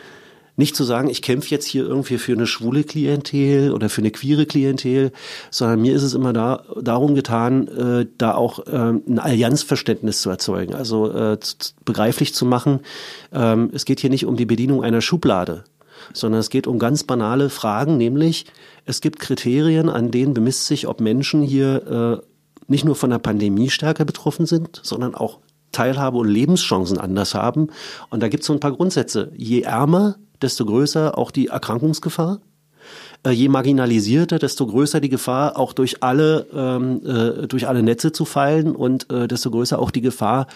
nicht 0.55 0.75
zu 0.75 0.83
sagen, 0.83 1.09
ich 1.09 1.21
kämpfe 1.21 1.49
jetzt 1.49 1.65
hier 1.65 1.83
irgendwie 1.83 2.17
für 2.17 2.33
eine 2.33 2.45
schwule 2.45 2.83
Klientel 2.83 3.71
oder 3.71 3.89
für 3.89 4.01
eine 4.01 4.11
queere 4.11 4.45
Klientel, 4.45 5.11
sondern 5.49 5.81
mir 5.81 5.95
ist 5.95 6.03
es 6.03 6.13
immer 6.13 6.33
da, 6.33 6.63
darum 6.79 7.15
getan, 7.15 7.67
äh, 7.67 8.05
da 8.17 8.35
auch 8.35 8.65
äh, 8.67 8.91
ein 8.91 9.19
Allianzverständnis 9.19 10.21
zu 10.21 10.29
erzeugen, 10.29 10.75
also 10.75 11.11
äh, 11.11 11.37
begreiflich 11.85 12.35
zu 12.35 12.45
machen. 12.45 12.81
Ähm, 13.31 13.71
es 13.73 13.85
geht 13.85 13.99
hier 13.99 14.09
nicht 14.11 14.25
um 14.25 14.35
die 14.35 14.45
Bedienung 14.45 14.83
einer 14.83 15.01
Schublade, 15.01 15.63
sondern 16.13 16.39
es 16.39 16.49
geht 16.49 16.67
um 16.67 16.77
ganz 16.77 17.03
banale 17.03 17.49
Fragen, 17.49 17.97
nämlich 17.97 18.45
es 18.85 19.01
gibt 19.01 19.19
Kriterien, 19.19 19.89
an 19.89 20.11
denen 20.11 20.33
bemisst 20.33 20.67
sich, 20.67 20.87
ob 20.87 21.01
Menschen 21.01 21.41
hier 21.41 22.21
äh, 22.21 22.27
nicht 22.67 22.85
nur 22.85 22.95
von 22.95 23.09
der 23.09 23.19
Pandemie 23.19 23.69
stärker 23.69 24.05
betroffen 24.05 24.45
sind, 24.45 24.79
sondern 24.83 25.15
auch 25.15 25.39
Teilhabe 25.71 26.17
und 26.17 26.27
Lebenschancen 26.27 26.99
anders 26.99 27.33
haben. 27.33 27.67
Und 28.09 28.21
da 28.21 28.27
gibt 28.27 28.43
es 28.43 28.47
so 28.47 28.53
ein 28.53 28.59
paar 28.59 28.71
Grundsätze. 28.73 29.31
Je 29.35 29.61
ärmer, 29.61 30.15
desto 30.43 30.65
größer 30.65 31.17
auch 31.17 31.31
die 31.31 31.47
Erkrankungsgefahr. 31.47 32.41
Äh, 33.25 33.31
je 33.31 33.49
marginalisierter, 33.49 34.39
desto 34.39 34.67
größer 34.67 34.99
die 34.99 35.09
Gefahr, 35.09 35.57
auch 35.57 35.73
durch 35.73 36.03
alle, 36.03 36.47
ähm, 36.53 37.01
äh, 37.05 37.47
durch 37.47 37.67
alle 37.67 37.81
Netze 37.81 38.11
zu 38.11 38.25
fallen 38.25 38.75
und 38.75 39.09
äh, 39.11 39.27
desto 39.27 39.51
größer 39.51 39.79
auch 39.79 39.91
die 39.91 40.01
Gefahr, 40.01 40.47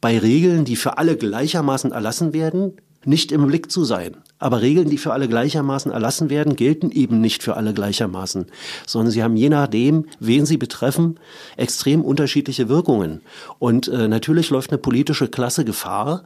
bei 0.00 0.18
Regeln, 0.18 0.64
die 0.64 0.76
für 0.76 0.98
alle 0.98 1.16
gleichermaßen 1.16 1.92
erlassen 1.92 2.32
werden, 2.32 2.74
nicht 3.04 3.32
im 3.32 3.46
Blick 3.46 3.70
zu 3.70 3.84
sein. 3.84 4.16
Aber 4.38 4.60
Regeln, 4.60 4.90
die 4.90 4.98
für 4.98 5.12
alle 5.12 5.28
gleichermaßen 5.28 5.90
erlassen 5.90 6.28
werden, 6.28 6.56
gelten 6.56 6.90
eben 6.90 7.20
nicht 7.20 7.42
für 7.42 7.56
alle 7.56 7.72
gleichermaßen, 7.72 8.46
sondern 8.86 9.10
sie 9.10 9.22
haben 9.22 9.36
je 9.36 9.48
nachdem, 9.48 10.06
wen 10.18 10.44
sie 10.44 10.58
betreffen, 10.58 11.18
extrem 11.56 12.02
unterschiedliche 12.02 12.68
Wirkungen. 12.68 13.22
Und 13.58 13.88
äh, 13.88 14.08
natürlich 14.08 14.50
läuft 14.50 14.70
eine 14.70 14.78
politische 14.78 15.28
Klasse 15.28 15.64
Gefahr, 15.64 16.24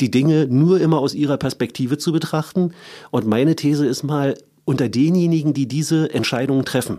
die 0.00 0.10
Dinge 0.10 0.46
nur 0.48 0.80
immer 0.80 0.98
aus 0.98 1.14
ihrer 1.14 1.36
Perspektive 1.36 1.98
zu 1.98 2.12
betrachten. 2.12 2.72
Und 3.10 3.26
meine 3.26 3.56
These 3.56 3.86
ist 3.86 4.02
mal, 4.02 4.34
unter 4.64 4.88
denjenigen, 4.88 5.54
die 5.54 5.66
diese 5.66 6.12
Entscheidungen 6.12 6.64
treffen, 6.64 6.98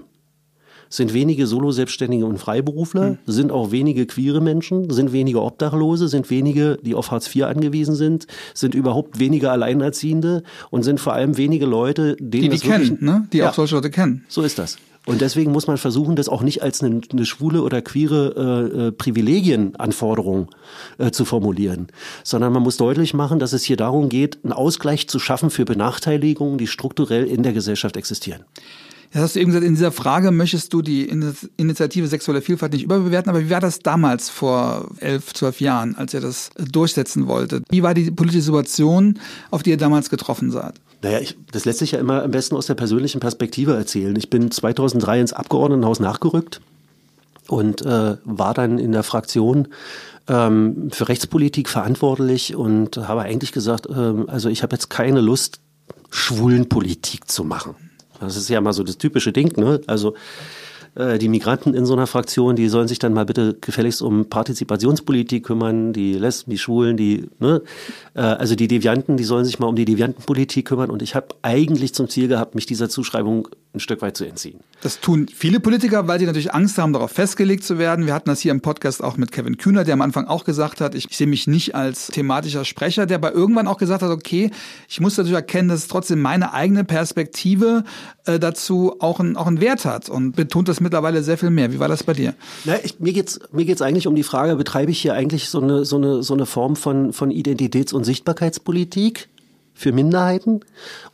sind 0.89 1.13
wenige 1.13 1.45
Solo-Selbstständige 1.45 2.25
und 2.25 2.39
Freiberufler, 2.39 3.11
mhm. 3.11 3.17
sind 3.27 3.51
auch 3.51 3.71
wenige 3.71 4.07
queere 4.07 4.41
Menschen, 4.41 4.89
sind 4.89 5.13
wenige 5.13 5.41
Obdachlose, 5.41 6.07
sind 6.07 6.29
wenige, 6.31 6.79
die 6.81 6.95
auf 6.95 7.11
Hartz 7.11 7.33
IV 7.33 7.43
angewiesen 7.43 7.95
sind, 7.95 8.25
sind 8.55 8.73
überhaupt 8.73 9.19
wenige 9.19 9.51
Alleinerziehende 9.51 10.43
und 10.71 10.83
sind 10.83 10.99
vor 10.99 11.13
allem 11.13 11.37
wenige 11.37 11.67
Leute, 11.67 12.15
denen 12.19 12.49
die 12.49 12.57
die 12.57 12.67
kennen, 12.67 12.97
ne? 13.01 13.27
die 13.31 13.37
ja, 13.37 13.49
auch 13.49 13.53
solche 13.53 13.75
Leute 13.75 13.91
kennen. 13.91 14.25
So 14.27 14.41
ist 14.41 14.57
das. 14.57 14.77
Und 15.09 15.21
deswegen 15.21 15.51
muss 15.51 15.65
man 15.65 15.79
versuchen, 15.79 16.15
das 16.15 16.29
auch 16.29 16.43
nicht 16.43 16.61
als 16.61 16.83
eine, 16.83 17.01
eine 17.11 17.25
schwule 17.25 17.63
oder 17.63 17.81
queere 17.81 18.69
äh, 18.75 18.77
äh, 18.77 18.91
Privilegienanforderung 18.91 20.49
äh, 20.99 21.09
zu 21.09 21.25
formulieren, 21.25 21.87
sondern 22.23 22.53
man 22.53 22.61
muss 22.61 22.77
deutlich 22.77 23.15
machen, 23.15 23.39
dass 23.39 23.51
es 23.51 23.63
hier 23.63 23.75
darum 23.75 24.09
geht, 24.09 24.37
einen 24.43 24.53
Ausgleich 24.53 25.09
zu 25.09 25.17
schaffen 25.17 25.49
für 25.49 25.65
Benachteiligungen, 25.65 26.59
die 26.59 26.67
strukturell 26.67 27.25
in 27.25 27.41
der 27.41 27.53
Gesellschaft 27.53 27.97
existieren. 27.97 28.43
Jetzt 29.11 29.23
hast 29.23 29.35
du 29.35 29.39
eben 29.39 29.49
gesagt, 29.49 29.65
in 29.65 29.73
dieser 29.73 29.91
Frage 29.91 30.29
möchtest 30.29 30.73
du 30.73 30.83
die 30.83 31.09
Initiative 31.57 32.05
sexuelle 32.05 32.43
Vielfalt 32.43 32.73
nicht 32.73 32.83
überbewerten, 32.83 33.31
aber 33.31 33.43
wie 33.43 33.49
war 33.49 33.61
das 33.61 33.79
damals 33.79 34.29
vor 34.29 34.91
elf, 34.99 35.33
zwölf 35.33 35.59
Jahren, 35.59 35.95
als 35.95 36.13
ihr 36.13 36.21
das 36.21 36.51
durchsetzen 36.71 37.27
wolltet? 37.27 37.63
Wie 37.71 37.81
war 37.81 37.95
die 37.95 38.11
politische 38.11 38.43
Situation, 38.43 39.17
auf 39.49 39.63
die 39.63 39.71
ihr 39.71 39.77
damals 39.77 40.11
getroffen 40.11 40.51
seid? 40.51 40.75
Naja, 41.01 41.19
ich, 41.19 41.37
das 41.51 41.65
lässt 41.65 41.79
sich 41.79 41.91
ja 41.91 41.99
immer 41.99 42.23
am 42.23 42.31
besten 42.31 42.55
aus 42.55 42.65
der 42.65 42.75
persönlichen 42.75 43.19
Perspektive 43.19 43.75
erzählen. 43.75 44.15
Ich 44.15 44.29
bin 44.29 44.51
2003 44.51 45.21
ins 45.21 45.33
Abgeordnetenhaus 45.33 45.99
nachgerückt 45.99 46.59
und 47.47 47.81
äh, 47.81 48.17
war 48.23 48.53
dann 48.53 48.77
in 48.79 48.91
der 48.91 49.03
Fraktion 49.03 49.69
ähm, 50.27 50.89
für 50.91 51.07
Rechtspolitik 51.07 51.69
verantwortlich 51.69 52.55
und 52.55 52.97
habe 52.97 53.21
eigentlich 53.21 53.51
gesagt, 53.51 53.87
äh, 53.87 54.13
also 54.27 54.49
ich 54.49 54.61
habe 54.61 54.75
jetzt 54.75 54.89
keine 54.89 55.21
Lust, 55.21 55.61
Schwulenpolitik 56.09 57.29
zu 57.29 57.43
machen. 57.43 57.75
Das 58.19 58.35
ist 58.35 58.49
ja 58.49 58.59
mal 58.59 58.73
so 58.73 58.83
das 58.83 58.97
typische 58.97 59.31
Ding, 59.31 59.57
ne? 59.57 59.79
Also 59.87 60.15
die 60.95 61.29
Migranten 61.29 61.73
in 61.73 61.85
so 61.85 61.93
einer 61.93 62.07
Fraktion, 62.07 62.55
die 62.55 62.67
sollen 62.67 62.87
sich 62.87 62.99
dann 62.99 63.13
mal 63.13 63.25
bitte 63.25 63.55
gefälligst 63.59 64.01
um 64.01 64.25
Partizipationspolitik 64.29 65.45
kümmern, 65.45 65.93
die 65.93 66.13
Lesben, 66.13 66.51
die 66.51 66.57
Schwulen, 66.57 66.97
die, 66.97 67.29
ne, 67.39 67.61
äh, 68.15 68.21
also 68.21 68.55
die 68.55 68.67
Devianten, 68.67 69.17
die 69.17 69.23
sollen 69.23 69.45
sich 69.45 69.59
mal 69.59 69.67
um 69.67 69.75
die 69.75 69.85
Deviantenpolitik 69.85 70.67
kümmern. 70.67 70.89
Und 70.89 71.01
ich 71.01 71.15
habe 71.15 71.27
eigentlich 71.41 71.93
zum 71.93 72.09
Ziel 72.09 72.27
gehabt, 72.27 72.55
mich 72.55 72.65
dieser 72.65 72.89
Zuschreibung 72.89 73.47
ein 73.71 73.79
Stück 73.79 74.01
weit 74.01 74.17
zu 74.17 74.25
entziehen. 74.25 74.61
Das 74.81 74.99
tun 74.99 75.27
viele 75.33 75.59
Politiker, 75.59 76.07
weil 76.07 76.19
sie 76.19 76.25
natürlich 76.25 76.53
Angst 76.53 76.79
haben, 76.79 76.91
darauf 76.91 77.11
festgelegt 77.11 77.63
zu 77.63 77.77
werden. 77.77 78.07
Wir 78.07 78.15
hatten 78.15 78.29
das 78.29 78.39
hier 78.39 78.51
im 78.51 78.61
Podcast 78.61 79.03
auch 79.03 79.15
mit 79.15 79.31
Kevin 79.31 79.57
Kühner, 79.57 79.83
der 79.83 79.93
am 79.93 80.01
Anfang 80.01 80.25
auch 80.25 80.43
gesagt 80.43 80.81
hat, 80.81 80.95
ich, 80.95 81.07
ich 81.09 81.15
sehe 81.15 81.27
mich 81.27 81.45
nicht 81.45 81.75
als 81.75 82.07
thematischer 82.07 82.65
Sprecher, 82.65 83.05
der 83.05 83.17
aber 83.17 83.33
irgendwann 83.33 83.67
auch 83.67 83.77
gesagt 83.77 84.01
hat, 84.01 84.09
okay, 84.09 84.49
ich 84.87 84.99
muss 84.99 85.17
natürlich 85.17 85.35
erkennen, 85.35 85.69
dass 85.69 85.87
trotzdem 85.87 86.19
meine 86.19 86.53
eigene 86.53 86.83
Perspektive 86.83 87.83
äh, 88.25 88.39
dazu 88.39 88.95
auch, 88.99 89.19
ein, 89.19 89.37
auch 89.37 89.45
einen 89.45 89.61
Wert 89.61 89.85
hat 89.85 90.09
und 90.09 90.35
betont 90.35 90.67
das 90.67 90.79
mittlerweile 90.79 91.21
sehr 91.21 91.37
viel 91.37 91.51
mehr. 91.51 91.71
Wie 91.71 91.79
war 91.79 91.87
das 91.87 92.03
bei 92.03 92.13
dir? 92.13 92.33
Na, 92.65 92.73
ich, 92.83 92.99
mir 92.99 93.13
geht's 93.13 93.39
mir 93.51 93.65
geht's 93.65 93.83
eigentlich 93.83 94.07
um 94.07 94.15
die 94.15 94.23
Frage, 94.23 94.55
betreibe 94.55 94.89
ich 94.89 94.99
hier 94.99 95.13
eigentlich 95.13 95.49
so 95.49 95.61
eine 95.61 95.85
so 95.85 95.97
eine 95.97 96.23
so 96.23 96.33
eine 96.33 96.47
Form 96.47 96.75
von 96.75 97.13
von 97.13 97.29
Identitäts- 97.29 97.93
und 97.93 98.03
Sichtbarkeitspolitik? 98.03 99.29
Für 99.79 99.93
Minderheiten? 99.93 100.59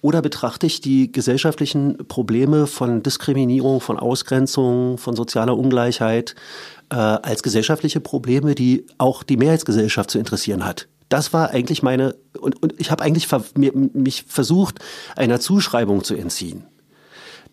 Oder 0.02 0.22
betrachte 0.22 0.66
ich 0.66 0.82
die 0.82 1.12
gesellschaftlichen 1.12 1.98
Probleme 2.08 2.66
von 2.66 3.04
Diskriminierung, 3.04 3.80
von 3.80 4.00
Ausgrenzung, 4.00 4.98
von 4.98 5.16
sozialer 5.16 5.56
Ungleichheit 5.56 6.34
äh, 6.90 6.96
als 6.96 7.44
gesellschaftliche 7.44 8.00
Probleme, 8.00 8.56
die 8.56 8.88
auch 8.98 9.22
die 9.22 9.38
Mehrheitsgesellschaft 9.38 10.10
zu 10.10 10.18
interessieren 10.18 10.66
hat? 10.66 10.88
Das 11.10 11.32
war 11.32 11.52
eigentlich 11.52 11.84
meine, 11.84 12.16
und, 12.40 12.62
und 12.64 12.74
ich 12.80 12.90
habe 12.90 13.04
eigentlich 13.04 13.28
ver, 13.28 13.44
mir, 13.56 13.72
mich 13.76 14.26
versucht, 14.28 14.80
einer 15.16 15.40
Zuschreibung 15.40 16.04
zu 16.04 16.16
entziehen, 16.16 16.64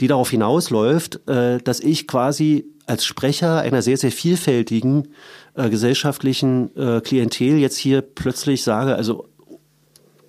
die 0.01 0.07
darauf 0.07 0.31
hinausläuft, 0.31 1.29
äh, 1.29 1.59
dass 1.59 1.81
ich 1.81 2.09
quasi 2.09 2.65
als 2.87 3.05
Sprecher 3.05 3.61
einer 3.61 3.83
sehr, 3.83 3.99
sehr 3.99 4.13
vielfältigen 4.13 5.09
äh, 5.55 5.69
gesellschaftlichen 5.69 6.75
äh, 6.77 7.01
Klientel 7.03 7.59
jetzt 7.59 7.77
hier 7.77 8.01
plötzlich 8.01 8.63
sage, 8.63 8.97
also 8.97 9.29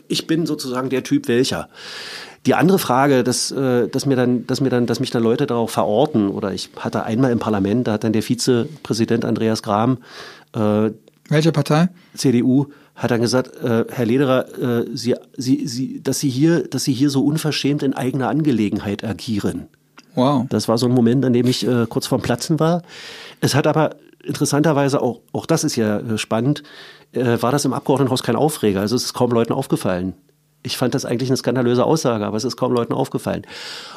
ich 0.07 0.27
bin 0.27 0.45
sozusagen 0.45 0.89
der 0.89 1.03
Typ 1.03 1.27
welcher. 1.27 1.69
Die 2.45 2.55
andere 2.55 2.79
Frage, 2.79 3.23
dass, 3.23 3.51
äh, 3.51 3.87
dass 3.87 4.05
mir 4.05 4.15
dann, 4.15 4.45
dass 4.47 4.59
mir 4.59 4.69
dann, 4.69 4.85
dass 4.85 4.99
mich 4.99 5.11
dann 5.11 5.23
Leute 5.23 5.47
darauf 5.47 5.71
verorten, 5.71 6.29
oder 6.29 6.53
ich 6.53 6.69
hatte 6.77 7.03
einmal 7.03 7.31
im 7.31 7.39
Parlament, 7.39 7.87
da 7.87 7.93
hat 7.93 8.03
dann 8.03 8.13
der 8.13 8.23
Vizepräsident 8.23 9.23
Andreas 9.23 9.63
Gram, 9.63 9.99
äh, 10.53 10.91
welche 11.29 11.51
Partei? 11.53 11.89
CDU, 12.15 12.67
hat 12.95 13.11
dann 13.11 13.21
gesagt, 13.21 13.55
äh, 13.63 13.85
Herr 13.89 14.05
Lederer, 14.05 14.47
äh, 14.59 14.85
Sie, 14.93 15.15
Sie, 15.37 15.67
Sie, 15.67 16.01
dass 16.03 16.19
Sie 16.19 16.29
hier, 16.29 16.67
dass 16.67 16.83
Sie 16.83 16.93
hier 16.93 17.09
so 17.09 17.23
unverschämt 17.25 17.81
in 17.81 17.93
eigener 17.93 18.27
Angelegenheit 18.27 19.03
agieren. 19.03 19.67
Wow. 20.15 20.45
Das 20.49 20.67
war 20.67 20.77
so 20.77 20.85
ein 20.85 20.91
Moment, 20.91 21.25
an 21.25 21.33
dem 21.33 21.47
ich 21.47 21.65
äh, 21.65 21.87
kurz 21.87 22.07
vorm 22.07 22.21
Platzen 22.21 22.59
war. 22.59 22.83
Es 23.41 23.55
hat 23.55 23.67
aber 23.67 23.95
interessanterweise 24.23 25.01
auch, 25.01 25.21
auch 25.31 25.45
das 25.45 25.63
ist 25.63 25.75
ja 25.75 25.99
äh, 25.99 26.17
spannend, 26.17 26.63
äh, 27.13 27.41
war 27.41 27.51
das 27.51 27.65
im 27.65 27.73
Abgeordnetenhaus 27.73 28.23
kein 28.23 28.35
Aufreger. 28.35 28.81
Also 28.81 28.95
es 28.95 29.05
ist 29.05 29.13
kaum 29.13 29.31
Leuten 29.31 29.53
aufgefallen. 29.53 30.13
Ich 30.65 30.77
fand 30.77 30.95
das 30.95 31.03
eigentlich 31.03 31.29
eine 31.29 31.35
skandalöse 31.35 31.83
Aussage, 31.83 32.25
aber 32.25 32.37
es 32.37 32.45
ist 32.45 32.55
kaum 32.55 32.71
Leuten 32.71 32.93
aufgefallen. 32.93 33.43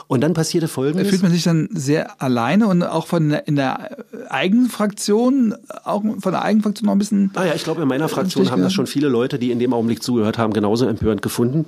Und 0.09 0.23
dann 0.23 0.35
passierte 0.35 0.67
Folgendes. 0.67 1.09
Fühlt 1.09 1.23
man 1.23 1.31
sich 1.31 1.45
dann 1.45 1.69
sehr 1.73 2.21
alleine 2.21 2.67
und 2.67 2.83
auch 2.83 3.07
von 3.07 3.31
in 3.31 3.55
der 3.55 3.97
eigenen 4.31 4.69
Fraktion, 4.69 5.55
auch 5.85 6.03
von 6.03 6.33
der 6.33 6.43
eigenen 6.43 6.64
Fraktion 6.64 6.87
noch 6.87 6.93
ein 6.93 6.99
bisschen. 6.99 7.31
Naja, 7.35 7.55
ich 7.55 7.62
glaube, 7.62 7.83
in 7.83 7.89
meiner 7.89 8.09
Fraktion 8.09 8.51
haben 8.51 8.62
das 8.62 8.73
schon 8.73 8.89
viele 8.89 9.09
Leute, 9.09 9.39
die 9.39 9.53
in 9.53 9.61
dem 9.61 9.73
Augenblick 9.73 10.03
zugehört 10.03 10.39
haben, 10.39 10.53
genauso 10.53 10.87
empörend 10.87 11.23
gefunden. 11.23 11.67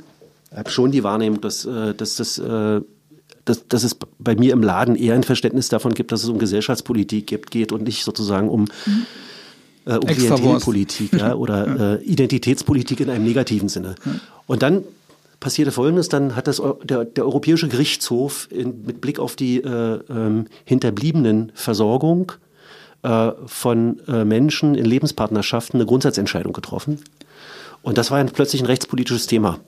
Ich 0.51 0.59
habe 0.59 0.71
schon 0.71 0.91
die 0.91 1.05
Wahrnehmung, 1.05 1.41
dass, 1.41 1.65
äh, 1.65 1.95
dass 1.95 2.17
das 2.17 2.39
äh, 2.39 2.81
dass, 3.45 3.67
dass 3.67 3.83
es 3.83 3.97
bei 4.19 4.35
mir 4.35 4.53
im 4.53 4.63
Laden 4.63 4.95
eher 4.95 5.15
ein 5.15 5.23
Verständnis 5.23 5.69
davon 5.69 5.95
gibt, 5.95 6.13
dass 6.13 6.23
es 6.23 6.29
um 6.29 6.39
Gesellschaftspolitik 6.39 7.51
geht 7.51 7.73
und 7.73 7.85
nicht 7.85 8.05
sozusagen 8.05 8.49
um 8.51 8.63
mhm 8.85 9.07
äh, 9.89 9.95
um 9.95 10.07
Klientelpolitik 10.07 11.13
ja, 11.15 11.35
oder 11.43 11.99
äh, 11.99 12.05
Identitätspolitik 12.05 13.01
in 13.01 13.11
einem 13.11 13.25
negativen 13.25 13.69
Sinne. 13.69 13.95
Und 14.47 14.63
dann 14.63 14.85
passierte 15.41 15.73
Folgendes, 15.73 16.09
dann 16.09 16.37
hat 16.37 16.47
das, 16.47 16.61
der, 16.83 17.05
der 17.05 17.25
Europäische 17.25 17.69
Gerichtshof 17.69 18.49
in, 18.51 18.85
mit 18.85 19.01
Blick 19.01 19.19
auf 19.19 19.37
die 19.37 19.59
äh, 19.59 20.01
ähm, 20.11 20.47
hinterbliebenen 20.65 21.53
Versorgung 21.55 22.33
äh, 23.03 23.31
von 23.47 24.01
äh, 24.09 24.25
Menschen 24.25 24.75
in 24.75 24.85
Lebenspartnerschaften 24.85 25.81
eine 25.81 25.87
Grundsatzentscheidung 25.87 26.53
getroffen. 26.53 27.01
Und 27.83 27.97
das 27.97 28.11
war 28.11 28.19
ein, 28.19 28.29
plötzlich 28.29 28.63
ein 28.63 28.67
rechtspolitisches 28.67 29.27
Thema. 29.27 29.61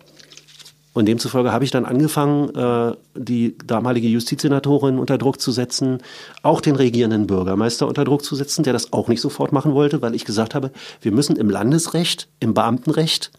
Und 0.93 1.07
demzufolge 1.07 1.53
habe 1.53 1.65
ich 1.65 1.71
dann 1.71 1.85
angefangen, 1.85 2.55
äh, 2.55 2.97
die 3.15 3.57
damalige 3.65 4.09
Justizsenatorin 4.09 4.99
unter 4.99 5.19
Druck 5.19 5.41
zu 5.41 5.53
setzen, 5.53 5.99
auch 6.43 6.61
den 6.61 6.75
regierenden 6.75 7.27
Bürgermeister 7.27 7.87
unter 7.87 8.05
Druck 8.05 8.25
zu 8.25 8.35
setzen, 8.35 8.65
der 8.65 8.73
das 8.73 8.93
auch 8.93 9.07
nicht 9.07 9.21
sofort 9.21 9.53
machen 9.53 9.73
wollte, 9.73 10.03
weil 10.03 10.15
ich 10.15 10.25
gesagt 10.25 10.55
habe, 10.55 10.73
wir 11.01 11.13
müssen 11.13 11.37
im 11.37 11.49
Landesrecht, 11.49 12.29
im 12.41 12.55
Beamtenrecht 12.55 13.31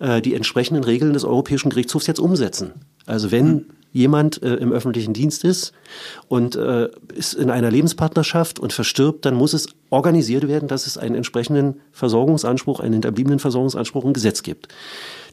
äh, 0.00 0.20
die 0.20 0.34
entsprechenden 0.34 0.82
Regeln 0.82 1.12
des 1.12 1.24
Europäischen 1.24 1.70
Gerichtshofs 1.70 2.08
jetzt 2.08 2.20
umsetzen. 2.20 2.72
Also 3.06 3.30
wenn 3.30 3.66
jemand 3.92 4.42
äh, 4.42 4.54
im 4.54 4.72
öffentlichen 4.72 5.12
Dienst 5.12 5.44
ist 5.44 5.72
und 6.28 6.56
äh, 6.56 6.88
ist 7.14 7.34
in 7.34 7.50
einer 7.50 7.70
Lebenspartnerschaft 7.70 8.58
und 8.58 8.72
verstirbt, 8.72 9.24
dann 9.24 9.34
muss 9.34 9.52
es 9.52 9.68
organisiert 9.90 10.48
werden, 10.48 10.66
dass 10.66 10.86
es 10.86 10.98
einen 10.98 11.14
entsprechenden 11.14 11.80
Versorgungsanspruch, 11.92 12.80
einen 12.80 12.94
hinterbliebenen 12.94 13.38
Versorgungsanspruch 13.38 14.04
im 14.04 14.14
Gesetz 14.14 14.42
gibt. 14.42 14.68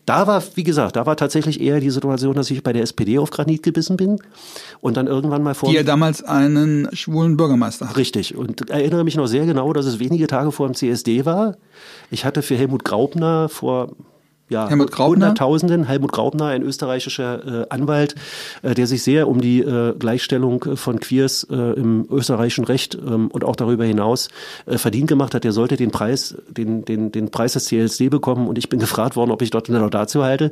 Da 0.06 0.28
war, 0.28 0.44
wie 0.56 0.64
gesagt, 0.64 0.96
da 0.96 1.06
war 1.06 1.16
tatsächlich 1.16 1.62
eher 1.62 1.80
die 1.80 1.90
Situation, 1.90 2.36
dass 2.36 2.50
ich 2.52 2.64
bei 2.64 2.74
der 2.74 2.84
SPD 2.84 3.20
auf 3.20 3.30
Granit 3.32 3.64
gebissen 3.64 3.98
bin 3.98 4.20
und 4.82 4.98
dann 4.98 5.08
irgendwann 5.08 5.44
mal 5.44 5.54
vor. 5.54 5.70
Die 5.70 5.76
ja 5.76 5.84
damals 5.84 6.24
einen 6.24 6.88
schwulen 6.94 7.38
Bürgermeister. 7.38 7.96
Richtig. 7.96 8.36
Und 8.36 8.70
erinnere 8.70 9.04
mich 9.04 9.16
noch 9.16 9.28
sehr 9.28 9.46
genau, 9.46 9.72
dass 9.74 9.86
es 9.86 10.00
wenige 10.00 10.28
Tage 10.28 10.52
vor 10.52 10.68
dem 10.68 10.76
CSD 10.76 11.26
war. 11.26 11.58
Ich 12.12 12.26
hatte 12.26 12.42
für 12.42 12.56
Helmut 12.56 12.84
Graupner 12.84 13.50
vor 13.50 13.92
ja, 14.50 14.68
Helmut? 14.68 14.98
Hunderttausenden. 14.98 15.86
Helmut 15.86 16.12
Graupner, 16.12 16.48
ein 16.48 16.64
österreichischer 16.64 17.62
äh, 17.62 17.66
Anwalt, 17.70 18.16
äh, 18.64 18.74
der 18.74 18.88
sich 18.88 19.04
sehr 19.04 19.28
um 19.28 19.42
die 19.42 19.62
äh, 19.62 19.94
Gleichstellung 19.98 20.76
von 20.76 21.00
Queers 21.00 21.48
äh, 21.50 21.56
im 21.56 22.08
österreichischen 22.10 22.66
Recht 22.66 22.96
ähm, 22.96 23.28
und 23.28 23.44
auch 23.44 23.56
darüber 23.56 23.86
hinaus 23.86 24.30
äh, 24.66 24.78
verdient 24.78 25.08
gemacht 25.08 25.36
hat. 25.36 25.44
Der 25.44 25.52
sollte 25.52 25.78
den 25.78 25.92
Preis, 25.92 26.36
den, 26.50 26.84
den, 26.84 27.12
den 27.12 27.30
Preis 27.30 27.54
des 27.54 27.68
CLSD 27.68 28.10
bekommen 28.10 28.48
und 28.48 28.58
ich 28.58 28.70
bin 28.70 28.80
gefragt 28.90 29.16
worden, 29.16 29.32
ob 29.32 29.42
ich 29.42 29.52
dort 29.52 29.70
eine 29.70 29.80
Laudatio 29.80 30.24
halte. 30.24 30.52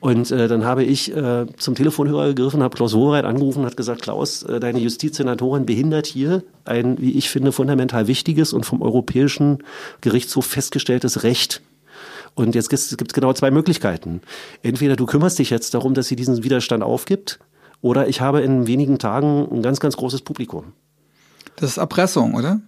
Und 0.00 0.30
äh, 0.30 0.46
dann 0.46 0.64
habe 0.64 0.84
ich 0.84 1.14
äh, 1.16 1.46
zum 1.56 1.74
Telefonhörer 1.74 2.28
gegriffen, 2.28 2.62
habe 2.62 2.76
Klaus 2.76 2.94
Wohreit 2.94 3.24
angerufen 3.24 3.60
und 3.60 3.66
hat 3.66 3.76
gesagt, 3.76 4.02
Klaus, 4.02 4.42
äh, 4.42 4.60
deine 4.60 4.80
Justizsenatorin 4.80 5.64
behindert 5.64 6.06
hier 6.06 6.42
ein, 6.64 7.00
wie 7.00 7.12
ich 7.12 7.30
finde, 7.30 7.52
fundamental 7.52 8.06
wichtiges 8.06 8.52
und 8.52 8.66
vom 8.66 8.82
Europäischen 8.82 9.58
Gerichtshof 10.02 10.44
festgestelltes 10.44 11.22
Recht 11.22 11.62
und 12.34 12.54
jetzt 12.54 12.70
gibt 12.70 12.80
es 12.80 13.14
genau 13.14 13.32
zwei 13.32 13.50
Möglichkeiten. 13.50 14.20
Entweder 14.62 14.96
du 14.96 15.06
kümmerst 15.06 15.38
dich 15.38 15.50
jetzt 15.50 15.74
darum, 15.74 15.94
dass 15.94 16.08
sie 16.08 16.16
diesen 16.16 16.42
Widerstand 16.42 16.82
aufgibt, 16.82 17.38
oder 17.82 18.08
ich 18.08 18.20
habe 18.20 18.42
in 18.42 18.66
wenigen 18.66 18.98
Tagen 18.98 19.48
ein 19.50 19.62
ganz, 19.62 19.80
ganz 19.80 19.96
großes 19.96 20.22
Publikum. 20.22 20.72
Das 21.56 21.70
ist 21.70 21.76
Erpressung, 21.78 22.34
oder? 22.34 22.60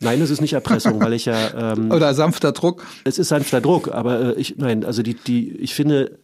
Nein, 0.00 0.20
es 0.20 0.30
ist 0.30 0.40
nicht 0.40 0.52
Erpressung, 0.52 1.00
weil 1.00 1.12
ich 1.12 1.24
ja. 1.26 1.34
Ähm, 1.72 1.90
oder 1.90 2.14
sanfter 2.14 2.52
Druck. 2.52 2.84
Es 3.04 3.18
ist 3.18 3.28
sanfter 3.28 3.60
Druck, 3.60 3.92
aber 3.92 4.36
äh, 4.36 4.40
ich, 4.40 4.56
nein, 4.58 4.84
also 4.84 5.02
die, 5.02 5.14
die, 5.14 5.50
ich 5.56 5.74
finde, 5.74 6.18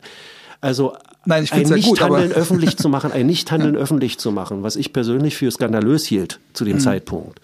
also 0.61 0.95
Nein, 1.25 1.45
ich 1.45 1.53
ein 1.53 1.69
Nichthandeln 1.69 2.33
öffentlich 2.35 2.77
zu 2.77 2.89
machen, 2.89 3.13
ein 3.13 3.27
Nichthandeln 3.27 3.77
öffentlich 3.77 4.19
zu 4.19 4.33
machen, 4.33 4.63
was 4.63 4.77
ich 4.77 4.93
persönlich 4.93 5.37
für 5.37 5.51
skandalös 5.51 6.07
hielt 6.07 6.41
zu 6.53 6.65
dem 6.65 6.77
mhm. 6.77 6.81
Zeitpunkt 6.81 7.41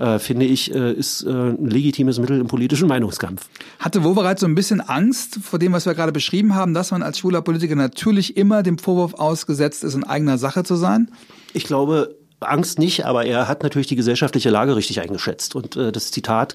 äh, 0.00 0.18
finde 0.18 0.46
ich, 0.46 0.74
äh, 0.74 0.92
ist 0.92 1.22
äh, 1.22 1.28
ein 1.30 1.66
legitimes 1.66 2.18
Mittel 2.18 2.40
im 2.40 2.46
politischen 2.46 2.88
Meinungskampf. 2.88 3.48
Hatte 3.78 4.02
Wowereit 4.02 4.38
so 4.38 4.46
ein 4.46 4.54
bisschen 4.54 4.80
Angst 4.80 5.38
vor 5.42 5.58
dem, 5.58 5.72
was 5.72 5.84
wir 5.84 5.94
gerade 5.94 6.12
beschrieben 6.12 6.54
haben, 6.54 6.72
dass 6.72 6.90
man 6.90 7.02
als 7.02 7.18
schwuler 7.18 7.42
Politiker 7.42 7.76
natürlich 7.76 8.36
immer 8.36 8.62
dem 8.62 8.78
Vorwurf 8.78 9.14
ausgesetzt 9.14 9.84
ist, 9.84 9.94
in 9.94 10.04
eigener 10.04 10.38
Sache 10.38 10.64
zu 10.64 10.76
sein? 10.76 11.10
Ich 11.52 11.64
glaube, 11.64 12.16
Angst 12.40 12.78
nicht, 12.78 13.04
aber 13.04 13.26
er 13.26 13.46
hat 13.46 13.62
natürlich 13.62 13.88
die 13.88 13.96
gesellschaftliche 13.96 14.48
Lage 14.48 14.74
richtig 14.74 15.00
eingeschätzt. 15.00 15.54
Und 15.54 15.76
äh, 15.76 15.92
das 15.92 16.10
Zitat 16.10 16.54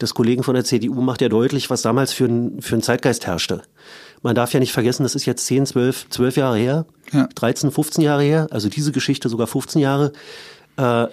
des 0.00 0.14
Kollegen 0.14 0.42
von 0.42 0.54
der 0.54 0.64
CDU 0.64 1.00
macht 1.00 1.20
ja 1.20 1.28
deutlich, 1.28 1.70
was 1.70 1.82
damals 1.82 2.12
für 2.12 2.24
ein, 2.24 2.60
für 2.60 2.74
ein 2.74 2.82
Zeitgeist 2.82 3.26
herrschte. 3.26 3.62
Man 4.22 4.34
darf 4.34 4.52
ja 4.52 4.60
nicht 4.60 4.72
vergessen, 4.72 5.04
das 5.04 5.14
ist 5.14 5.26
jetzt 5.26 5.46
10, 5.46 5.66
12, 5.66 6.08
12 6.10 6.36
Jahre 6.36 6.58
her, 6.58 6.86
ja. 7.12 7.28
13, 7.34 7.70
15 7.70 8.02
Jahre 8.02 8.22
her, 8.22 8.48
also 8.50 8.68
diese 8.68 8.90
Geschichte 8.90 9.28
sogar 9.28 9.46
15 9.46 9.80
Jahre. 9.80 10.12
Äh, 10.76 11.06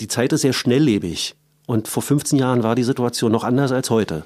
die 0.00 0.08
Zeit 0.08 0.32
ist 0.32 0.42
sehr 0.42 0.52
schnelllebig. 0.52 1.36
Und 1.66 1.88
vor 1.88 2.02
15 2.02 2.38
Jahren 2.38 2.62
war 2.62 2.74
die 2.74 2.82
Situation 2.82 3.32
noch 3.32 3.44
anders 3.44 3.72
als 3.72 3.88
heute. 3.90 4.24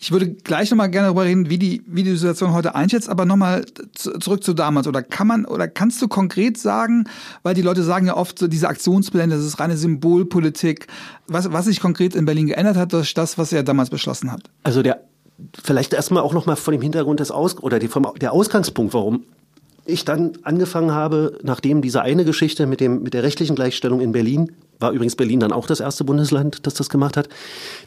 Ich 0.00 0.10
würde 0.10 0.30
gleich 0.30 0.70
nochmal 0.70 0.90
gerne 0.90 1.08
darüber 1.08 1.24
reden, 1.24 1.50
wie 1.50 1.58
die, 1.58 1.82
wie 1.86 2.02
die 2.02 2.16
Situation 2.16 2.52
heute 2.52 2.74
einschätzt, 2.74 3.08
aber 3.08 3.26
nochmal 3.26 3.66
zurück 3.94 4.42
zu 4.42 4.54
damals. 4.54 4.86
Oder 4.86 5.02
kann 5.02 5.26
man, 5.26 5.44
oder 5.44 5.68
kannst 5.68 6.00
du 6.00 6.08
konkret 6.08 6.58
sagen, 6.58 7.04
weil 7.42 7.54
die 7.54 7.62
Leute 7.62 7.82
sagen 7.82 8.06
ja 8.06 8.16
oft 8.16 8.38
so, 8.38 8.48
diese 8.48 8.68
Aktionspläne, 8.68 9.34
das 9.34 9.44
ist 9.44 9.60
reine 9.60 9.76
Symbolpolitik. 9.76 10.86
Was, 11.26 11.52
was 11.52 11.66
sich 11.66 11.80
konkret 11.80 12.14
in 12.14 12.24
Berlin 12.24 12.46
geändert 12.46 12.76
hat, 12.76 12.92
durch 12.92 13.12
das, 13.12 13.36
was 13.36 13.52
er 13.52 13.62
damals 13.62 13.90
beschlossen 13.90 14.32
hat? 14.32 14.42
Also 14.62 14.82
der, 14.82 15.04
vielleicht 15.62 15.92
erstmal 15.92 16.22
auch 16.22 16.32
nochmal 16.32 16.56
von 16.56 16.72
dem 16.72 16.82
Hintergrund 16.82 17.20
des 17.20 17.30
Aus, 17.30 17.62
oder 17.62 17.78
die, 17.78 17.88
vom, 17.88 18.06
der 18.20 18.32
Ausgangspunkt, 18.32 18.94
warum 18.94 19.24
ich 19.84 20.04
dann 20.04 20.32
angefangen 20.42 20.92
habe, 20.92 21.38
nachdem 21.42 21.80
diese 21.80 22.02
eine 22.02 22.24
Geschichte 22.24 22.66
mit, 22.66 22.80
dem, 22.80 23.02
mit 23.02 23.14
der 23.14 23.22
rechtlichen 23.22 23.56
Gleichstellung 23.56 24.00
in 24.00 24.12
Berlin, 24.12 24.52
war 24.80 24.92
übrigens 24.92 25.16
Berlin 25.16 25.40
dann 25.40 25.52
auch 25.52 25.66
das 25.66 25.80
erste 25.80 26.04
Bundesland, 26.04 26.66
das 26.66 26.74
das 26.74 26.88
gemacht 26.88 27.16
hat, 27.16 27.28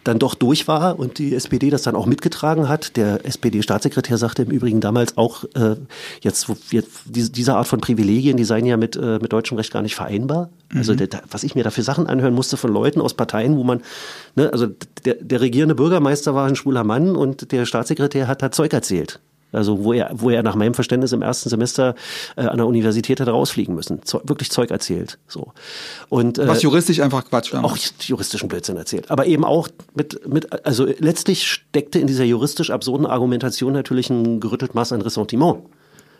dann 0.03 0.19
doch 0.19 0.35
durch 0.35 0.67
war 0.67 0.99
und 0.99 1.19
die 1.19 1.35
SPD 1.35 1.69
das 1.69 1.83
dann 1.83 1.95
auch 1.95 2.05
mitgetragen 2.05 2.67
hat. 2.67 2.97
Der 2.97 3.25
SPD-Staatssekretär 3.25 4.17
sagte 4.17 4.43
im 4.43 4.51
Übrigen 4.51 4.81
damals 4.81 5.17
auch, 5.17 5.45
äh, 5.55 5.75
jetzt, 6.21 6.47
jetzt 6.71 7.03
diese, 7.05 7.55
Art 7.55 7.67
von 7.67 7.79
Privilegien, 7.79 8.37
die 8.37 8.43
seien 8.43 8.65
ja 8.65 8.77
mit, 8.77 8.95
äh, 8.95 9.19
mit 9.19 9.33
deutschem 9.33 9.57
Recht 9.57 9.71
gar 9.71 9.81
nicht 9.81 9.95
vereinbar. 9.95 10.49
Also 10.73 10.93
mhm. 10.93 10.97
der, 10.97 11.09
was 11.29 11.43
ich 11.43 11.55
mir 11.55 11.63
da 11.63 11.69
für 11.69 11.83
Sachen 11.83 12.07
anhören 12.07 12.33
musste 12.33 12.57
von 12.57 12.71
Leuten 12.71 13.01
aus 13.01 13.13
Parteien, 13.13 13.57
wo 13.57 13.63
man, 13.63 13.81
ne, 14.35 14.51
also 14.51 14.67
der, 15.05 15.15
der 15.15 15.41
regierende 15.41 15.75
Bürgermeister 15.75 16.35
war 16.35 16.47
ein 16.47 16.55
schwuler 16.55 16.83
Mann 16.83 17.15
und 17.15 17.51
der 17.51 17.65
Staatssekretär 17.65 18.27
hat 18.27 18.41
da 18.41 18.51
Zeug 18.51 18.73
erzählt. 18.73 19.19
Also 19.51 19.83
wo 19.83 19.93
er, 19.93 20.09
wo 20.13 20.29
er 20.29 20.43
nach 20.43 20.55
meinem 20.55 20.73
Verständnis 20.73 21.11
im 21.11 21.21
ersten 21.21 21.49
Semester 21.49 21.95
äh, 22.35 22.41
an 22.41 22.57
der 22.57 22.67
Universität 22.67 23.19
hätte 23.19 23.31
rausfliegen 23.31 23.75
müssen. 23.75 24.03
Zeug, 24.03 24.21
wirklich 24.25 24.49
Zeug 24.49 24.71
erzählt. 24.71 25.17
So. 25.27 25.51
Und, 26.09 26.39
äh, 26.39 26.47
Was 26.47 26.61
juristisch 26.61 27.01
einfach 27.01 27.25
Quatsch 27.25 27.51
war. 27.53 27.65
Auch 27.65 27.77
juristischen 27.99 28.47
Blödsinn 28.47 28.77
erzählt. 28.77 29.11
Aber 29.11 29.25
eben 29.25 29.43
auch 29.43 29.67
mit, 29.93 30.27
mit, 30.27 30.65
also 30.65 30.85
letztlich 30.99 31.47
steckte 31.47 31.99
in 31.99 32.07
dieser 32.07 32.23
juristisch 32.23 32.71
absurden 32.71 33.05
Argumentation 33.05 33.73
natürlich 33.73 34.09
ein 34.09 34.39
gerüttelt 34.39 34.73
Maß 34.73 34.93
an 34.93 35.01
Ressentiment. 35.01 35.59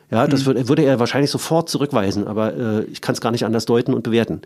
Ja, 0.09 0.27
das 0.27 0.45
mhm. 0.45 0.67
würde 0.67 0.84
er 0.84 0.99
wahrscheinlich 0.99 1.32
sofort 1.32 1.69
zurückweisen, 1.69 2.27
aber 2.27 2.53
äh, 2.53 2.84
ich 2.86 2.99
kann 2.99 3.13
es 3.13 3.21
gar 3.21 3.32
nicht 3.32 3.45
anders 3.45 3.65
deuten 3.65 3.93
und 3.93 4.03
bewerten. 4.03 4.41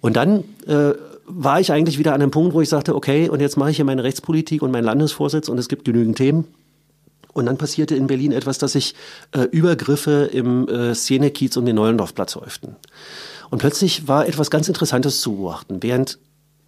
Und 0.00 0.16
dann 0.16 0.44
äh, 0.66 0.94
war 1.26 1.60
ich 1.60 1.72
eigentlich 1.72 1.98
wieder 1.98 2.14
an 2.14 2.22
einem 2.22 2.30
Punkt, 2.30 2.54
wo 2.54 2.62
ich 2.62 2.70
sagte, 2.70 2.94
okay, 2.94 3.28
und 3.28 3.40
jetzt 3.40 3.58
mache 3.58 3.70
ich 3.70 3.76
hier 3.76 3.84
meine 3.84 4.02
Rechtspolitik 4.02 4.62
und 4.62 4.70
meinen 4.70 4.84
Landesvorsitz 4.84 5.50
und 5.50 5.58
es 5.58 5.68
gibt 5.68 5.84
genügend 5.84 6.16
Themen 6.16 6.46
und 7.32 7.46
dann 7.46 7.58
passierte 7.58 7.96
in 7.96 8.06
Berlin 8.06 8.32
etwas, 8.32 8.58
dass 8.58 8.72
sich 8.72 8.94
äh, 9.32 9.42
Übergriffe 9.42 10.30
im 10.32 10.68
äh, 10.68 10.94
Szenekiez 10.94 11.56
um 11.56 11.64
den 11.64 11.76
Neulendorfplatz 11.76 12.36
häuften. 12.36 12.76
Und 13.50 13.58
plötzlich 13.58 14.08
war 14.08 14.26
etwas 14.26 14.50
ganz 14.50 14.68
Interessantes 14.68 15.20
zu 15.20 15.36
beobachten. 15.36 15.82
Während 15.82 16.18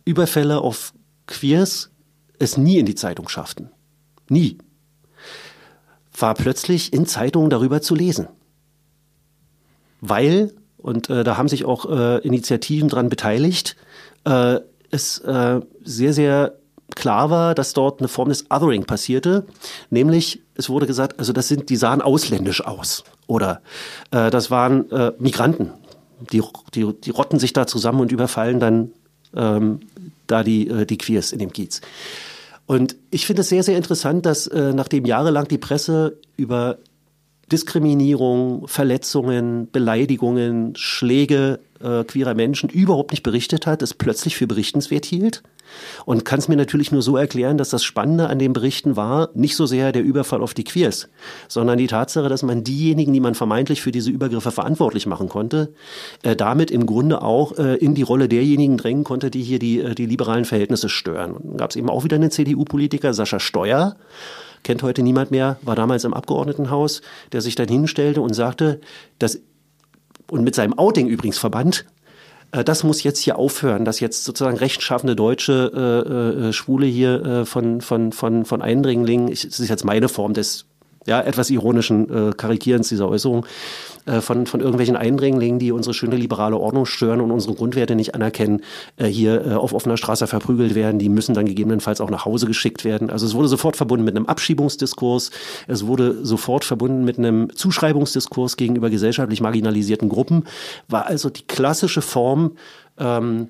Überfälle 0.05 0.61
auf 0.61 0.93
Queers 1.27 1.91
es 2.39 2.57
nie 2.57 2.79
in 2.79 2.87
die 2.87 2.95
Zeitung 2.95 3.29
schafften, 3.29 3.71
nie, 4.29 4.59
war 6.19 6.35
plötzlich 6.35 6.93
in 6.93 7.07
Zeitungen 7.07 7.51
darüber 7.51 7.81
zu 7.81 7.95
lesen. 7.95 8.29
Weil, 10.01 10.53
und 10.77 11.09
äh, 11.11 11.25
da 11.25 11.37
haben 11.37 11.49
sich 11.49 11.65
auch 11.65 11.91
äh, 11.91 12.19
Initiativen 12.19 12.89
dran 12.89 13.09
beteiligt, 13.09 13.77
äh, 14.25 14.61
es 14.91 15.19
äh, 15.21 15.61
sehr, 15.83 16.13
sehr 16.13 16.59
klar 16.95 17.31
war, 17.31 17.55
dass 17.55 17.73
dort 17.73 18.01
eine 18.01 18.09
Form 18.09 18.29
des 18.29 18.51
Othering 18.51 18.85
passierte, 18.85 19.47
nämlich 19.91 20.43
es 20.55 20.69
wurde 20.69 20.87
gesagt, 20.87 21.19
also 21.19 21.33
das 21.33 21.49
sind, 21.49 21.71
die 21.71 21.77
sahen 21.77 22.03
ausländisch 22.03 22.65
aus 22.65 23.05
oder 23.27 23.63
äh, 24.11 24.31
das 24.31 24.51
waren 24.51 24.91
äh, 24.91 25.13
Migranten, 25.19 25.73
die, 26.33 26.43
die, 26.75 26.93
die 26.93 27.11
rotten 27.11 27.39
sich 27.39 27.53
da 27.53 27.67
zusammen 27.67 28.01
und 28.01 28.13
überfallen 28.13 28.61
dann 28.61 28.93
ähm, 29.35 29.81
da 30.27 30.43
die, 30.43 30.69
äh, 30.69 30.87
die 30.87 30.99
Queers 30.99 31.33
in 31.33 31.39
dem 31.39 31.53
Kiez. 31.53 31.81
Und 32.67 32.97
ich 33.11 33.27
finde 33.27 33.43
es 33.43 33.49
sehr, 33.49 33.63
sehr 33.63 33.77
interessant, 33.77 34.25
dass 34.25 34.47
äh, 34.47 34.73
nachdem 34.73 35.05
jahrelang 35.05 35.49
die 35.49 35.59
Presse 35.59 36.19
über 36.37 36.79
Diskriminierung, 37.53 38.67
Verletzungen, 38.69 39.71
Beleidigungen, 39.71 40.75
Schläge 40.77 41.61
äh, 41.81 42.05
queerer 42.05 42.35
Menschen 42.35 42.71
überhaupt 42.71 43.11
nicht 43.11 43.23
berichtet 43.23 43.67
hat, 43.67 43.83
es 43.83 43.93
plötzlich 43.93 44.37
für 44.37 44.47
berichtenswert 44.47 45.05
hielt. 45.05 45.43
Und 46.05 46.25
kann 46.25 46.39
es 46.39 46.49
mir 46.49 46.57
natürlich 46.57 46.93
nur 46.93 47.03
so 47.03 47.17
erklären, 47.17 47.59
dass 47.59 47.71
das 47.71 47.85
Spannende 47.85 48.29
an 48.29 48.39
den 48.39 48.53
Berichten 48.53 48.97
war, 48.97 49.31
nicht 49.35 49.57
so 49.57 49.67
sehr 49.67 49.93
der 49.93 50.03
Überfall 50.03 50.43
auf 50.43 50.55
die 50.55 50.65
Queers, 50.65 51.09
sondern 51.49 51.79
die 51.79 51.87
Tatsache, 51.87 52.29
dass 52.29 52.43
man 52.43 52.65
diejenigen, 52.65 53.13
die 53.13 53.21
man 53.21 53.35
vermeintlich 53.35 53.83
für 53.83 53.93
diese 53.93 54.11
Übergriffe 54.11 54.51
verantwortlich 54.51 55.07
machen 55.07 55.29
konnte, 55.29 55.73
äh, 56.23 56.37
damit 56.37 56.71
im 56.71 56.87
Grunde 56.87 57.23
auch 57.23 57.59
äh, 57.59 57.77
in 57.77 57.95
die 57.95 58.03
Rolle 58.03 58.29
derjenigen 58.29 58.77
drängen 58.77 59.05
konnte, 59.05 59.31
die 59.31 59.43
hier 59.43 59.59
die, 59.59 59.81
äh, 59.81 59.95
die 59.95 60.07
liberalen 60.07 60.45
Verhältnisse 60.45 60.89
stören. 60.89 61.33
Und 61.33 61.51
dann 61.51 61.57
gab 61.57 61.71
es 61.71 61.77
eben 61.77 61.91
auch 61.91 62.05
wieder 62.05 62.17
einen 62.17 62.31
CDU-Politiker, 62.31 63.15
Sascha 63.15 63.41
Steuer, 63.41 63.97
kennt 64.63 64.83
heute 64.83 65.03
niemand 65.03 65.31
mehr, 65.31 65.59
war 65.63 65.77
damals 65.77 66.05
im 66.05 66.15
Abgeordnetenhaus, 66.15 67.03
der 67.33 67.41
sich 67.41 67.55
dann 67.55 67.69
hinstellte 67.69 68.21
und 68.21 68.35
sagte, 68.35 68.81
dass 69.19 69.41
und 70.31 70.43
mit 70.43 70.55
seinem 70.55 70.79
Outing 70.79 71.07
übrigens 71.07 71.39
verband, 71.39 71.85
das 72.63 72.85
muss 72.85 73.03
jetzt 73.03 73.21
hier 73.21 73.37
aufhören, 73.37 73.85
dass 73.85 74.01
jetzt 74.01 74.25
sozusagen 74.25 74.57
rechtschaffende 74.57 75.17
deutsche 75.17 75.73
äh, 75.75 76.49
äh, 76.49 76.53
Schwule 76.53 76.87
hier 76.87 77.25
äh, 77.25 77.45
von, 77.45 77.81
von, 77.81 78.13
von, 78.13 78.45
von 78.45 78.63
Eindringlingen, 78.63 79.29
ich, 79.29 79.43
das 79.43 79.59
ist 79.59 79.69
jetzt 79.69 79.85
meine 79.85 80.09
Form 80.09 80.35
des 80.35 80.67
ja, 81.07 81.21
etwas 81.21 81.51
ironischen 81.51 82.31
äh, 82.31 82.33
Karikierens 82.33 82.89
dieser 82.89 83.09
Äußerung, 83.09 83.47
äh, 84.07 84.21
von, 84.21 84.47
von 84.47 84.61
irgendwelchen 84.61 84.97
Eindringlingen, 84.97 85.59
die 85.59 85.73
unsere 85.73 85.95
schöne 85.95 86.17
liberale 86.17 86.59
Ordnung 86.59 86.85
stören 86.85 87.21
und 87.21 87.31
unsere 87.31 87.55
Grundwerte 87.55 87.95
nicht 87.95 88.15
anerkennen, 88.15 88.61
äh, 88.97 89.07
hier 89.07 89.47
äh, 89.47 89.55
auf 89.55 89.73
offener 89.73 89.97
Straße 89.97 90.27
verprügelt 90.27 90.75
werden. 90.75 90.99
Die 90.99 91.09
müssen 91.09 91.35
dann 91.35 91.47
gegebenenfalls 91.47 92.01
auch 92.01 92.11
nach 92.11 92.25
Hause 92.25 92.47
geschickt 92.47 92.85
werden. 92.85 93.09
Also 93.09 93.27
es 93.27 93.35
wurde 93.35 93.49
sofort 93.49 93.77
verbunden 93.77 94.05
mit 94.05 94.17
einem 94.17 94.27
Abschiebungsdiskurs. 94.27 95.31
Es 95.69 95.87
wurde 95.87 96.25
sofort 96.25 96.65
verbunden 96.65 97.05
mit 97.05 97.19
einem 97.19 97.55
Zuschreibungsdiskurs 97.55 98.57
gegenüber 98.57 98.91
gesellschaftlich 98.91 99.41
marginalisierten 99.41 100.09
Gruppen. 100.11 100.45
War 100.89 101.07
also 101.07 101.31
die 101.31 101.47
klassische 101.47 102.03
Form, 102.03 102.53
ähm, 102.99 103.49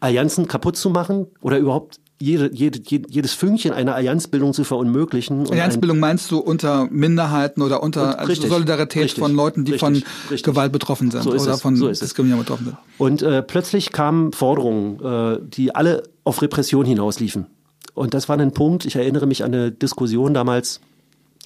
Allianzen 0.00 0.48
kaputt 0.48 0.76
zu 0.76 0.90
machen 0.90 1.28
oder 1.40 1.58
überhaupt 1.58 2.00
jede, 2.22 2.50
jede, 2.52 2.80
jedes 3.08 3.32
Fünkchen 3.34 3.72
einer 3.72 3.94
Allianzbildung 3.94 4.52
zu 4.52 4.64
verunmöglichen. 4.64 5.50
Allianzbildung 5.50 5.98
meinst 5.98 6.30
du 6.30 6.38
unter 6.38 6.86
Minderheiten 6.90 7.62
oder 7.62 7.82
unter 7.82 8.28
richtig, 8.28 8.48
Solidarität 8.48 9.04
richtig, 9.04 9.22
von 9.22 9.34
Leuten, 9.34 9.64
die 9.64 9.72
richtig, 9.72 10.04
von 10.28 10.42
Gewalt 10.42 10.72
betroffen 10.72 11.10
sind 11.10 11.24
so 11.24 11.30
oder 11.30 11.52
es, 11.52 11.60
von 11.60 11.76
so 11.76 11.88
Diskriminierung 11.88 12.44
betroffen 12.44 12.66
sind. 12.66 12.76
Und 12.98 13.22
äh, 13.22 13.42
plötzlich 13.42 13.90
kamen 13.90 14.32
Forderungen, 14.32 15.00
äh, 15.04 15.38
die 15.42 15.74
alle 15.74 16.04
auf 16.24 16.42
Repression 16.42 16.84
hinausliefen. 16.84 17.46
Und 17.94 18.14
das 18.14 18.28
war 18.28 18.38
ein 18.38 18.52
Punkt, 18.52 18.84
ich 18.84 18.96
erinnere 18.96 19.26
mich 19.26 19.44
an 19.44 19.52
eine 19.52 19.72
Diskussion 19.72 20.32
damals 20.32 20.80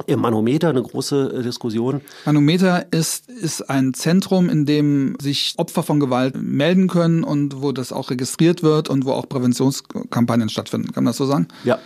Im 0.05 0.21
Manometer 0.21 0.69
eine 0.69 0.83
große 0.83 1.37
äh, 1.39 1.43
Diskussion. 1.43 2.03
Manometer 2.27 2.93
ist, 2.93 3.31
ist 3.31 3.63
ein 3.71 3.95
Zentrum, 3.95 4.51
in 4.51 4.67
dem 4.67 5.17
sich 5.21 5.55
Opfer 5.57 5.83
von 5.83 6.01
Gewalt 6.01 6.37
melden 6.37 6.87
können 6.87 7.25
und 7.25 7.63
wo 7.63 7.73
das 7.73 7.93
auch 7.93 8.11
registriert 8.11 8.63
wird 8.63 8.91
und 8.91 9.07
wo 9.07 9.13
auch 9.13 9.27
Präventionskampagnen 9.27 10.51
stattfinden. 10.51 10.93
Kann 10.93 11.05
man 11.05 11.11
das 11.13 11.17
so 11.17 11.25
sagen? 11.25 11.49
Ja, 11.65 11.79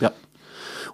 ja. 0.00 0.10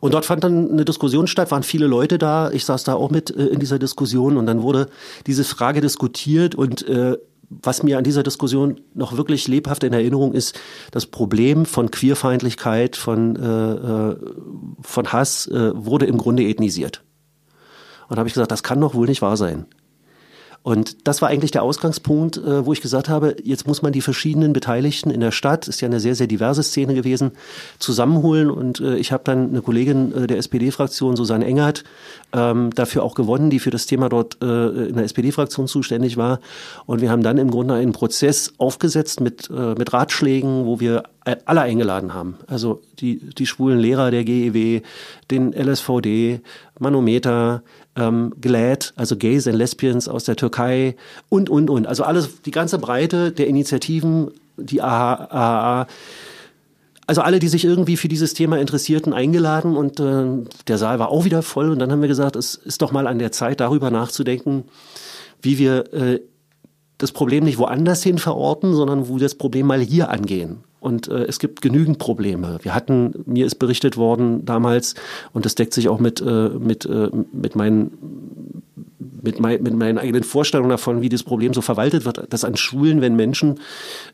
Und 0.00 0.12
dort 0.12 0.26
fand 0.26 0.44
dann 0.44 0.70
eine 0.70 0.84
Diskussion 0.84 1.26
statt, 1.26 1.50
waren 1.50 1.62
viele 1.62 1.86
Leute 1.86 2.18
da. 2.18 2.50
Ich 2.50 2.66
saß 2.66 2.84
da 2.84 2.94
auch 2.94 3.10
mit 3.10 3.34
äh, 3.34 3.46
in 3.46 3.60
dieser 3.60 3.78
Diskussion 3.78 4.36
und 4.36 4.44
dann 4.44 4.60
wurde 4.62 4.88
diese 5.26 5.44
Frage 5.44 5.80
diskutiert 5.80 6.54
und 6.54 6.86
äh, 6.86 7.16
was 7.50 7.82
mir 7.82 7.98
an 7.98 8.04
dieser 8.04 8.22
Diskussion 8.22 8.80
noch 8.94 9.16
wirklich 9.16 9.48
lebhaft 9.48 9.84
in 9.84 9.92
Erinnerung 9.92 10.32
ist, 10.32 10.58
das 10.90 11.06
Problem 11.06 11.64
von 11.64 11.90
Queerfeindlichkeit, 11.90 12.96
von, 12.96 13.36
äh, 13.36 13.72
äh, 13.72 14.16
von 14.82 15.12
Hass 15.12 15.46
äh, 15.46 15.72
wurde 15.74 16.06
im 16.06 16.18
Grunde 16.18 16.44
ethnisiert. 16.44 17.02
Und 18.08 18.16
da 18.16 18.20
habe 18.20 18.28
ich 18.28 18.34
gesagt, 18.34 18.52
das 18.52 18.62
kann 18.62 18.80
doch 18.80 18.94
wohl 18.94 19.06
nicht 19.06 19.22
wahr 19.22 19.36
sein. 19.36 19.66
Und 20.62 21.08
das 21.08 21.22
war 21.22 21.28
eigentlich 21.28 21.50
der 21.50 21.62
Ausgangspunkt, 21.62 22.36
äh, 22.36 22.66
wo 22.66 22.72
ich 22.72 22.80
gesagt 22.80 23.08
habe, 23.08 23.36
jetzt 23.42 23.66
muss 23.66 23.80
man 23.80 23.92
die 23.92 24.00
verschiedenen 24.00 24.52
Beteiligten 24.52 25.10
in 25.10 25.20
der 25.20 25.30
Stadt, 25.30 25.68
ist 25.68 25.80
ja 25.80 25.86
eine 25.86 26.00
sehr, 26.00 26.14
sehr 26.14 26.26
diverse 26.26 26.62
Szene 26.62 26.94
gewesen, 26.94 27.32
zusammenholen. 27.78 28.50
Und 28.50 28.80
äh, 28.80 28.96
ich 28.96 29.12
habe 29.12 29.22
dann 29.24 29.48
eine 29.48 29.62
Kollegin 29.62 30.12
äh, 30.12 30.26
der 30.26 30.38
SPD-Fraktion, 30.38 31.16
Susanne 31.16 31.46
Engert, 31.46 31.84
ähm, 32.32 32.70
dafür 32.74 33.04
auch 33.04 33.14
gewonnen, 33.14 33.50
die 33.50 33.60
für 33.60 33.70
das 33.70 33.86
Thema 33.86 34.08
dort 34.08 34.34
in 34.40 34.94
der 34.94 35.04
SPD-Fraktion 35.04 35.66
zuständig 35.66 36.16
war. 36.16 36.40
Und 36.86 37.00
wir 37.00 37.10
haben 37.10 37.22
dann 37.22 37.38
im 37.38 37.50
Grunde 37.50 37.74
einen 37.74 37.92
Prozess 37.92 38.52
aufgesetzt 38.58 39.20
mit, 39.20 39.50
mit 39.50 39.92
Ratschlägen, 39.92 40.66
wo 40.66 40.80
wir 40.80 41.04
alle 41.44 41.62
eingeladen 41.62 42.14
haben. 42.14 42.36
Also 42.46 42.80
die, 42.98 43.18
die 43.18 43.46
schwulen 43.46 43.78
Lehrer 43.78 44.10
der 44.10 44.24
GEW, 44.24 44.80
den 45.30 45.52
LSVD, 45.52 46.40
Manometer, 46.78 47.62
ähm, 47.96 48.34
GLAD, 48.40 48.92
also 48.96 49.16
Gays 49.16 49.46
and 49.46 49.56
Lesbians 49.56 50.08
aus 50.08 50.24
der 50.24 50.36
Türkei 50.36 50.96
und, 51.28 51.50
und, 51.50 51.70
und. 51.70 51.86
Also 51.86 52.04
alles, 52.04 52.42
die 52.42 52.50
ganze 52.50 52.78
Breite 52.78 53.32
der 53.32 53.48
Initiativen, 53.48 54.30
die 54.56 54.82
AHA, 54.82 55.86
also 57.06 57.22
alle, 57.22 57.38
die 57.38 57.48
sich 57.48 57.64
irgendwie 57.64 57.96
für 57.96 58.08
dieses 58.08 58.34
Thema 58.34 58.58
interessierten, 58.58 59.14
eingeladen 59.14 59.76
und 59.76 59.98
äh, 59.98 60.26
der 60.66 60.78
Saal 60.78 60.98
war 60.98 61.08
auch 61.08 61.24
wieder 61.24 61.42
voll 61.42 61.70
und 61.70 61.78
dann 61.78 61.90
haben 61.90 62.02
wir 62.02 62.08
gesagt, 62.08 62.36
es 62.36 62.54
ist 62.54 62.82
doch 62.82 62.92
mal 62.92 63.06
an 63.06 63.18
der 63.18 63.32
Zeit, 63.32 63.60
darüber 63.60 63.90
nachzudenken, 63.90 64.64
wie 65.40 65.58
wir 65.58 65.92
äh, 65.94 66.20
das 66.98 67.12
Problem 67.12 67.44
nicht 67.44 67.58
woanders 67.58 68.02
hin 68.02 68.18
verorten, 68.18 68.74
sondern 68.74 69.08
wo 69.08 69.14
wir 69.14 69.22
das 69.22 69.36
Problem 69.36 69.66
mal 69.66 69.80
hier 69.80 70.10
angehen. 70.10 70.64
Und 70.80 71.08
äh, 71.08 71.24
es 71.24 71.38
gibt 71.38 71.60
genügend 71.60 71.98
Probleme. 71.98 72.58
Wir 72.62 72.74
hatten, 72.74 73.24
mir 73.26 73.46
ist 73.46 73.56
berichtet 73.56 73.96
worden 73.96 74.44
damals, 74.44 74.94
und 75.32 75.44
das 75.44 75.54
deckt 75.54 75.74
sich 75.74 75.88
auch 75.88 75.98
mit, 75.98 76.20
äh, 76.20 76.50
mit, 76.50 76.86
äh, 76.86 77.10
mit 77.32 77.56
meinen 77.56 78.62
mit, 79.22 79.40
mein, 79.40 79.62
mit 79.62 79.74
meinen 79.74 79.98
eigenen 79.98 80.22
Vorstellungen 80.22 80.70
davon, 80.70 81.02
wie 81.02 81.08
das 81.08 81.22
Problem 81.22 81.52
so 81.52 81.60
verwaltet 81.60 82.04
wird, 82.04 82.32
dass 82.32 82.44
an 82.44 82.56
Schulen, 82.56 83.00
wenn 83.00 83.16
Menschen 83.16 83.60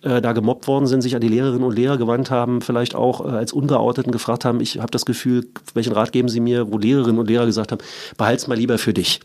äh, 0.03 0.21
da 0.21 0.33
gemobbt 0.33 0.67
worden 0.67 0.87
sind, 0.87 1.03
sich 1.03 1.15
an 1.15 1.21
die 1.21 1.29
Lehrerinnen 1.29 1.65
und 1.65 1.77
Lehrer 1.77 1.99
gewandt 1.99 2.31
haben, 2.31 2.61
vielleicht 2.61 2.95
auch 2.95 3.25
äh, 3.25 3.29
als 3.29 3.53
Ungeouteten 3.53 4.13
gefragt 4.13 4.45
haben, 4.45 4.61
ich 4.61 4.79
habe 4.79 4.91
das 4.91 5.05
Gefühl, 5.05 5.47
welchen 5.75 5.93
Rat 5.93 6.13
geben 6.13 6.29
Sie 6.29 6.41
mir, 6.41 6.73
wo 6.73 6.79
Lehrerinnen 6.79 7.19
und 7.19 7.29
Lehrer 7.29 7.47
gesagt 7.47 7.73
haben, 7.73 7.83
behalt's 8.17 8.47
mal 8.47 8.57
lieber 8.57 8.79
für 8.79 8.95
dich. 8.95 9.21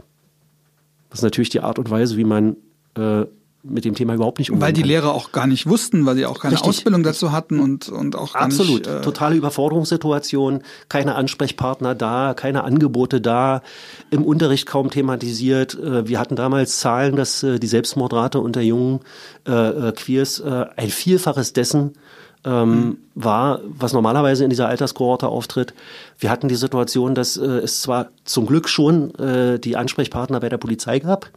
Das 1.10 1.20
ist 1.20 1.24
natürlich 1.24 1.50
die 1.50 1.62
Art 1.62 1.80
und 1.80 1.90
Weise, 1.90 2.18
wie 2.18 2.24
man 2.24 2.56
äh, 2.96 3.26
mit 3.62 3.84
dem 3.84 3.94
Thema 3.94 4.14
überhaupt 4.14 4.40
nicht 4.40 4.52
umgehen 4.52 4.62
Weil 4.62 4.74
die 4.74 4.82
kann. 4.82 4.90
Lehrer 4.90 5.14
auch 5.14 5.32
gar 5.32 5.46
nicht 5.46 5.68
wussten, 5.68 6.06
weil 6.06 6.16
sie 6.16 6.26
auch 6.26 6.40
keine 6.40 6.54
Richtig. 6.54 6.70
Ausbildung 6.70 7.04
dazu 7.04 7.32
hatten 7.32 7.60
und, 7.60 7.90
und 7.90 8.16
auch 8.16 8.34
gar 8.34 8.44
Absolut. 8.44 8.86
Nicht, 8.86 8.88
äh 8.88 9.02
Totale 9.02 9.36
Überforderungssituation, 9.36 10.62
keine 10.88 11.16
Ansprechpartner 11.16 11.94
da, 11.94 12.34
keine 12.36 12.64
Angebote 12.64 13.20
da, 13.20 13.62
im 14.12 14.24
Unterricht 14.24 14.66
kaum 14.66 14.90
thematisiert. 14.90 15.78
Äh, 15.78 16.08
wir 16.08 16.20
hatten 16.20 16.38
damals 16.38 16.80
Zahlen, 16.80 17.18
dass 17.18 17.44
äh, 17.44 17.60
die 17.60 17.68
Selbstmordrate 17.68 18.40
unter 18.40 18.62
jungen 18.62 19.02
äh, 19.46 19.92
Queers 19.92 20.40
äh, 20.40 20.66
ein 20.78 20.90
Vielfaches 20.90 21.52
dessen 21.52 21.94
ähm, 22.46 22.70
mhm. 22.70 22.98
war, 23.16 23.60
was 23.66 23.94
normalerweise 23.94 24.44
in 24.44 24.50
dieser 24.50 24.68
Alterskohorte 24.68 25.28
auftritt. 25.28 25.74
Wir 26.18 26.30
hatten 26.30 26.48
die 26.48 26.56
Situation, 26.56 27.16
dass 27.16 27.36
äh, 27.36 27.46
es 27.46 27.82
zwar 27.82 28.10
zum 28.24 28.46
Glück 28.46 28.70
schon 28.70 29.14
äh, 29.16 29.60
die 29.60 29.76
Ansprechpartner 29.76 30.40
bei 30.40 30.50
der 30.50 30.58
Polizei 30.58 31.00
gab, 31.00 31.32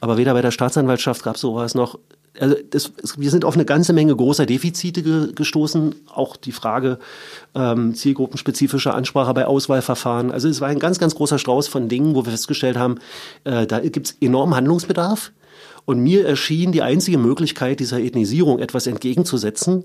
aber 0.00 0.16
weder 0.16 0.34
bei 0.34 0.42
der 0.42 0.50
Staatsanwaltschaft 0.50 1.22
gab 1.22 1.36
es 1.36 1.40
sowas 1.40 1.74
noch. 1.74 1.98
Also 2.38 2.54
das, 2.70 2.92
wir 3.16 3.30
sind 3.30 3.46
auf 3.46 3.54
eine 3.54 3.64
ganze 3.64 3.94
Menge 3.94 4.14
großer 4.14 4.44
Defizite 4.44 5.02
ge, 5.02 5.32
gestoßen. 5.34 5.94
Auch 6.12 6.36
die 6.36 6.52
Frage 6.52 6.98
ähm, 7.54 7.94
zielgruppenspezifischer 7.94 8.94
Ansprache 8.94 9.32
bei 9.32 9.46
Auswahlverfahren. 9.46 10.30
Also 10.30 10.48
es 10.48 10.60
war 10.60 10.68
ein 10.68 10.78
ganz, 10.78 10.98
ganz 10.98 11.14
großer 11.14 11.38
Strauß 11.38 11.68
von 11.68 11.88
Dingen, 11.88 12.14
wo 12.14 12.24
wir 12.24 12.32
festgestellt 12.32 12.76
haben, 12.76 12.98
äh, 13.44 13.66
da 13.66 13.80
gibt 13.80 14.08
es 14.08 14.16
enormen 14.20 14.54
Handlungsbedarf. 14.54 15.32
Und 15.86 16.00
mir 16.00 16.26
erschien 16.26 16.72
die 16.72 16.82
einzige 16.82 17.16
Möglichkeit, 17.16 17.80
dieser 17.80 18.00
Ethnisierung 18.00 18.58
etwas 18.58 18.86
entgegenzusetzen, 18.86 19.84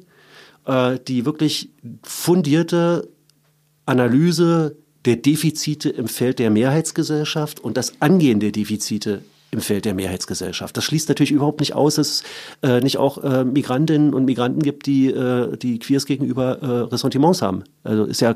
äh, 0.66 0.98
die 1.08 1.26
wirklich 1.26 1.70
fundierte 2.04 3.08
Analyse 3.86 4.76
der 5.06 5.16
Defizite 5.16 5.90
im 5.90 6.08
Feld 6.08 6.40
der 6.40 6.50
Mehrheitsgesellschaft 6.52 7.60
und 7.60 7.78
das 7.78 8.02
Angehen 8.02 8.40
der 8.40 8.52
Defizite 8.52 9.22
im 9.52 9.60
Feld 9.60 9.84
der 9.84 9.94
Mehrheitsgesellschaft. 9.94 10.76
Das 10.78 10.86
schließt 10.86 11.10
natürlich 11.10 11.32
überhaupt 11.32 11.60
nicht 11.60 11.76
aus, 11.76 11.96
dass 11.96 12.08
es 12.08 12.24
äh, 12.62 12.80
nicht 12.80 12.98
auch 12.98 13.22
äh, 13.22 13.44
Migrantinnen 13.44 14.14
und 14.14 14.24
Migranten 14.24 14.62
gibt, 14.62 14.86
die, 14.86 15.08
äh, 15.08 15.58
die 15.58 15.78
Queers 15.78 16.06
gegenüber 16.06 16.62
äh, 16.62 16.66
Ressentiments 16.94 17.42
haben. 17.42 17.64
Also 17.84 18.06
ist 18.06 18.22
ja, 18.22 18.36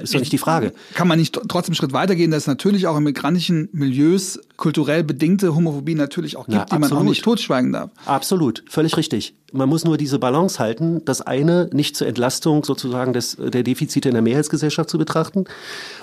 ist 0.00 0.14
ja 0.14 0.20
nicht 0.20 0.32
die 0.32 0.38
Frage. 0.38 0.72
Kann 0.94 1.08
man 1.08 1.18
nicht 1.18 1.34
trotzdem 1.34 1.72
einen 1.72 1.76
Schritt 1.76 1.92
weitergehen, 1.92 2.30
dass 2.30 2.44
es 2.44 2.46
natürlich 2.46 2.86
auch 2.86 2.96
in 2.96 3.02
migrantischen 3.02 3.68
Milieus 3.72 4.40
kulturell 4.56 5.04
bedingte 5.04 5.54
Homophobie 5.54 5.94
natürlich 5.94 6.36
auch 6.36 6.46
gibt, 6.46 6.58
Na, 6.58 6.64
die 6.64 6.78
man 6.78 6.92
auch 6.92 7.02
nicht 7.02 7.22
totschweigen 7.22 7.72
darf. 7.72 7.90
Absolut, 8.06 8.62
völlig 8.68 8.96
richtig. 8.96 9.34
Man 9.52 9.68
muss 9.68 9.84
nur 9.84 9.96
diese 9.96 10.20
Balance 10.20 10.60
halten, 10.60 11.04
das 11.04 11.22
eine 11.22 11.68
nicht 11.72 11.96
zur 11.96 12.06
Entlastung 12.06 12.62
sozusagen 12.62 13.12
des, 13.12 13.36
der 13.36 13.64
Defizite 13.64 14.08
in 14.08 14.14
der 14.14 14.22
Mehrheitsgesellschaft 14.22 14.88
zu 14.88 14.96
betrachten. 14.96 15.44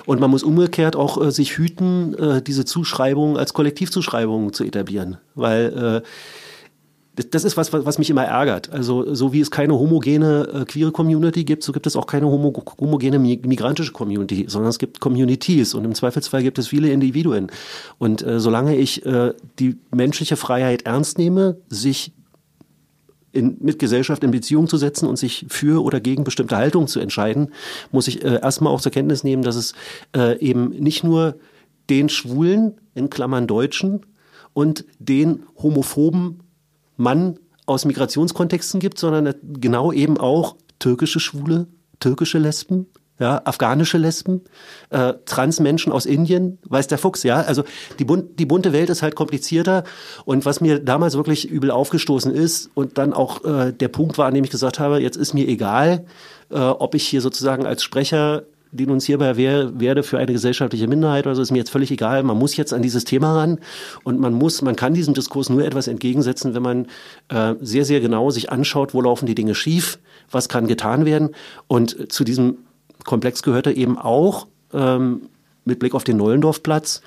Und 0.04 0.20
man 0.20 0.30
muss 0.30 0.42
umgekehrt 0.42 0.96
auch 0.96 1.24
äh, 1.24 1.30
sich 1.30 1.56
hüten, 1.56 2.14
äh, 2.18 2.42
diese 2.42 2.66
Zuschreibung 2.66 3.38
als 3.38 3.54
Kollektivzuschreibung 3.54 4.27
zu 4.52 4.64
etablieren. 4.64 5.18
Weil 5.34 6.02
äh, 6.04 6.08
das 7.30 7.44
ist 7.44 7.56
was, 7.56 7.72
was 7.72 7.98
mich 7.98 8.10
immer 8.10 8.24
ärgert. 8.24 8.70
Also 8.70 9.14
so 9.14 9.32
wie 9.32 9.40
es 9.40 9.50
keine 9.50 9.74
homogene 9.74 10.48
äh, 10.52 10.64
queere 10.64 10.92
Community 10.92 11.44
gibt, 11.44 11.62
so 11.62 11.72
gibt 11.72 11.86
es 11.86 11.96
auch 11.96 12.06
keine 12.06 12.26
homo 12.26 12.52
homogene 12.80 13.18
migrantische 13.18 13.92
Community, 13.92 14.46
sondern 14.48 14.70
es 14.70 14.78
gibt 14.78 15.00
Communities 15.00 15.74
und 15.74 15.84
im 15.84 15.94
Zweifelsfall 15.94 16.42
gibt 16.42 16.58
es 16.58 16.68
viele 16.68 16.90
Individuen. 16.90 17.48
Und 17.98 18.22
äh, 18.22 18.40
solange 18.40 18.76
ich 18.76 19.04
äh, 19.04 19.34
die 19.58 19.76
menschliche 19.94 20.36
Freiheit 20.36 20.82
ernst 20.82 21.18
nehme, 21.18 21.56
sich 21.68 22.12
in, 23.32 23.56
mit 23.60 23.78
Gesellschaft 23.78 24.24
in 24.24 24.30
Beziehung 24.30 24.68
zu 24.68 24.76
setzen 24.76 25.06
und 25.06 25.16
sich 25.16 25.46
für 25.48 25.82
oder 25.82 26.00
gegen 26.00 26.24
bestimmte 26.24 26.56
Haltungen 26.56 26.88
zu 26.88 27.00
entscheiden, 27.00 27.52
muss 27.92 28.08
ich 28.08 28.24
äh, 28.24 28.40
erstmal 28.40 28.72
auch 28.72 28.80
zur 28.80 28.92
Kenntnis 28.92 29.24
nehmen, 29.24 29.42
dass 29.42 29.56
es 29.56 29.74
äh, 30.16 30.38
eben 30.38 30.70
nicht 30.70 31.04
nur 31.04 31.36
den 31.90 32.08
Schwulen, 32.08 32.74
in 32.94 33.10
Klammern 33.10 33.46
Deutschen, 33.46 34.00
und 34.52 34.84
den 34.98 35.44
homophoben 35.56 36.42
Mann 36.96 37.38
aus 37.66 37.84
Migrationskontexten 37.84 38.80
gibt, 38.80 38.98
sondern 38.98 39.34
genau 39.42 39.92
eben 39.92 40.18
auch 40.18 40.56
türkische 40.78 41.20
Schwule, 41.20 41.66
türkische 42.00 42.38
Lesben, 42.38 42.86
ja, 43.18 43.42
afghanische 43.44 43.98
Lesben, 43.98 44.42
äh, 44.90 45.14
Transmenschen 45.24 45.92
aus 45.92 46.06
Indien, 46.06 46.58
weiß 46.64 46.86
der 46.86 46.98
Fuchs, 46.98 47.24
ja. 47.24 47.40
Also 47.40 47.64
die, 47.98 48.04
bunt, 48.04 48.38
die 48.38 48.46
bunte 48.46 48.72
Welt 48.72 48.90
ist 48.90 49.02
halt 49.02 49.16
komplizierter. 49.16 49.82
Und 50.24 50.46
was 50.46 50.60
mir 50.60 50.78
damals 50.78 51.16
wirklich 51.16 51.48
übel 51.48 51.70
aufgestoßen 51.70 52.32
ist 52.32 52.70
und 52.74 52.96
dann 52.96 53.12
auch 53.12 53.44
äh, 53.44 53.72
der 53.72 53.88
Punkt 53.88 54.18
war, 54.18 54.26
an 54.26 54.34
dem 54.34 54.44
ich 54.44 54.50
gesagt 54.50 54.78
habe, 54.78 55.00
jetzt 55.00 55.16
ist 55.16 55.34
mir 55.34 55.48
egal, 55.48 56.06
äh, 56.50 56.58
ob 56.58 56.94
ich 56.94 57.06
hier 57.06 57.20
sozusagen 57.20 57.66
als 57.66 57.82
Sprecher 57.82 58.44
denunzierbar 58.72 59.36
wär, 59.36 59.78
werde 59.80 60.02
für 60.02 60.18
eine 60.18 60.32
gesellschaftliche 60.32 60.86
Minderheit 60.86 61.26
oder 61.26 61.34
so, 61.34 61.42
ist 61.42 61.50
mir 61.50 61.58
jetzt 61.58 61.70
völlig 61.70 61.90
egal. 61.90 62.22
Man 62.22 62.38
muss 62.38 62.56
jetzt 62.56 62.72
an 62.72 62.82
dieses 62.82 63.04
Thema 63.04 63.34
ran 63.34 63.58
und 64.04 64.20
man 64.20 64.32
muss, 64.34 64.62
man 64.62 64.76
kann 64.76 64.94
diesem 64.94 65.14
Diskurs 65.14 65.48
nur 65.48 65.64
etwas 65.64 65.88
entgegensetzen, 65.88 66.54
wenn 66.54 66.62
man 66.62 66.86
äh, 67.28 67.54
sehr, 67.60 67.84
sehr 67.84 68.00
genau 68.00 68.30
sich 68.30 68.50
anschaut, 68.50 68.94
wo 68.94 69.00
laufen 69.00 69.26
die 69.26 69.34
Dinge 69.34 69.54
schief, 69.54 69.98
was 70.30 70.48
kann 70.48 70.66
getan 70.66 71.04
werden. 71.04 71.30
Und 71.66 72.12
zu 72.12 72.24
diesem 72.24 72.58
Komplex 73.04 73.42
gehörte 73.42 73.72
eben 73.72 73.98
auch 73.98 74.46
ähm, 74.72 75.22
mit 75.64 75.78
Blick 75.78 75.94
auf 75.94 76.04
den 76.04 76.16
Neulendorfplatz 76.16 77.02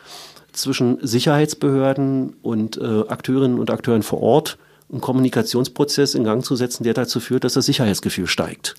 zwischen 0.51 0.97
Sicherheitsbehörden 1.01 2.35
und 2.41 2.77
äh, 2.77 3.07
Akteurinnen 3.07 3.59
und 3.59 3.69
Akteuren 3.69 4.03
vor 4.03 4.21
Ort 4.21 4.57
einen 4.91 5.01
Kommunikationsprozess 5.01 6.15
in 6.15 6.23
Gang 6.23 6.43
zu 6.43 6.55
setzen, 6.55 6.83
der 6.83 6.93
dazu 6.93 7.19
führt, 7.19 7.43
dass 7.43 7.53
das 7.53 7.65
Sicherheitsgefühl 7.65 8.27
steigt. 8.27 8.75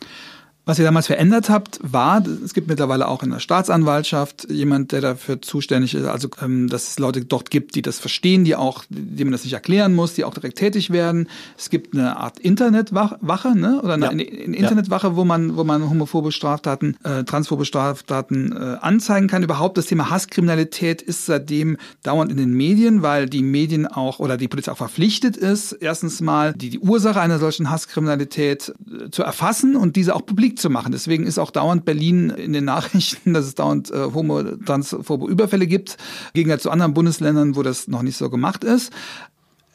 Was 0.64 0.78
ihr 0.78 0.84
damals 0.84 1.08
verändert 1.08 1.50
habt, 1.50 1.80
war, 1.82 2.22
es 2.44 2.54
gibt 2.54 2.68
mittlerweile 2.68 3.08
auch 3.08 3.24
in 3.24 3.30
der 3.30 3.40
Staatsanwaltschaft 3.40 4.48
jemand, 4.48 4.92
der 4.92 5.00
dafür 5.00 5.42
zuständig 5.42 5.92
ist, 5.92 6.04
also 6.04 6.28
ähm, 6.40 6.68
dass 6.68 6.86
es 6.90 7.00
Leute 7.00 7.24
dort 7.24 7.50
gibt, 7.50 7.74
die 7.74 7.82
das 7.82 7.98
verstehen, 7.98 8.44
die 8.44 8.54
auch, 8.54 8.84
die 8.88 9.24
man 9.24 9.32
das 9.32 9.42
nicht 9.42 9.54
erklären 9.54 9.92
muss, 9.92 10.14
die 10.14 10.24
auch 10.24 10.34
direkt 10.34 10.58
tätig 10.58 10.90
werden. 10.90 11.28
Es 11.58 11.68
gibt 11.68 11.94
eine 11.96 12.16
Art 12.16 12.38
Internetwache, 12.38 13.58
ne? 13.58 13.82
Oder 13.82 13.94
eine, 13.94 14.04
ja. 14.04 14.10
eine 14.10 14.22
Internetwache, 14.22 15.16
wo 15.16 15.24
man, 15.24 15.56
wo 15.56 15.64
man 15.64 15.90
homophobe 15.90 16.30
Straftaten, 16.30 16.96
äh, 17.02 17.24
transphobe 17.24 17.64
Straftaten 17.64 18.52
äh, 18.52 18.76
anzeigen 18.80 19.26
kann. 19.26 19.42
Überhaupt 19.42 19.76
das 19.78 19.86
Thema 19.86 20.10
Hasskriminalität 20.10 21.02
ist 21.02 21.26
seitdem 21.26 21.76
dauernd 22.04 22.30
in 22.30 22.36
den 22.36 22.52
Medien, 22.52 23.02
weil 23.02 23.28
die 23.28 23.42
Medien 23.42 23.88
auch 23.88 24.20
oder 24.20 24.36
die 24.36 24.46
Polizei 24.46 24.70
auch 24.70 24.76
verpflichtet 24.76 25.36
ist, 25.36 25.72
erstens 25.72 26.20
mal 26.20 26.52
die, 26.52 26.70
die 26.70 26.78
Ursache 26.78 27.20
einer 27.20 27.40
solchen 27.40 27.68
Hasskriminalität 27.68 28.72
äh, 28.86 29.10
zu 29.10 29.24
erfassen 29.24 29.74
und 29.74 29.96
diese 29.96 30.14
auch 30.14 30.24
publik 30.24 30.51
zu 30.58 30.70
machen. 30.70 30.92
Deswegen 30.92 31.26
ist 31.26 31.38
auch 31.38 31.50
dauernd 31.50 31.84
Berlin 31.84 32.30
in 32.30 32.52
den 32.52 32.64
Nachrichten, 32.64 33.34
dass 33.34 33.46
es 33.46 33.54
dauernd 33.54 33.90
äh, 33.90 34.08
homo 34.14 34.42
transphobe 34.42 35.30
Überfälle 35.30 35.66
gibt, 35.66 35.96
gegen 36.34 36.58
zu 36.58 36.70
anderen 36.70 36.94
Bundesländern, 36.94 37.56
wo 37.56 37.62
das 37.62 37.88
noch 37.88 38.02
nicht 38.02 38.16
so 38.16 38.30
gemacht 38.30 38.64
ist. 38.64 38.92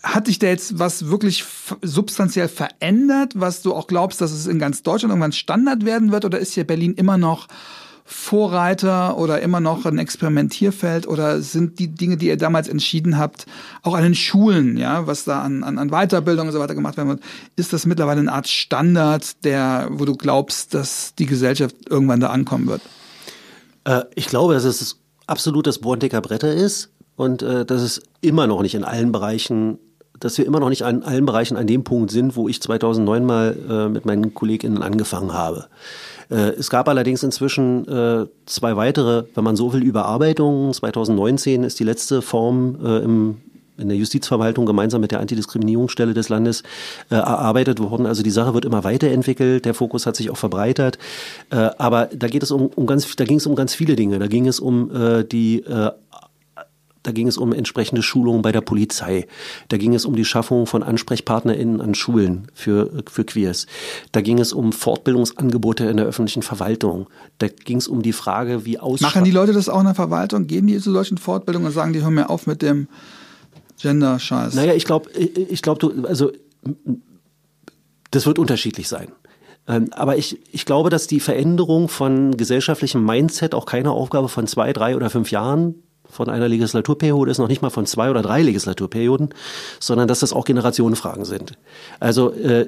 Hat 0.04 0.28
dich 0.28 0.40
da 0.40 0.48
jetzt 0.48 0.80
was 0.80 1.08
wirklich 1.08 1.44
substanziell 1.82 2.48
verändert, 2.48 3.34
was 3.36 3.62
du 3.62 3.74
auch 3.74 3.88
glaubst, 3.88 4.22
dass 4.22 4.32
es 4.32 4.46
in 4.46 4.60
ganz 4.60 4.84
Deutschland 4.84 5.12
irgendwann 5.12 5.32
Standard 5.32 5.86
werden 5.86 6.12
wird? 6.12 6.24
Oder 6.24 6.40
ist 6.40 6.54
hier 6.54 6.66
Berlin 6.66 6.94
immer 6.94 7.18
noch 7.18 7.48
Vorreiter 8.10 9.18
oder 9.18 9.42
immer 9.42 9.60
noch 9.60 9.86
ein 9.86 9.98
Experimentierfeld 9.98 11.06
oder 11.10 11.42
sind 11.42 11.78
die 11.78 11.90
Dinge, 11.90 12.16
die 12.16 12.28
ihr 12.28 12.38
damals 12.38 12.70
entschieden 12.70 13.18
habt, 13.18 13.46
auch 13.84 13.96
an 13.96 14.04
den 14.04 14.16
Schulen, 14.16 14.78
ja, 14.78 15.06
was 15.08 15.26
da 15.26 15.42
an, 15.42 15.62
an, 15.62 15.78
an 15.78 15.90
Weiterbildung 15.90 16.48
und 16.48 16.54
so 16.54 16.60
weiter 16.60 16.74
gemacht 16.74 16.96
werden 16.96 17.10
wird, 17.10 17.20
ist 17.58 17.74
das 17.74 17.86
mittlerweile 17.86 18.22
eine 18.22 18.32
Art 18.32 18.48
Standard, 18.48 19.44
der, 19.44 19.90
wo 19.92 20.06
du 20.06 20.16
glaubst, 20.16 20.74
dass 20.74 21.16
die 21.16 21.26
Gesellschaft 21.26 21.76
irgendwann 21.90 22.22
da 22.22 22.30
ankommen 22.30 22.68
wird? 22.68 22.82
Äh, 23.84 24.04
ich 24.16 24.28
glaube, 24.28 24.54
dass 24.54 24.64
es 24.64 25.02
absolut 25.26 25.68
das 25.68 25.80
Borndecker 25.80 26.22
Bretter 26.22 26.54
ist 26.54 26.90
und 27.18 27.42
äh, 27.42 27.66
dass 27.66 27.82
es 27.82 28.02
immer 28.22 28.48
noch 28.48 28.62
nicht 28.62 28.76
in 28.76 28.86
allen 28.86 29.12
Bereichen 29.12 29.80
dass 30.20 30.38
wir 30.40 30.48
immer 30.48 30.60
noch 30.60 30.70
nicht 30.70 30.84
an 30.84 31.04
allen 31.04 31.28
Bereichen 31.28 31.58
an 31.58 31.68
dem 31.68 31.84
Punkt 31.84 32.10
sind, 32.10 32.36
wo 32.36 32.48
ich 32.48 32.60
2009 32.60 33.24
mal 33.24 33.56
äh, 33.70 33.88
mit 33.88 34.06
meinen 34.06 34.34
KollegInnen 34.34 34.82
angefangen 34.82 35.34
habe. 35.34 35.68
Äh, 36.30 36.52
es 36.58 36.70
gab 36.70 36.88
allerdings 36.90 37.24
inzwischen 37.24 37.88
äh, 37.88 38.28
zwei 38.46 38.76
weitere, 38.76 39.26
wenn 39.36 39.44
man 39.44 39.56
so 39.56 39.74
will, 39.74 39.84
Überarbeitungen. 39.84 40.74
2019 40.74 41.64
ist 41.64 41.80
die 41.80 41.84
letzte 41.84 42.22
Form 42.22 42.78
äh, 42.84 43.00
im 43.00 43.38
in 43.78 43.90
der 43.90 43.98
Justizverwaltung 43.98 44.66
gemeinsam 44.66 45.02
mit 45.02 45.12
der 45.12 45.20
Antidiskriminierungsstelle 45.20 46.14
des 46.14 46.30
Landes 46.30 46.64
äh, 47.10 47.16
erarbeitet 47.16 47.80
worden. 47.80 48.06
Also 48.06 48.24
die 48.24 48.32
Sache 48.32 48.54
wird 48.54 48.66
immer 48.66 48.84
weiterentwickelt, 48.84 49.66
der 49.66 49.74
Fokus 49.74 50.06
hat 50.06 50.16
sich 50.16 50.30
auch 50.30 50.38
verbreitert. 50.38 50.98
Äh, 51.52 51.70
aber 51.78 52.10
da 52.14 52.28
geht 52.28 52.44
es 52.44 52.52
um, 52.52 52.68
um 52.68 52.88
ganz, 52.88 53.16
da 53.16 53.26
ging 53.26 53.38
es 53.38 53.46
um 53.46 53.56
ganz 53.56 53.74
viele 53.74 53.96
Dinge. 53.96 54.20
Da 54.20 54.28
ging 54.28 54.48
es 54.48 54.60
um 54.60 54.92
äh, 54.96 55.24
die 55.24 55.60
äh, 55.64 55.92
da 57.08 57.14
ging 57.14 57.30
es 57.30 57.38
um 57.38 57.54
entsprechende 57.54 58.04
Schulungen 58.04 58.42
bei 58.42 58.52
der 58.52 58.60
Polizei. 58.60 59.28
Da 59.70 59.78
ging 59.78 59.94
es 59.94 60.04
um 60.04 60.18
die 60.18 60.26
Schaffung 60.26 60.68
von 60.68 60.84
AnsprechpartnerInnen 60.84 61.80
an 61.80 61.96
Schulen 61.96 62.50
für, 62.54 63.02
für 63.10 63.24
Queers. 63.24 63.66
Da 64.12 64.20
ging 64.20 64.40
es 64.40 64.52
um 64.52 64.74
Fortbildungsangebote 64.74 65.86
in 65.86 65.96
der 65.96 66.06
öffentlichen 66.06 66.42
Verwaltung. 66.42 67.08
Da 67.38 67.48
ging 67.48 67.78
es 67.78 67.88
um 67.88 68.02
die 68.02 68.12
Frage, 68.12 68.66
wie 68.66 68.78
aus. 68.78 69.00
Machen 69.00 69.24
die 69.24 69.32
Leute 69.32 69.54
das 69.54 69.70
auch 69.70 69.80
in 69.80 69.86
der 69.86 69.96
Verwaltung? 69.96 70.48
Gehen 70.48 70.68
die 70.68 70.78
zu 70.80 70.92
solchen 70.92 71.18
Fortbildungen 71.18 71.68
und 71.68 71.74
sagen, 71.74 71.94
die 71.94 72.02
hören 72.02 72.14
mir 72.14 72.30
auf 72.30 72.46
mit 72.46 72.62
dem 72.62 72.90
Gender-Scheiß? 73.82 74.56
Naja, 74.56 74.74
ich 74.74 74.84
glaube, 74.84 75.10
ich 75.12 75.62
glaube, 75.62 75.80
du, 75.80 76.06
also, 76.06 76.34
das 78.12 78.26
wird 78.26 78.38
unterschiedlich 78.38 78.90
sein. 78.90 79.14
Ähm, 79.66 79.88
aber 79.94 80.18
ich, 80.18 80.40
ich 80.52 80.66
glaube, 80.66 80.90
dass 80.90 81.08
die 81.08 81.22
Veränderung 81.22 81.88
von 81.88 82.36
gesellschaftlichem 82.36 83.06
Mindset 83.06 83.56
auch 83.56 83.66
keine 83.66 83.92
Aufgabe 83.92 84.28
von 84.28 84.46
zwei, 84.46 84.74
drei 84.74 84.98
oder 84.98 85.10
fünf 85.10 85.32
Jahren 85.32 85.76
von 86.10 86.30
einer 86.30 86.48
Legislaturperiode 86.48 87.32
ist, 87.32 87.38
noch 87.38 87.48
nicht 87.48 87.62
mal 87.62 87.70
von 87.70 87.86
zwei 87.86 88.10
oder 88.10 88.22
drei 88.22 88.42
Legislaturperioden, 88.42 89.30
sondern 89.80 90.08
dass 90.08 90.20
das 90.20 90.34
auch 90.34 90.46
Generationenfragen 90.46 91.26
sind. 91.26 91.54
Also 92.00 92.32
äh, 92.32 92.68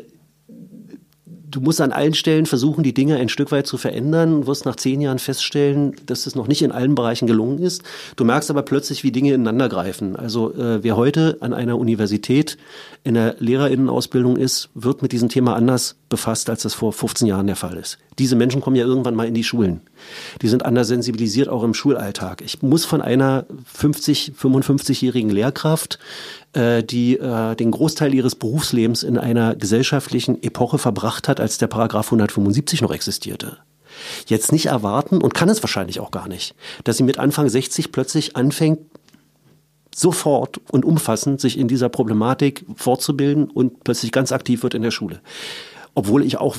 du 1.49 1.61
musst 1.61 1.81
an 1.81 1.91
allen 1.91 2.13
Stellen 2.13 2.45
versuchen, 2.45 2.83
die 2.83 2.93
Dinge 2.93 3.17
ein 3.17 3.29
Stück 3.29 3.51
weit 3.51 3.67
zu 3.67 3.77
verändern, 3.77 4.45
wirst 4.47 4.65
nach 4.65 4.75
zehn 4.75 5.01
Jahren 5.01 5.19
feststellen, 5.19 5.95
dass 6.05 6.27
es 6.27 6.35
noch 6.35 6.47
nicht 6.47 6.61
in 6.61 6.71
allen 6.71 6.95
Bereichen 6.95 7.27
gelungen 7.27 7.59
ist. 7.59 7.83
Du 8.15 8.23
merkst 8.23 8.49
aber 8.49 8.61
plötzlich, 8.61 9.03
wie 9.03 9.11
Dinge 9.11 9.33
ineinander 9.33 9.69
greifen. 9.69 10.15
Also 10.15 10.53
äh, 10.53 10.83
wer 10.83 10.95
heute 10.95 11.37
an 11.41 11.53
einer 11.53 11.77
Universität 11.77 12.57
in 13.03 13.15
der 13.15 13.35
Lehrerinnenausbildung 13.39 14.37
ist, 14.37 14.69
wird 14.75 15.01
mit 15.01 15.11
diesem 15.11 15.29
Thema 15.29 15.55
anders 15.55 15.95
befasst, 16.09 16.49
als 16.49 16.63
das 16.63 16.73
vor 16.73 16.93
15 16.93 17.27
Jahren 17.27 17.47
der 17.47 17.55
Fall 17.55 17.77
ist. 17.77 17.97
Diese 18.19 18.35
Menschen 18.35 18.61
kommen 18.61 18.75
ja 18.75 18.85
irgendwann 18.85 19.15
mal 19.15 19.27
in 19.27 19.33
die 19.33 19.43
Schulen. 19.43 19.81
Die 20.41 20.49
sind 20.49 20.65
anders 20.65 20.89
sensibilisiert 20.89 21.49
auch 21.49 21.63
im 21.63 21.73
Schulalltag. 21.73 22.41
Ich 22.41 22.61
muss 22.61 22.85
von 22.85 23.01
einer 23.01 23.45
50, 23.73 24.33
55-jährigen 24.39 25.31
Lehrkraft 25.31 25.99
äh, 26.53 26.83
die 26.83 27.17
äh, 27.17 27.55
den 27.55 27.71
Großteil 27.71 28.13
ihres 28.13 28.35
Berufslebens 28.35 29.03
in 29.03 29.17
einer 29.17 29.55
gesellschaftlichen 29.55 30.43
Epoche 30.43 30.77
verbracht 30.77 31.27
hat, 31.27 31.39
als 31.39 31.57
der 31.57 31.67
Paragraph 31.67 32.07
175 32.07 32.81
noch 32.81 32.91
existierte. 32.91 33.57
Jetzt 34.27 34.51
nicht 34.51 34.67
erwarten 34.67 35.21
und 35.21 35.33
kann 35.33 35.49
es 35.49 35.63
wahrscheinlich 35.63 35.99
auch 35.99 36.11
gar 36.11 36.27
nicht, 36.27 36.55
dass 36.83 36.97
sie 36.97 37.03
mit 37.03 37.19
Anfang 37.19 37.49
60 37.49 37.91
plötzlich 37.91 38.35
anfängt, 38.35 38.79
sofort 39.95 40.61
und 40.71 40.85
umfassend 40.85 41.41
sich 41.41 41.57
in 41.57 41.67
dieser 41.67 41.89
Problematik 41.89 42.65
fortzubilden 42.75 43.49
und 43.49 43.83
plötzlich 43.83 44.11
ganz 44.11 44.31
aktiv 44.31 44.63
wird 44.63 44.73
in 44.73 44.81
der 44.81 44.91
Schule. 44.91 45.21
Obwohl 45.95 46.23
ich 46.23 46.37
auch 46.37 46.55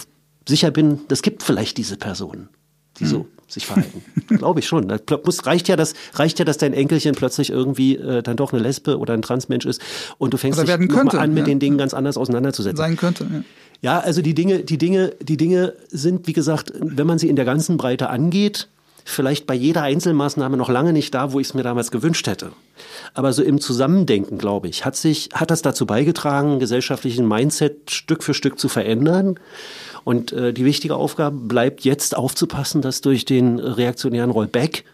sicher 0.51 0.71
bin, 0.71 1.01
es 1.09 1.23
gibt 1.23 1.43
vielleicht 1.43 1.79
diese 1.79 1.97
Personen, 1.97 2.49
die 2.99 3.07
so 3.07 3.21
hm 3.21 3.27
sich 3.53 3.67
verhalten. 3.67 4.03
Glaube 4.29 4.61
ich 4.61 4.67
schon. 4.67 4.89
Das 4.89 5.03
muss, 5.25 5.47
reicht, 5.47 5.69
ja, 5.69 5.77
dass, 5.77 5.95
reicht 6.15 6.39
ja, 6.39 6.45
dass 6.45 6.59
dein 6.59 6.73
Enkelchen 6.73 7.15
plötzlich 7.15 7.51
irgendwie 7.51 7.97
äh, 7.97 8.23
dann 8.23 8.37
doch 8.37 8.53
eine 8.53 8.63
Lesbe 8.63 8.99
oder 8.99 9.15
ein 9.15 9.23
Transmensch 9.23 9.67
ist 9.67 9.81
und 10.19 10.33
du 10.33 10.39
fängst 10.39 10.61
dich 10.61 10.89
könnte, 10.89 11.21
an, 11.21 11.31
mit 11.31 11.41
ja. 11.41 11.45
den 11.47 11.59
Dingen 11.59 11.79
ganz 11.79 11.95
anders 11.95 12.17
auseinanderzusetzen. 12.17 12.77
Sein 12.77 12.97
könnte, 12.97 13.27
ja. 13.31 13.43
Ja, 13.83 13.99
also 13.99 14.21
die 14.21 14.35
Dinge, 14.35 14.61
die 14.61 14.77
Dinge, 14.77 15.15
die 15.23 15.39
Dinge 15.39 15.73
sind, 15.89 16.27
wie 16.27 16.35
gesagt, 16.35 16.73
wenn 16.79 17.07
man 17.07 17.19
sie 17.19 17.31
in 17.31 17.37
der 17.37 17.47
ganzen 17.47 17.79
Breite 17.79 18.11
angeht, 18.11 18.69
vielleicht 19.07 19.47
bei 19.47 19.55
jeder 19.55 19.83
Einzelmaßnahme 19.83 20.59
noch 20.59 20.69
lange 20.69 20.93
nicht 20.93 21.15
da, 21.15 21.33
wo 21.33 21.41
ich 21.41 21.49
es 21.49 21.55
mir 21.55 21.63
damals 21.63 21.91
gewünscht 21.91 22.27
hätte. 22.27 22.53
Aber 23.15 23.33
so 23.33 23.43
im 23.43 23.59
Zusammendenken, 23.59 24.37
glaube 24.37 24.69
ich, 24.69 24.85
hat 24.85 24.97
sich, 24.97 25.31
hat 25.33 25.51
das 25.51 25.63
dazu 25.63 25.87
beigetragen, 25.87 26.59
gesellschaftlichen 26.59 27.27
Mindset 27.27 27.91
Stück 27.91 28.23
für 28.23 28.35
Stück 28.35 28.59
zu 28.59 28.69
verändern. 28.69 29.41
Und 30.05 30.33
äh, 30.33 30.53
die 30.53 30.65
wichtige 30.65 30.97
Aufgabe 30.97 31.37
bleibt 31.37 31.85
jetzt 31.85 32.17
aufzupassen, 32.17 32.83
dass 32.83 33.01
durch 33.01 33.25
den 33.25 33.59
reaktionären 33.59 34.31
Rollback 34.31 34.85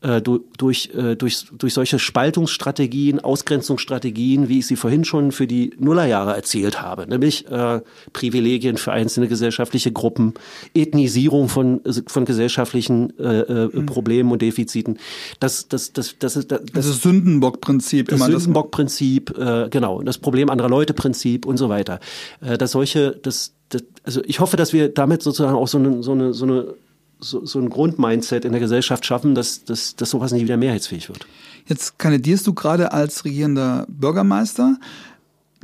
äh, 0.00 0.22
durch, 0.22 0.90
äh, 0.94 1.16
durch, 1.16 1.46
durch 1.50 1.74
solche 1.74 1.98
Spaltungsstrategien, 1.98 3.18
Ausgrenzungsstrategien, 3.18 4.48
wie 4.48 4.60
ich 4.60 4.66
sie 4.66 4.76
vorhin 4.76 5.04
schon 5.04 5.32
für 5.32 5.48
die 5.48 5.72
Nullerjahre 5.78 6.36
erzählt 6.36 6.80
habe, 6.80 7.08
nämlich 7.08 7.48
äh, 7.50 7.80
Privilegien 8.12 8.76
für 8.76 8.92
einzelne 8.92 9.26
gesellschaftliche 9.26 9.90
Gruppen, 9.90 10.34
Ethnisierung 10.74 11.48
von, 11.48 11.80
von 12.06 12.24
gesellschaftlichen 12.24 13.18
äh, 13.18 13.40
äh, 13.40 13.70
mhm. 13.72 13.86
Problemen 13.86 14.30
und 14.30 14.40
Defiziten. 14.40 14.98
Das, 15.40 15.66
das, 15.66 15.92
das, 15.92 16.14
das 16.18 16.36
ist 16.36 16.52
das, 16.52 16.60
das 16.72 16.86
ist 16.86 17.02
Sündenbock-Prinzip. 17.02 18.08
Das 18.08 18.20
Sündenbock-Prinzip, 18.20 19.36
äh, 19.36 19.68
genau, 19.68 20.02
das 20.02 20.18
Problem 20.18 20.48
anderer 20.48 20.68
Leute-Prinzip 20.68 21.44
und 21.44 21.56
so 21.56 21.68
weiter. 21.68 21.98
Äh, 22.40 22.56
dass 22.56 22.70
solche, 22.70 23.18
das, 23.22 23.52
das, 23.68 23.82
also 24.04 24.22
ich 24.24 24.40
hoffe, 24.40 24.56
dass 24.56 24.72
wir 24.72 24.88
damit 24.88 25.22
sozusagen 25.22 25.56
auch 25.56 25.68
so 25.68 25.78
eine, 25.78 26.02
so 26.02 26.12
eine, 26.12 26.32
so 26.32 26.44
eine 26.44 26.74
so, 27.20 27.44
so 27.44 27.58
ein 27.58 27.68
Grundmindset 27.68 28.44
in 28.44 28.52
der 28.52 28.60
Gesellschaft 28.60 29.04
schaffen, 29.04 29.34
dass, 29.34 29.64
dass, 29.64 29.96
dass 29.96 30.10
sowas 30.10 30.32
nicht 30.32 30.42
wieder 30.42 30.56
mehrheitsfähig 30.56 31.08
wird. 31.08 31.26
Jetzt 31.66 31.98
kandidierst 31.98 32.46
du 32.46 32.54
gerade 32.54 32.92
als 32.92 33.24
regierender 33.24 33.86
Bürgermeister. 33.88 34.78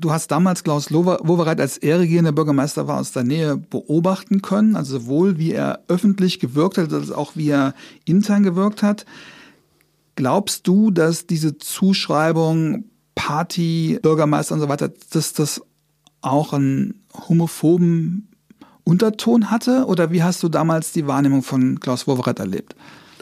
Du 0.00 0.11
hast 0.11 0.28
damals 0.32 0.64
Klaus 0.64 0.92
Wowereit, 0.92 1.61
als 1.61 1.78
er 1.78 2.00
regierender 2.00 2.32
Bürgermeister 2.32 2.88
war, 2.88 2.98
aus 2.98 3.12
der 3.12 3.22
Nähe 3.22 3.57
beobachten 3.57 4.42
können, 4.42 4.74
also 4.74 4.98
sowohl 4.98 5.38
wie 5.38 5.52
er 5.52 5.84
öffentlich 5.86 6.40
gewirkt 6.40 6.78
hat, 6.78 6.92
als 6.92 7.12
auch 7.12 7.36
wie 7.36 7.50
er 7.50 7.74
intern 8.05 8.42
gewirkt 8.42 8.82
hat. 8.82 9.07
Glaubst 10.16 10.66
du, 10.66 10.90
dass 10.90 11.26
diese 11.26 11.59
Zuschreibung 11.59 12.84
Party, 13.14 14.00
Bürgermeister 14.02 14.55
und 14.55 14.61
so 14.61 14.68
weiter, 14.68 14.90
dass 15.12 15.32
das 15.32 15.62
auch 16.20 16.52
einen 16.52 17.03
homophoben 17.28 18.28
Unterton 18.84 19.50
hatte? 19.50 19.86
Oder 19.86 20.10
wie 20.10 20.22
hast 20.22 20.42
du 20.42 20.48
damals 20.48 20.92
die 20.92 21.06
Wahrnehmung 21.06 21.42
von 21.42 21.80
Klaus 21.80 22.06
Wowereit 22.06 22.38
erlebt? 22.38 22.74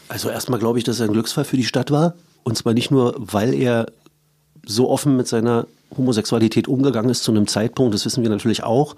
Also 0.09 0.29
erstmal 0.29 0.59
glaube 0.59 0.79
ich, 0.79 0.85
dass 0.85 1.01
er 1.01 1.07
ein 1.07 1.13
Glücksfall 1.13 1.45
für 1.45 1.57
die 1.57 1.65
Stadt 1.65 1.91
war. 1.91 2.15
Und 2.43 2.57
zwar 2.57 2.75
nicht 2.75 2.91
nur, 2.91 3.15
weil 3.19 3.55
er 3.55 3.87
so 4.67 4.91
offen 4.91 5.17
mit 5.17 5.29
seiner 5.29 5.67
Homosexualität 5.97 6.69
umgegangen 6.69 7.11
ist 7.11 7.23
zu 7.23 7.31
einem 7.31 7.47
Zeitpunkt, 7.47 7.95
das 7.95 8.05
wissen 8.05 8.23
wir 8.23 8.31
natürlich 8.31 8.63
auch, 8.63 8.97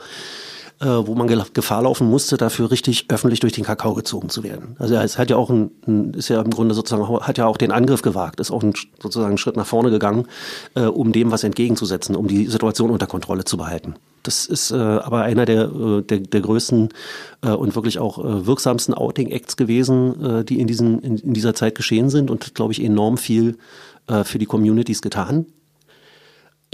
äh, 0.80 0.86
wo 0.86 1.14
man 1.14 1.28
Gefahr 1.54 1.82
laufen 1.82 2.08
musste, 2.08 2.36
dafür 2.36 2.70
richtig 2.70 3.06
öffentlich 3.08 3.40
durch 3.40 3.52
den 3.52 3.64
Kakao 3.64 3.94
gezogen 3.94 4.28
zu 4.28 4.42
werden. 4.42 4.76
Also 4.78 4.94
es 4.96 5.18
hat 5.18 5.30
ja 5.30 5.36
auch 5.36 5.50
ein, 5.50 6.14
ist 6.14 6.28
ja 6.28 6.40
im 6.40 6.50
Grunde 6.50 6.74
sozusagen 6.74 7.08
hat 7.20 7.38
ja 7.38 7.46
auch 7.46 7.56
den 7.56 7.72
Angriff 7.72 8.02
gewagt, 8.02 8.40
ist 8.40 8.50
auch 8.50 8.62
ein, 8.62 8.74
sozusagen 9.00 9.30
einen 9.30 9.38
Schritt 9.38 9.56
nach 9.56 9.66
vorne 9.66 9.90
gegangen, 9.90 10.26
äh, 10.74 10.82
um 10.82 11.12
dem 11.12 11.30
was 11.30 11.44
entgegenzusetzen, 11.44 12.16
um 12.16 12.26
die 12.26 12.46
Situation 12.46 12.90
unter 12.90 13.06
Kontrolle 13.06 13.44
zu 13.44 13.56
behalten. 13.56 13.94
Das 14.24 14.46
ist 14.46 14.70
äh, 14.70 14.76
aber 14.76 15.22
einer 15.22 15.44
der, 15.44 15.64
äh, 15.64 16.02
der, 16.02 16.18
der 16.20 16.40
größten 16.40 16.88
äh, 17.42 17.50
und 17.50 17.74
wirklich 17.74 17.98
auch 17.98 18.18
äh, 18.18 18.46
wirksamsten 18.46 18.94
Outing-Acts 18.94 19.56
gewesen, 19.56 20.24
äh, 20.24 20.44
die 20.44 20.60
in, 20.60 20.66
diesen, 20.66 21.00
in, 21.00 21.18
in 21.18 21.34
dieser 21.34 21.54
Zeit 21.54 21.74
geschehen 21.74 22.08
sind 22.10 22.30
und, 22.30 22.54
glaube 22.54 22.72
ich, 22.72 22.82
enorm 22.82 23.18
viel 23.18 23.58
äh, 24.08 24.24
für 24.24 24.38
die 24.38 24.46
Communities 24.46 25.02
getan. 25.02 25.46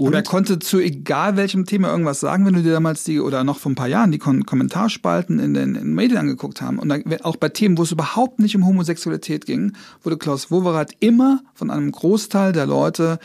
Und, 0.01 0.07
und 0.07 0.13
er 0.15 0.23
konnte 0.23 0.57
zu 0.57 0.79
egal 0.79 1.37
welchem 1.37 1.67
Thema 1.67 1.89
irgendwas 1.91 2.19
sagen, 2.19 2.43
wenn 2.47 2.55
du 2.55 2.63
dir 2.63 2.71
damals 2.71 3.03
die 3.03 3.19
oder 3.19 3.43
noch 3.43 3.59
vor 3.59 3.71
ein 3.71 3.75
paar 3.75 3.87
Jahren 3.87 4.11
die 4.11 4.17
Kom 4.17 4.47
Kommentarspalten 4.47 5.37
in 5.37 5.53
den 5.53 5.75
in 5.75 5.93
Medien 5.93 6.17
angeguckt 6.17 6.59
haben. 6.59 6.79
Und 6.79 6.89
dann, 6.89 7.03
auch 7.21 7.35
bei 7.35 7.49
Themen, 7.49 7.77
wo 7.77 7.83
es 7.83 7.91
überhaupt 7.91 8.39
nicht 8.39 8.55
um 8.55 8.65
Homosexualität 8.65 9.45
ging, 9.45 9.73
wurde 10.01 10.17
Klaus 10.17 10.49
Wowereit 10.49 10.95
immer 11.01 11.41
von 11.53 11.69
einem 11.69 11.91
Großteil 11.91 12.51
der 12.51 12.65
Leute 12.65 13.19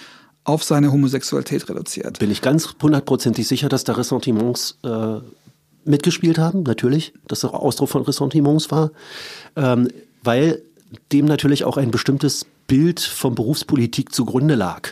auf 0.45 0.64
seine 0.64 0.93
Homosexualität 0.93 1.66
reduziert. 1.70 2.18
Bin 2.18 2.31
ich 2.31 2.43
ganz 2.43 2.74
hundertprozentig 2.83 3.49
sicher, 3.49 3.70
dass 3.70 3.85
da 3.85 3.95
Ressentiments 3.95 4.77
äh, 4.85 5.20
mitgespielt 5.87 6.37
haben, 6.37 6.62
natürlich, 6.64 7.14
dass 7.27 7.41
das 7.41 7.53
auch 7.53 7.62
Ausdruck 7.62 7.89
von 7.89 8.03
Ressentiments 8.03 8.70
war, 8.70 8.91
ähm, 9.57 9.89
weil 10.22 10.61
dem 11.11 11.24
natürlich 11.24 11.64
auch 11.64 11.79
ein 11.79 11.91
bestimmtes 11.91 12.45
Bild 12.66 13.01
von 13.01 13.35
Berufspolitik 13.35 14.12
zugrunde 14.12 14.57
lag 14.57 14.91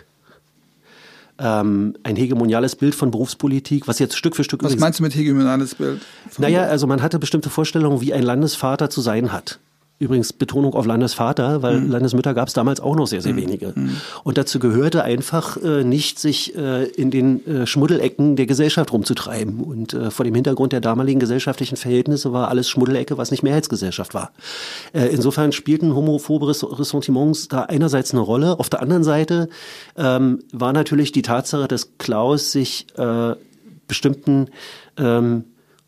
ähm, 1.38 1.94
ein 2.02 2.16
hegemoniales 2.16 2.76
Bild 2.76 2.94
von 2.94 3.10
Berufspolitik, 3.10 3.88
was 3.88 3.98
jetzt 3.98 4.16
Stück 4.16 4.36
für 4.36 4.44
Stück. 4.44 4.62
Was 4.62 4.76
meinst 4.76 5.00
du 5.00 5.02
mit 5.02 5.14
hegemoniales 5.14 5.74
Bild? 5.74 6.00
Naja, 6.38 6.64
also 6.64 6.86
man 6.86 7.02
hatte 7.02 7.18
bestimmte 7.18 7.50
Vorstellungen, 7.50 8.00
wie 8.00 8.12
ein 8.12 8.22
Landesvater 8.22 8.90
zu 8.90 9.00
sein 9.00 9.32
hat. 9.32 9.58
Übrigens 10.00 10.32
Betonung 10.32 10.74
auf 10.74 10.86
Landesvater, 10.86 11.62
weil 11.62 11.80
mhm. 11.80 11.90
Landesmütter 11.90 12.34
gab 12.34 12.48
es 12.48 12.54
damals 12.54 12.80
auch 12.80 12.96
noch 12.96 13.06
sehr, 13.06 13.20
sehr 13.20 13.32
mhm. 13.32 13.36
wenige. 13.36 13.72
Mhm. 13.76 13.96
Und 14.24 14.36
dazu 14.36 14.58
gehörte 14.58 15.04
einfach 15.04 15.56
äh, 15.62 15.84
nicht, 15.84 16.18
sich 16.18 16.56
äh, 16.56 16.84
in 16.84 17.12
den 17.12 17.46
äh, 17.46 17.66
Schmuddelecken 17.66 18.34
der 18.34 18.46
Gesellschaft 18.46 18.92
rumzutreiben. 18.92 19.60
Und 19.60 19.94
äh, 19.94 20.10
vor 20.10 20.24
dem 20.24 20.34
Hintergrund 20.34 20.72
der 20.72 20.80
damaligen 20.80 21.20
gesellschaftlichen 21.20 21.76
Verhältnisse 21.76 22.32
war 22.32 22.48
alles 22.48 22.68
Schmuddelecke, 22.68 23.18
was 23.18 23.30
nicht 23.30 23.44
Mehrheitsgesellschaft 23.44 24.14
war. 24.14 24.32
Äh, 24.92 25.06
insofern 25.06 25.52
spielten 25.52 25.94
homophobe 25.94 26.48
Ressentiments 26.48 27.46
da 27.46 27.62
einerseits 27.62 28.10
eine 28.10 28.20
Rolle. 28.20 28.58
Auf 28.58 28.68
der 28.68 28.82
anderen 28.82 29.04
Seite 29.04 29.48
ähm, 29.96 30.40
war 30.52 30.72
natürlich 30.72 31.12
die 31.12 31.22
Tatsache, 31.22 31.68
dass 31.68 31.98
Klaus 31.98 32.50
sich 32.50 32.86
äh, 32.96 33.36
bestimmten 33.86 34.48
ähm, 34.98 35.44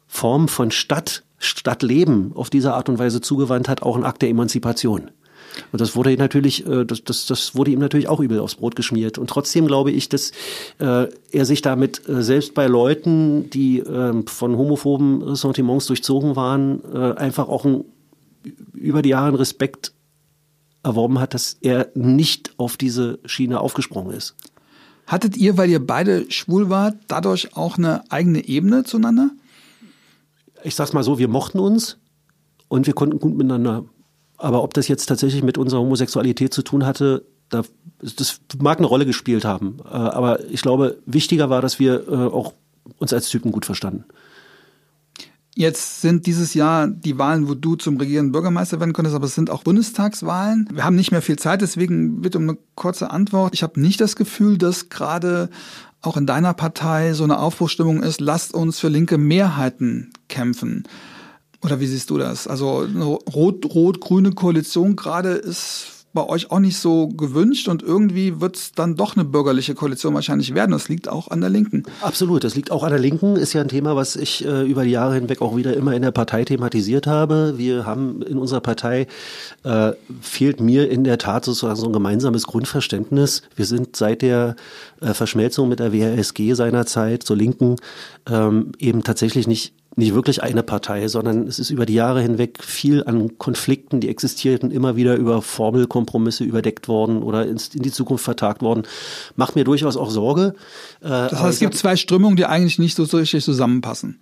Formen 0.06 0.46
von 0.46 0.70
Stadt 0.70 1.24
Stadtleben 1.38 2.32
auf 2.34 2.50
diese 2.50 2.74
Art 2.74 2.88
und 2.88 2.98
Weise 2.98 3.20
zugewandt 3.20 3.68
hat, 3.68 3.82
auch 3.82 3.96
ein 3.96 4.04
Akt 4.04 4.22
der 4.22 4.30
Emanzipation. 4.30 5.10
Und 5.72 5.80
das 5.80 5.96
wurde 5.96 6.16
natürlich, 6.16 6.66
äh, 6.66 6.84
das, 6.84 7.04
das, 7.04 7.26
das 7.26 7.54
wurde 7.54 7.70
ihm 7.70 7.78
natürlich 7.78 8.08
auch 8.08 8.20
übel 8.20 8.40
aufs 8.40 8.56
Brot 8.56 8.76
geschmiert. 8.76 9.18
Und 9.18 9.28
trotzdem 9.28 9.66
glaube 9.66 9.90
ich, 9.90 10.08
dass 10.08 10.32
äh, 10.78 11.06
er 11.30 11.44
sich 11.44 11.62
damit 11.62 12.08
äh, 12.08 12.22
selbst 12.22 12.54
bei 12.54 12.66
Leuten, 12.66 13.50
die 13.50 13.80
äh, 13.80 14.22
von 14.26 14.56
homophoben 14.56 15.22
Ressentiments 15.22 15.86
durchzogen 15.86 16.36
waren, 16.36 16.84
einfach 17.16 17.48
auch 17.48 17.64
ein, 17.64 17.84
über 18.74 19.02
die 19.02 19.10
Jahre 19.10 19.38
Respekt 19.38 19.92
erworben 20.82 21.18
hat, 21.18 21.34
dass 21.34 21.56
er 21.60 21.88
nicht 21.94 22.54
auf 22.58 22.76
diese 22.76 23.18
Schiene 23.24 23.60
aufgesprungen 23.60 24.14
ist. 24.14 24.34
Hattet 25.06 25.36
ihr, 25.36 25.56
weil 25.56 25.70
ihr 25.70 25.84
beide 25.84 26.30
schwul 26.30 26.68
wart, 26.70 26.96
dadurch 27.08 27.56
auch 27.56 27.78
eine 27.78 28.10
eigene 28.10 28.46
Ebene 28.46 28.84
zueinander? 28.84 29.30
Ich 30.62 30.74
sag's 30.74 30.92
mal 30.92 31.04
so, 31.04 31.18
wir 31.18 31.28
mochten 31.28 31.58
uns 31.58 31.98
und 32.68 32.86
wir 32.86 32.94
konnten 32.94 33.18
gut 33.18 33.36
miteinander. 33.36 33.84
Aber 34.38 34.62
ob 34.62 34.74
das 34.74 34.88
jetzt 34.88 35.06
tatsächlich 35.06 35.42
mit 35.42 35.58
unserer 35.58 35.80
Homosexualität 35.80 36.52
zu 36.52 36.62
tun 36.62 36.84
hatte, 36.84 37.24
da, 37.48 37.62
das 38.00 38.40
mag 38.60 38.78
eine 38.78 38.86
Rolle 38.86 39.06
gespielt 39.06 39.44
haben. 39.44 39.78
Äh, 39.84 39.88
aber 39.88 40.44
ich 40.50 40.62
glaube, 40.62 40.98
wichtiger 41.06 41.48
war, 41.48 41.62
dass 41.62 41.78
wir 41.78 42.08
äh, 42.08 42.14
auch 42.14 42.52
uns 42.98 43.12
als 43.12 43.28
Typen 43.28 43.52
gut 43.52 43.64
verstanden. 43.64 44.04
Jetzt 45.58 46.02
sind 46.02 46.26
dieses 46.26 46.52
Jahr 46.52 46.86
die 46.86 47.16
Wahlen, 47.16 47.48
wo 47.48 47.54
du 47.54 47.76
zum 47.76 47.96
regierenden 47.96 48.30
Bürgermeister 48.30 48.78
werden 48.78 48.92
konntest, 48.92 49.16
aber 49.16 49.24
es 49.24 49.34
sind 49.34 49.48
auch 49.48 49.62
Bundestagswahlen. 49.62 50.68
Wir 50.70 50.84
haben 50.84 50.96
nicht 50.96 51.12
mehr 51.12 51.22
viel 51.22 51.38
Zeit, 51.38 51.62
deswegen 51.62 52.20
bitte 52.20 52.36
um 52.36 52.50
eine 52.50 52.58
kurze 52.74 53.10
Antwort. 53.10 53.54
Ich 53.54 53.62
habe 53.62 53.80
nicht 53.80 53.98
das 54.02 54.16
Gefühl, 54.16 54.58
dass 54.58 54.90
gerade 54.90 55.48
auch 56.06 56.16
in 56.16 56.26
deiner 56.26 56.54
Partei 56.54 57.12
so 57.12 57.24
eine 57.24 57.38
Aufbruchstimmung 57.38 58.02
ist, 58.02 58.20
lasst 58.20 58.54
uns 58.54 58.78
für 58.78 58.88
linke 58.88 59.18
Mehrheiten 59.18 60.12
kämpfen. 60.28 60.84
Oder 61.62 61.80
wie 61.80 61.86
siehst 61.86 62.10
du 62.10 62.18
das? 62.18 62.46
Also 62.46 62.86
eine 62.88 63.04
rot-rot-grüne 63.04 64.32
Koalition 64.32 64.94
gerade 64.94 65.30
ist 65.30 65.96
bei 66.16 66.26
euch 66.26 66.50
auch 66.50 66.58
nicht 66.58 66.78
so 66.78 67.08
gewünscht 67.08 67.68
und 67.68 67.82
irgendwie 67.82 68.40
wird 68.40 68.56
es 68.56 68.72
dann 68.72 68.96
doch 68.96 69.16
eine 69.16 69.24
bürgerliche 69.24 69.74
Koalition 69.74 70.14
wahrscheinlich 70.14 70.54
werden. 70.54 70.72
Das 70.72 70.88
liegt 70.88 71.08
auch 71.08 71.28
an 71.28 71.42
der 71.42 71.50
Linken. 71.50 71.84
Absolut, 72.00 72.42
das 72.42 72.56
liegt 72.56 72.72
auch 72.72 72.82
an 72.82 72.90
der 72.90 72.98
Linken. 72.98 73.36
Ist 73.36 73.52
ja 73.52 73.60
ein 73.60 73.68
Thema, 73.68 73.94
was 73.96 74.16
ich 74.16 74.44
äh, 74.44 74.62
über 74.62 74.84
die 74.84 74.90
Jahre 74.90 75.14
hinweg 75.14 75.42
auch 75.42 75.56
wieder 75.56 75.76
immer 75.76 75.94
in 75.94 76.00
der 76.02 76.12
Partei 76.12 76.44
thematisiert 76.44 77.06
habe. 77.06 77.54
Wir 77.58 77.84
haben 77.84 78.22
in 78.22 78.38
unserer 78.38 78.60
Partei, 78.60 79.06
äh, 79.62 79.92
fehlt 80.22 80.58
mir 80.58 80.90
in 80.90 81.04
der 81.04 81.18
Tat 81.18 81.44
sozusagen 81.44 81.76
so 81.76 81.86
ein 81.86 81.92
gemeinsames 81.92 82.46
Grundverständnis. 82.46 83.42
Wir 83.54 83.66
sind 83.66 83.94
seit 83.94 84.22
der 84.22 84.56
äh, 85.00 85.14
Verschmelzung 85.14 85.68
mit 85.68 85.80
der 85.80 85.92
WRSG 85.92 86.54
seinerzeit 86.54 87.22
zur 87.22 87.36
Linken 87.36 87.76
ähm, 88.28 88.72
eben 88.78 89.02
tatsächlich 89.02 89.46
nicht 89.46 89.72
nicht 89.98 90.14
wirklich 90.14 90.42
eine 90.42 90.62
Partei, 90.62 91.08
sondern 91.08 91.46
es 91.46 91.58
ist 91.58 91.70
über 91.70 91.86
die 91.86 91.94
Jahre 91.94 92.20
hinweg 92.20 92.62
viel 92.62 93.02
an 93.04 93.38
Konflikten, 93.38 94.00
die 94.00 94.10
existierten, 94.10 94.70
immer 94.70 94.94
wieder 94.94 95.16
über 95.16 95.40
Formelkompromisse 95.40 96.44
überdeckt 96.44 96.86
worden 96.86 97.22
oder 97.22 97.46
in 97.46 97.58
die 97.72 97.90
Zukunft 97.90 98.22
vertagt 98.22 98.60
worden. 98.60 98.82
Macht 99.36 99.56
mir 99.56 99.64
durchaus 99.64 99.96
auch 99.96 100.10
Sorge. 100.10 100.54
Äh, 101.00 101.08
das 101.08 101.40
heißt, 101.40 101.54
es 101.54 101.60
gibt 101.60 101.76
zwei 101.76 101.96
Strömungen, 101.96 102.36
die 102.36 102.44
eigentlich 102.44 102.78
nicht 102.78 102.94
so 102.94 103.04
richtig 103.04 103.42
zusammenpassen. 103.42 104.18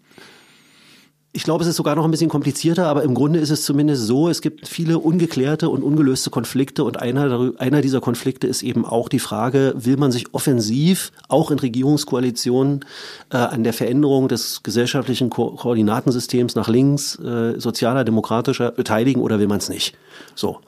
Ich 1.36 1.42
glaube, 1.42 1.64
es 1.64 1.68
ist 1.68 1.74
sogar 1.74 1.96
noch 1.96 2.04
ein 2.04 2.12
bisschen 2.12 2.30
komplizierter, 2.30 2.86
aber 2.86 3.02
im 3.02 3.12
Grunde 3.12 3.40
ist 3.40 3.50
es 3.50 3.64
zumindest 3.64 4.06
so, 4.06 4.28
es 4.28 4.40
gibt 4.40 4.68
viele 4.68 5.00
ungeklärte 5.00 5.68
und 5.68 5.82
ungelöste 5.82 6.30
Konflikte 6.30 6.84
und 6.84 7.02
einer, 7.02 7.50
einer 7.58 7.80
dieser 7.80 8.00
Konflikte 8.00 8.46
ist 8.46 8.62
eben 8.62 8.84
auch 8.84 9.08
die 9.08 9.18
Frage, 9.18 9.74
will 9.76 9.96
man 9.96 10.12
sich 10.12 10.32
offensiv 10.32 11.10
auch 11.26 11.50
in 11.50 11.58
Regierungskoalitionen 11.58 12.84
äh, 13.32 13.38
an 13.38 13.64
der 13.64 13.72
Veränderung 13.72 14.28
des 14.28 14.62
gesellschaftlichen 14.62 15.28
Ko 15.28 15.56
Koordinatensystems 15.56 16.54
nach 16.54 16.68
links, 16.68 17.18
äh, 17.18 17.58
sozialer, 17.58 18.04
demokratischer 18.04 18.70
beteiligen 18.70 19.20
oder 19.20 19.40
will 19.40 19.48
man 19.48 19.58
es 19.58 19.68
nicht? 19.68 19.96
So. 20.36 20.60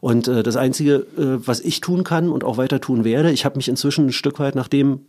Und 0.00 0.28
äh, 0.28 0.44
das 0.44 0.54
Einzige, 0.54 1.04
äh, 1.18 1.44
was 1.44 1.58
ich 1.58 1.80
tun 1.80 2.04
kann 2.04 2.28
und 2.28 2.44
auch 2.44 2.58
weiter 2.58 2.80
tun 2.80 3.02
werde, 3.02 3.32
ich 3.32 3.44
habe 3.44 3.56
mich 3.56 3.68
inzwischen 3.68 4.06
ein 4.06 4.12
Stück 4.12 4.38
weit, 4.38 4.54
nachdem 4.54 5.00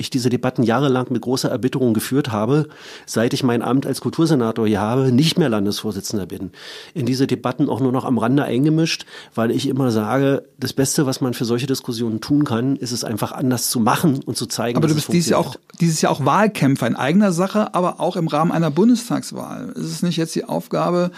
ich 0.00 0.10
diese 0.10 0.30
Debatten 0.30 0.62
jahrelang 0.62 1.06
mit 1.10 1.22
großer 1.22 1.50
Erbitterung 1.50 1.94
geführt 1.94 2.32
habe, 2.32 2.68
seit 3.06 3.32
ich 3.34 3.42
mein 3.42 3.62
Amt 3.62 3.86
als 3.86 4.00
Kultursenator 4.00 4.66
hier 4.66 4.80
habe, 4.80 5.12
nicht 5.12 5.38
mehr 5.38 5.48
Landesvorsitzender 5.48 6.26
bin. 6.26 6.50
In 6.94 7.06
diese 7.06 7.26
Debatten 7.26 7.68
auch 7.68 7.80
nur 7.80 7.92
noch 7.92 8.04
am 8.04 8.18
Rande 8.18 8.44
eingemischt, 8.44 9.06
weil 9.34 9.50
ich 9.50 9.68
immer 9.68 9.90
sage, 9.90 10.44
das 10.58 10.72
Beste, 10.72 11.06
was 11.06 11.20
man 11.20 11.34
für 11.34 11.44
solche 11.44 11.66
Diskussionen 11.66 12.20
tun 12.20 12.44
kann, 12.44 12.76
ist 12.76 12.92
es 12.92 13.04
einfach 13.04 13.32
anders 13.32 13.70
zu 13.70 13.80
machen 13.80 14.20
und 14.24 14.36
zu 14.36 14.46
zeigen. 14.46 14.76
Aber 14.76 14.88
du 14.88 14.94
bist 14.94 15.12
dieses 15.12 15.30
Jahr 15.30 15.40
auch 15.40 15.56
dieses 15.80 16.02
Jahr 16.02 16.12
auch 16.12 16.24
Wahlkämpfer 16.24 16.86
in 16.86 16.96
eigener 16.96 17.32
Sache, 17.32 17.74
aber 17.74 18.00
auch 18.00 18.16
im 18.16 18.28
Rahmen 18.28 18.52
einer 18.52 18.70
Bundestagswahl. 18.70 19.70
Ist 19.70 19.86
es 19.86 20.02
nicht 20.02 20.16
jetzt 20.16 20.34
die 20.34 20.44
Aufgabe, 20.44 21.10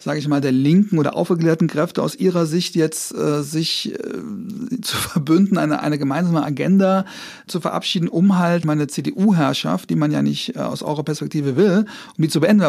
sage 0.00 0.18
ich 0.18 0.26
mal, 0.26 0.40
der 0.40 0.52
linken 0.52 0.98
oder 0.98 1.14
aufgeklärten 1.14 1.68
Kräfte 1.68 2.02
aus 2.02 2.16
ihrer 2.16 2.46
Sicht 2.46 2.74
jetzt 2.74 3.14
äh, 3.14 3.42
sich 3.42 3.94
äh, 3.94 4.80
zu 4.80 4.96
verbünden, 4.96 5.58
eine, 5.58 5.80
eine 5.80 5.98
gemeinsame 5.98 6.42
Agenda 6.42 7.04
zu 7.46 7.60
verabschieden, 7.60 8.08
um 8.08 8.38
halt 8.38 8.64
meine 8.64 8.86
CDU-Herrschaft, 8.86 9.90
die 9.90 9.96
man 9.96 10.10
ja 10.10 10.22
nicht 10.22 10.56
äh, 10.56 10.60
aus 10.60 10.82
eurer 10.82 11.04
Perspektive 11.04 11.56
will, 11.56 11.84
um 12.16 12.22
die 12.22 12.28
zu 12.28 12.40
beenden. 12.40 12.60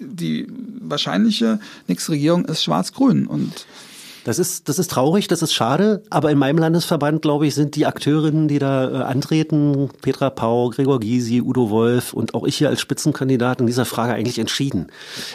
Die 0.00 0.46
wahrscheinliche 0.80 1.60
nächste 1.86 2.12
Regierung 2.12 2.46
ist 2.46 2.64
schwarz-grün 2.64 3.26
und 3.26 3.66
das 4.24 4.38
ist, 4.38 4.68
das 4.68 4.78
ist 4.78 4.90
traurig, 4.90 5.28
das 5.28 5.42
ist 5.42 5.52
schade, 5.52 6.02
aber 6.10 6.30
in 6.30 6.38
meinem 6.38 6.58
Landesverband, 6.58 7.22
glaube 7.22 7.46
ich, 7.46 7.54
sind 7.54 7.76
die 7.76 7.86
Akteurinnen, 7.86 8.48
die 8.48 8.58
da 8.58 8.90
äh, 8.90 9.02
antreten, 9.04 9.90
Petra 10.02 10.30
Pau, 10.30 10.70
Gregor 10.70 11.00
Gysi, 11.00 11.40
Udo 11.40 11.70
Wolf 11.70 12.12
und 12.12 12.34
auch 12.34 12.44
ich 12.44 12.56
hier 12.56 12.68
als 12.68 12.80
Spitzenkandidat 12.80 13.60
in 13.60 13.66
dieser 13.66 13.84
Frage 13.84 14.14
eigentlich 14.14 14.38
entschieden. 14.38 14.88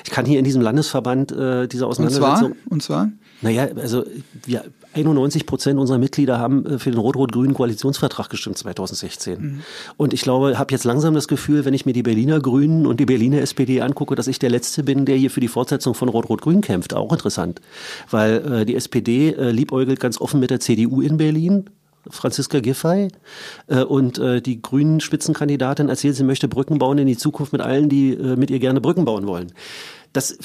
Ich 0.03 0.11
kann 0.11 0.25
hier 0.25 0.39
in 0.39 0.45
diesem 0.45 0.61
Landesverband 0.61 1.31
äh, 1.31 1.67
diese 1.67 1.87
Auseinandersetzung. 1.87 2.55
Und 2.69 2.83
zwar? 2.83 3.05
Und 3.05 3.09
zwar? 3.09 3.22
Naja, 3.43 3.67
also 3.75 4.03
wir, 4.45 4.63
91 4.93 5.45
Prozent 5.45 5.79
unserer 5.79 5.97
Mitglieder 5.97 6.39
haben 6.39 6.65
äh, 6.65 6.79
für 6.79 6.91
den 6.91 6.99
rot-rot-grünen 6.99 7.53
Koalitionsvertrag 7.53 8.29
gestimmt 8.29 8.57
2016. 8.57 9.39
Mhm. 9.39 9.59
Und 9.97 10.13
ich 10.13 10.21
glaube, 10.21 10.57
habe 10.57 10.71
jetzt 10.71 10.85
langsam 10.85 11.13
das 11.13 11.27
Gefühl, 11.27 11.65
wenn 11.65 11.73
ich 11.73 11.85
mir 11.85 11.93
die 11.93 12.03
Berliner 12.03 12.39
Grünen 12.39 12.87
und 12.87 12.99
die 12.99 13.05
Berliner 13.05 13.41
SPD 13.41 13.81
angucke, 13.81 14.15
dass 14.15 14.27
ich 14.27 14.39
der 14.39 14.49
Letzte 14.49 14.83
bin, 14.83 15.05
der 15.05 15.17
hier 15.17 15.29
für 15.29 15.41
die 15.41 15.47
Fortsetzung 15.47 15.93
von 15.93 16.09
Rot-Rot-Grün 16.09 16.61
kämpft. 16.61 16.93
Auch 16.93 17.11
interessant, 17.11 17.61
weil 18.09 18.61
äh, 18.61 18.65
die 18.65 18.75
SPD 18.75 19.31
äh, 19.31 19.51
liebäugelt 19.51 19.99
ganz 19.99 20.19
offen 20.19 20.39
mit 20.39 20.49
der 20.49 20.59
CDU 20.59 21.01
in 21.01 21.17
Berlin 21.17 21.69
Franziska 22.09 22.59
Giffey, 22.59 23.09
äh, 23.67 23.83
und 23.83 24.17
äh, 24.17 24.41
die 24.41 24.61
grünen 24.61 24.99
Spitzenkandidatin 24.99 25.89
erzählt, 25.89 26.15
sie 26.15 26.23
möchte 26.23 26.47
Brücken 26.47 26.79
bauen 26.79 26.97
in 26.97 27.07
die 27.07 27.17
Zukunft 27.17 27.53
mit 27.53 27.61
allen, 27.61 27.89
die 27.89 28.13
äh, 28.13 28.35
mit 28.35 28.51
ihr 28.51 28.59
gerne 28.59 28.81
Brücken 28.81 29.05
bauen 29.05 29.25
wollen. 29.27 29.53
Das 30.13 30.37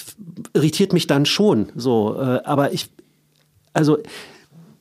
irritiert 0.55 0.93
mich 0.93 1.07
dann 1.07 1.27
schon, 1.27 1.71
so, 1.77 2.17
äh, 2.19 2.41
aber 2.45 2.73
ich, 2.73 2.91
also, 3.73 3.99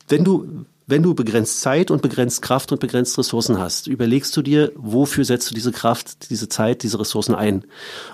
wenn 0.07 0.23
du, 0.23 0.65
wenn 0.89 1.03
du 1.03 1.13
begrenzt 1.13 1.59
Zeit 1.59 1.91
und 1.91 2.01
begrenzt 2.01 2.41
Kraft 2.41 2.71
und 2.71 2.79
begrenzt 2.79 3.17
Ressourcen 3.17 3.59
hast, 3.59 3.87
überlegst 3.87 4.35
du 4.37 4.41
dir, 4.41 4.71
wofür 4.75 5.25
setzt 5.25 5.51
du 5.51 5.53
diese 5.53 5.73
Kraft, 5.73 6.29
diese 6.29 6.47
Zeit, 6.47 6.81
diese 6.81 6.97
Ressourcen 6.97 7.35
ein? 7.35 7.65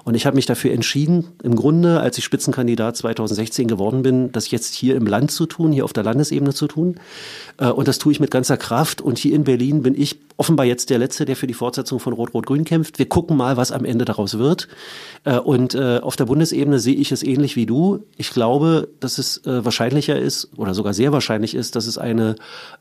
Und 0.05 0.15
ich 0.15 0.25
habe 0.25 0.35
mich 0.35 0.47
dafür 0.47 0.71
entschieden, 0.71 1.27
im 1.43 1.55
Grunde, 1.55 1.99
als 1.99 2.17
ich 2.17 2.23
Spitzenkandidat 2.23 2.97
2016 2.97 3.67
geworden 3.67 4.01
bin, 4.01 4.31
das 4.31 4.49
jetzt 4.49 4.73
hier 4.73 4.95
im 4.95 5.05
Land 5.05 5.29
zu 5.29 5.45
tun, 5.45 5.71
hier 5.71 5.85
auf 5.85 5.93
der 5.93 6.03
Landesebene 6.03 6.51
zu 6.51 6.65
tun. 6.65 6.95
Äh, 7.57 7.67
und 7.67 7.87
das 7.87 7.99
tue 7.99 8.11
ich 8.11 8.19
mit 8.19 8.31
ganzer 8.31 8.57
Kraft. 8.57 9.01
Und 9.01 9.19
hier 9.19 9.35
in 9.35 9.43
Berlin 9.43 9.83
bin 9.83 9.93
ich 9.93 10.19
offenbar 10.37 10.65
jetzt 10.65 10.89
der 10.89 10.97
Letzte, 10.97 11.25
der 11.25 11.35
für 11.35 11.45
die 11.45 11.53
Fortsetzung 11.53 11.99
von 11.99 12.13
Rot-Rot-Grün 12.13 12.63
kämpft. 12.63 12.97
Wir 12.97 13.07
gucken 13.07 13.37
mal, 13.37 13.55
was 13.55 13.71
am 13.71 13.85
Ende 13.85 14.03
daraus 14.03 14.39
wird. 14.39 14.67
Äh, 15.25 15.37
und 15.37 15.75
äh, 15.75 15.99
auf 15.99 16.15
der 16.15 16.25
Bundesebene 16.25 16.79
sehe 16.79 16.95
ich 16.95 17.11
es 17.11 17.21
ähnlich 17.21 17.55
wie 17.55 17.67
du. 17.67 17.99
Ich 18.17 18.31
glaube, 18.31 18.89
dass 18.99 19.19
es 19.19 19.41
wahrscheinlicher 19.43 20.17
ist 20.17 20.49
oder 20.57 20.73
sogar 20.73 20.93
sehr 20.93 21.11
wahrscheinlich 21.11 21.53
ist, 21.53 21.75
dass 21.75 21.85
es 21.85 21.97
eine 21.97 22.35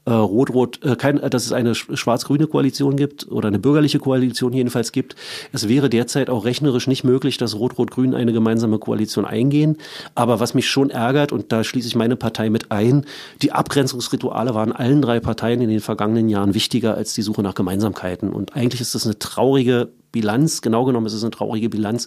rot-rot, 0.07 0.81
kein, 0.99 1.19
dass 1.19 1.47
es 1.47 1.53
eine 1.53 1.75
schwarz-grüne 1.75 2.49
Koalition 2.49 2.97
gibt 2.97 3.31
oder 3.31 3.49
eine 3.49 3.59
bürgerliche 3.59 4.01
Koalition 4.01 4.53
jedenfalls 4.53 4.91
gibt. 4.91 5.15
Es 5.53 5.69
wäre 5.69 5.89
derzeit 5.89 6.29
auch 6.29 6.45
rechnerisch 6.45 6.89
nicht 6.89 7.05
möglich, 7.05 7.39
dass 7.39 7.55
Rot-Rot-Grün 7.55 8.15
eine 8.15 8.33
gemeinsame 8.33 8.79
Koalition 8.79 9.25
eingehen. 9.25 9.79
Aber 10.15 10.41
was 10.41 10.55
mich 10.55 10.69
schon 10.69 10.91
ärgert, 10.91 11.31
und 11.31 11.53
da 11.53 11.63
schließe 11.63 11.87
ich 11.87 11.95
meine 11.95 12.17
Partei 12.17 12.51
mit 12.51 12.73
ein, 12.73 13.05
die 13.43 13.53
Abgrenzungsrituale 13.53 14.55
waren 14.55 14.73
allen 14.73 15.03
drei 15.03 15.21
Parteien 15.21 15.61
in 15.61 15.71
den 15.71 15.81
vergangenen 15.81 16.29
Jahren 16.29 16.55
wichtiger 16.55 16.97
als 16.97 17.15
die 17.15 17.23
Suche 17.23 17.43
nach 17.43 17.55
Gemeinsamkeiten. 17.55 18.33
Und 18.33 18.57
eigentlich 18.57 18.81
ist 18.81 18.95
das 18.95 19.05
eine 19.07 19.19
traurige 19.19 19.89
Bilanz, 20.11 20.63
genau 20.63 20.85
genommen 20.85 21.07
ist 21.07 21.15
es 21.15 21.23
eine 21.23 21.31
traurige 21.31 21.69
Bilanz, 21.69 22.07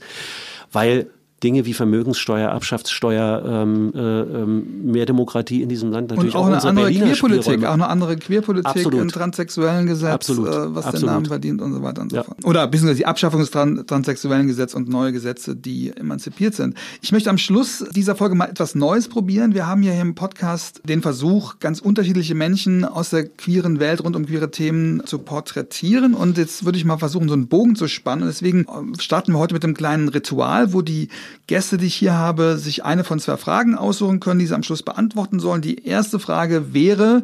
weil 0.72 1.08
Dinge 1.44 1.66
wie 1.66 1.74
Vermögenssteuer, 1.74 2.50
Erbschaftssteuer, 2.50 3.44
ähm, 3.46 3.92
äh, 3.94 4.00
ähm, 4.00 4.92
mehr 4.92 5.06
Demokratie 5.06 5.62
in 5.62 5.70
diesem 5.70 5.92
Land 5.92 6.10
natürlich 6.12 6.34
und 6.34 6.40
auch, 6.40 6.44
auch 6.46 6.48
eine 6.48 6.64
andere 6.64 6.86
Berliner 6.86 7.06
Queerpolitik, 7.08 7.44
Spielräume. 7.44 7.70
auch 7.70 7.74
eine 7.74 7.88
andere 7.88 8.16
Queerpolitik 8.16 8.68
Absolut. 8.68 9.02
im 9.02 9.08
transsexuellen 9.10 9.86
Gesetz, 9.86 10.14
Absolut. 10.14 10.48
Äh, 10.48 10.76
was 10.76 10.86
Absolut. 10.86 11.02
den 11.02 11.06
Namen 11.14 11.26
verdient 11.26 11.62
und 11.62 11.74
so 11.74 11.84
weiter 11.84 12.02
und 12.02 12.12
so 12.12 12.16
Ja. 12.16 12.24
fort. 12.24 12.38
Oder 12.46 12.66
beziehungsweise 12.68 12.98
die 13.00 13.06
Abschaffung 13.06 13.42
des 13.42 13.52
Tran 13.52 13.86
transsexuellen 13.86 14.48
Gesetzes 14.48 14.76
und 14.76 14.88
neue 14.88 15.12
Gesetze, 15.12 15.56
die 15.58 15.92
emanzipiert 15.96 16.56
sind. 16.56 16.76
Ich 17.02 17.12
möchte 17.12 17.30
am 17.30 17.38
Schluss 17.38 17.84
dieser 17.94 18.16
Folge 18.16 18.36
mal 18.36 18.46
etwas 18.50 18.74
Neues 18.74 19.10
probieren. 19.10 19.54
Wir 19.54 19.68
haben 19.68 19.84
ja 19.84 19.92
hier 19.92 20.02
im 20.02 20.16
Podcast 20.16 20.82
den 20.88 21.02
Versuch, 21.02 21.60
ganz 21.60 21.80
unterschiedliche 21.80 22.34
Menschen 22.34 22.86
aus 22.86 23.10
der 23.10 23.26
queeren 23.28 23.80
Welt 23.82 24.04
rund 24.04 24.16
um 24.16 24.26
queere 24.26 24.52
Themen 24.52 25.06
zu 25.06 25.20
porträtieren. 25.20 26.14
Und 26.14 26.38
jetzt 26.38 26.64
würde 26.64 26.78
ich 26.78 26.86
mal 26.86 26.98
versuchen, 26.98 27.28
so 27.28 27.34
einen 27.34 27.48
Bogen 27.48 27.76
zu 27.76 27.88
spannen. 27.90 28.24
Und 28.24 28.30
deswegen 28.30 28.62
äh, 28.62 29.02
starten 29.02 29.34
wir 29.34 29.40
heute 29.40 29.54
mit 29.54 29.64
einem 29.64 29.74
kleinen 29.74 30.08
Ritual, 30.08 30.74
wo 30.74 30.82
die 30.82 31.10
Gäste, 31.48 31.78
die 31.78 31.88
ich 31.88 31.96
hier 31.96 32.14
habe, 32.14 32.58
sich 32.58 32.84
eine 32.84 33.04
von 33.04 33.20
zwei 33.20 33.38
Fragen 33.38 33.76
aussuchen 33.76 34.20
können, 34.20 34.40
die 34.40 34.48
sie 34.48 34.56
am 34.56 34.64
Schluss 34.64 34.84
beantworten 34.84 35.40
sollen. 35.40 35.62
Die 35.62 35.86
erste 35.86 36.20
Frage 36.20 36.74
wäre, 36.74 37.24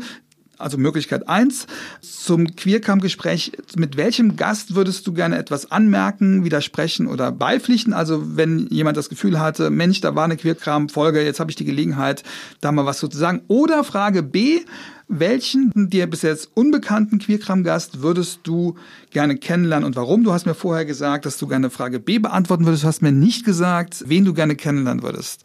also 0.62 0.78
Möglichkeit 0.78 1.28
eins 1.28 1.68
zum 2.02 2.56
Queercam-Gespräch. 2.56 3.52
Mit 3.76 3.98
welchem 3.98 4.36
Gast 4.36 4.76
würdest 4.76 5.06
du 5.08 5.14
gerne 5.14 5.38
etwas 5.38 5.72
anmerken, 5.72 6.44
widersprechen 6.44 7.08
oder 7.08 7.32
beipflichten? 7.32 7.94
Also 7.94 8.38
wenn 8.38 8.68
jemand 8.70 8.98
das 8.98 9.10
Gefühl 9.10 9.40
hatte, 9.40 9.70
Mensch, 9.70 10.02
da 10.02 10.16
war 10.16 10.26
eine 10.26 10.38
Queercam-Folge, 10.38 11.24
jetzt 11.24 11.40
habe 11.40 11.52
ich 11.52 11.56
die 11.56 11.66
Gelegenheit, 11.66 12.24
da 12.62 12.72
mal 12.72 12.86
was 12.86 13.00
zu 13.00 13.10
sagen. 13.12 13.42
Oder 13.48 13.84
Frage 13.84 14.24
B, 14.24 14.62
welchen 15.08 15.72
dir 15.76 16.08
bis 16.08 16.22
jetzt 16.22 16.52
unbekannten 16.54 17.20
Queerkram-Gast 17.20 18.02
würdest 18.02 18.42
du 18.44 18.76
gerne 19.12 19.36
kennenlernen 19.36 19.86
und 19.86 19.96
warum? 19.98 20.24
Du 20.24 20.32
hast 20.32 20.46
mir 20.46 20.56
vorher 20.56 20.86
gesagt, 20.86 21.26
dass 21.26 21.38
du 21.38 21.48
gerne 21.48 21.70
Frage 21.70 22.00
B 22.00 22.18
beantworten 22.18 22.66
würdest. 22.66 22.84
Du 22.84 22.88
hast 22.88 23.02
mir 23.02 23.12
nicht 23.12 23.44
gesagt, 23.44 24.06
wen 24.08 24.24
du 24.24 24.34
gerne 24.34 24.56
kennenlernen 24.56 25.04
würdest. 25.04 25.44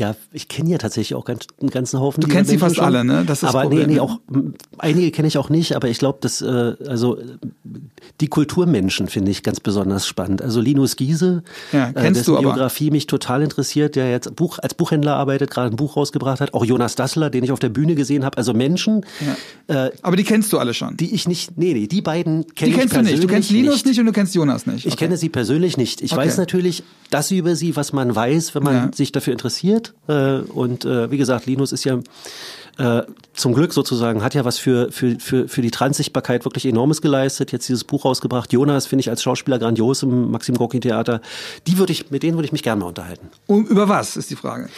Ja, 0.00 0.16
ich 0.32 0.48
kenne 0.48 0.70
ja 0.70 0.78
tatsächlich 0.78 1.14
auch 1.14 1.24
ganz, 1.24 1.46
einen 1.60 1.70
ganzen 1.70 2.00
Haufen. 2.00 2.20
Du 2.22 2.26
kennst 2.28 2.50
sie 2.50 2.58
fast 2.58 2.76
schon. 2.76 2.84
alle, 2.84 3.04
ne? 3.04 3.24
Das 3.26 3.42
ist 3.42 3.48
aber 3.50 3.62
Problem, 3.62 3.80
nee, 3.80 3.86
nee, 3.86 3.94
ne? 3.94 4.02
auch 4.02 4.18
einige 4.78 5.10
kenne 5.10 5.28
ich 5.28 5.36
auch 5.38 5.48
nicht, 5.50 5.76
aber 5.76 5.88
ich 5.88 5.98
glaube, 5.98 6.18
dass 6.22 6.40
äh, 6.40 6.74
also 6.86 7.18
äh, 7.18 7.24
die 8.20 8.28
Kulturmenschen 8.28 9.08
finde 9.08 9.30
ich 9.30 9.42
ganz 9.42 9.60
besonders 9.60 10.06
spannend. 10.06 10.42
Also 10.42 10.60
Linus 10.60 10.96
Giese, 10.96 11.42
Ja, 11.72 11.90
äh, 11.90 11.92
kennst 11.92 12.20
dessen 12.20 12.30
du 12.32 12.38
aber. 12.38 12.48
Biografie 12.48 12.90
mich 12.90 13.06
total 13.06 13.42
interessiert, 13.42 13.94
der 13.94 14.10
jetzt 14.10 14.34
Buch 14.36 14.58
als 14.58 14.74
Buchhändler 14.74 15.16
arbeitet, 15.16 15.50
gerade 15.50 15.70
ein 15.74 15.76
Buch 15.76 15.96
rausgebracht 15.96 16.40
hat. 16.40 16.54
Auch 16.54 16.64
Jonas 16.64 16.94
Dassler, 16.94 17.28
den 17.30 17.44
ich 17.44 17.52
auf 17.52 17.58
der 17.60 17.68
Bühne 17.68 17.94
gesehen 17.94 18.24
habe. 18.24 18.38
Also 18.38 18.54
Menschen, 18.54 19.04
äh, 19.66 19.90
Aber 20.02 20.16
die 20.16 20.24
kennst 20.24 20.52
du 20.52 20.58
alle 20.58 20.72
schon. 20.74 20.96
die 20.96 21.14
ich 21.14 21.28
nicht, 21.28 21.58
nee, 21.58 21.74
nee, 21.74 21.86
die 21.86 22.00
beiden 22.02 22.46
kenne 22.54 22.70
ich 22.72 22.78
kennst 22.78 22.96
du 22.96 23.02
nicht. 23.02 23.22
Du 23.22 23.26
persönlich 23.26 23.30
kennst 23.30 23.50
Linus 23.50 23.84
nicht. 23.84 23.98
und 24.00 24.06
du 24.06 24.12
kennst 24.12 24.34
Jonas 24.34 24.66
nicht. 24.66 24.86
Ich 24.86 24.94
Okay. 24.94 25.04
kenne 25.04 25.16
sie 25.18 25.28
persönlich 25.28 25.76
nicht. 25.76 26.00
Ich 26.00 26.12
Okay. 26.12 26.22
weiß 26.22 26.38
natürlich 26.38 26.82
das 27.10 27.30
über 27.30 27.54
sie, 27.56 27.76
was 27.76 27.92
man 27.92 28.14
weiß, 28.14 28.54
wenn 28.54 28.62
man 28.62 28.74
Ja. 28.74 28.90
sich 28.94 29.12
dafür 29.12 29.32
interessiert. 29.32 29.89
Äh, 30.08 30.38
Und 30.52 30.84
äh, 30.84 31.10
wie 31.10 31.16
gesagt, 31.18 31.46
Linus 31.46 31.72
ist 31.72 31.84
ja 31.84 31.98
äh, 32.78 33.02
zum 33.34 33.52
Glück 33.54 33.72
sozusagen, 33.72 34.22
hat 34.22 34.34
ja 34.34 34.44
was 34.44 34.58
für, 34.58 34.90
für, 34.90 35.18
für, 35.18 35.48
für 35.48 35.62
die 35.62 35.70
Transsichtbarkeit 35.70 36.44
wirklich 36.44 36.66
enormes 36.66 37.02
geleistet. 37.02 37.52
Jetzt 37.52 37.68
dieses 37.68 37.84
Buch 37.84 38.04
rausgebracht. 38.04 38.52
Jonas 38.52 38.86
finde 38.86 39.00
ich 39.00 39.10
als 39.10 39.22
Schauspieler 39.22 39.58
grandios 39.58 40.02
im 40.02 40.30
Maxim 40.30 40.56
Gorki 40.56 40.80
Theater. 40.80 41.20
Die 41.66 41.78
würde 41.78 41.92
ich, 41.92 42.10
mit 42.10 42.22
denen 42.22 42.36
würde 42.36 42.46
ich 42.46 42.52
mich 42.52 42.62
gerne 42.62 42.80
mal 42.80 42.86
unterhalten. 42.88 43.28
Um, 43.46 43.66
über 43.66 43.88
was 43.88 44.16
ist 44.16 44.30
die 44.30 44.36
Frage? 44.36 44.68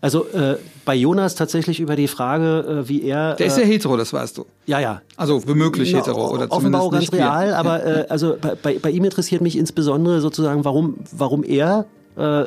Also 0.00 0.26
äh, 0.30 0.56
bei 0.84 0.96
Jonas 0.96 1.36
tatsächlich 1.36 1.78
über 1.78 1.94
die 1.94 2.08
Frage, 2.08 2.82
äh, 2.84 2.88
wie 2.88 3.02
er. 3.04 3.34
Der 3.36 3.46
ist 3.46 3.56
ja 3.56 3.62
hetero, 3.64 3.96
das 3.96 4.12
weißt 4.12 4.36
du. 4.36 4.46
ja, 4.66 4.80
ja, 4.80 5.00
Also 5.16 5.46
womöglich 5.46 5.92
Na, 5.92 5.98
hetero 5.98 6.28
oder 6.28 6.50
offenbar 6.50 6.58
zumindest 6.58 6.82
auch 6.82 6.90
ganz 6.90 7.00
nicht 7.02 7.12
queer. 7.12 7.24
real, 7.30 7.54
aber 7.54 7.86
äh, 7.86 8.06
also 8.08 8.36
bei, 8.40 8.56
bei, 8.56 8.78
bei 8.80 8.90
ihm 8.90 9.04
interessiert 9.04 9.42
mich 9.42 9.56
insbesondere 9.56 10.20
sozusagen, 10.20 10.64
warum, 10.64 10.96
warum 11.12 11.44
er 11.44 11.84
äh, 12.16 12.46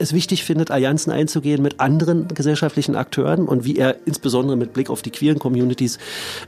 es 0.00 0.12
wichtig 0.12 0.44
findet, 0.44 0.70
Allianzen 0.70 1.12
einzugehen 1.12 1.62
mit 1.62 1.78
anderen 1.78 2.28
gesellschaftlichen 2.28 2.96
Akteuren 2.96 3.46
und 3.46 3.64
wie 3.64 3.76
er 3.76 3.96
insbesondere 4.06 4.56
mit 4.56 4.72
Blick 4.72 4.90
auf 4.90 5.02
die 5.02 5.10
queeren 5.10 5.38
Communities 5.38 5.98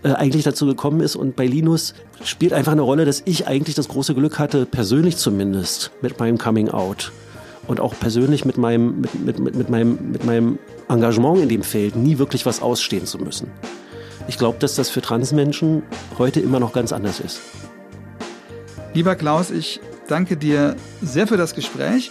äh, 0.03 0.13
eigentlich 0.13 0.45
dazu 0.45 0.67
gekommen 0.67 1.01
ist. 1.01 1.17
Und 1.17 1.37
bei 1.37 1.47
Linus 1.47 1.95
spielt 2.25 2.53
einfach 2.53 2.73
eine 2.73 2.83
Rolle, 2.83 3.05
dass 3.05 3.23
ich 3.27 3.47
eigentlich 3.47 3.77
das 3.77 3.89
große 3.89 4.15
Glück 4.15 4.39
hatte, 4.39 4.67
persönlich 4.67 5.17
zumindest 5.19 5.91
mit 6.01 6.19
meinem 6.19 6.39
Coming 6.39 6.71
Out 6.71 7.13
und 7.67 7.79
auch 7.79 7.95
persönlich 7.99 8.45
mit 8.45 8.57
meinem, 8.57 9.03
mit, 9.03 9.15
mit, 9.25 9.39
mit, 9.39 9.55
mit 9.55 9.71
meinem, 9.71 10.13
mit 10.13 10.25
meinem 10.25 10.59
Engagement 10.89 11.41
in 11.41 11.49
dem 11.49 11.63
Feld 11.63 11.95
nie 11.95 12.19
wirklich 12.19 12.47
was 12.47 12.63
ausstehen 12.63 13.07
zu 13.07 13.19
müssen. 13.19 13.51
Ich 14.29 14.39
glaube, 14.39 14.59
dass 14.59 14.77
das 14.77 14.89
für 14.89 15.03
Transmenschen 15.03 15.83
heute 16.19 16.41
immer 16.41 16.61
noch 16.61 16.73
ganz 16.73 16.93
anders 16.93 17.21
ist. 17.21 17.41
Lieber 18.95 19.15
Klaus, 19.15 19.51
ich 19.51 19.81
danke 20.09 20.37
dir 20.37 20.77
sehr 21.01 21.27
für 21.27 21.37
das 21.37 21.55
Gespräch. 21.55 22.11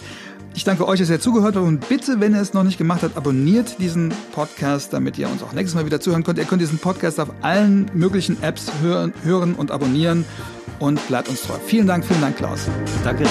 Ich 0.54 0.64
danke 0.64 0.86
euch, 0.86 1.00
dass 1.00 1.08
ihr 1.08 1.18
zugehört 1.18 1.56
habt 1.56 1.66
und 1.66 1.88
bitte, 1.88 2.20
wenn 2.20 2.34
ihr 2.34 2.40
es 2.40 2.52
noch 2.52 2.62
nicht 2.62 2.76
gemacht 2.76 3.02
habt, 3.02 3.16
abonniert 3.16 3.78
diesen 3.78 4.12
Podcast, 4.32 4.92
damit 4.92 5.18
ihr 5.18 5.28
uns 5.28 5.42
auch 5.42 5.52
nächstes 5.52 5.74
Mal 5.74 5.86
wieder 5.86 6.00
zuhören 6.00 6.24
könnt. 6.24 6.38
Ihr 6.38 6.44
könnt 6.44 6.60
diesen 6.60 6.78
Podcast 6.78 7.18
auf 7.20 7.30
allen 7.40 7.90
möglichen 7.94 8.42
Apps 8.42 8.70
hören, 8.82 9.14
hören 9.24 9.54
und 9.54 9.70
abonnieren 9.70 10.24
und 10.78 11.06
bleibt 11.08 11.28
uns 11.28 11.42
treu. 11.42 11.54
Vielen 11.66 11.86
Dank, 11.86 12.04
vielen 12.04 12.20
Dank, 12.20 12.36
Klaus. 12.36 12.66
Danke. 13.02 13.24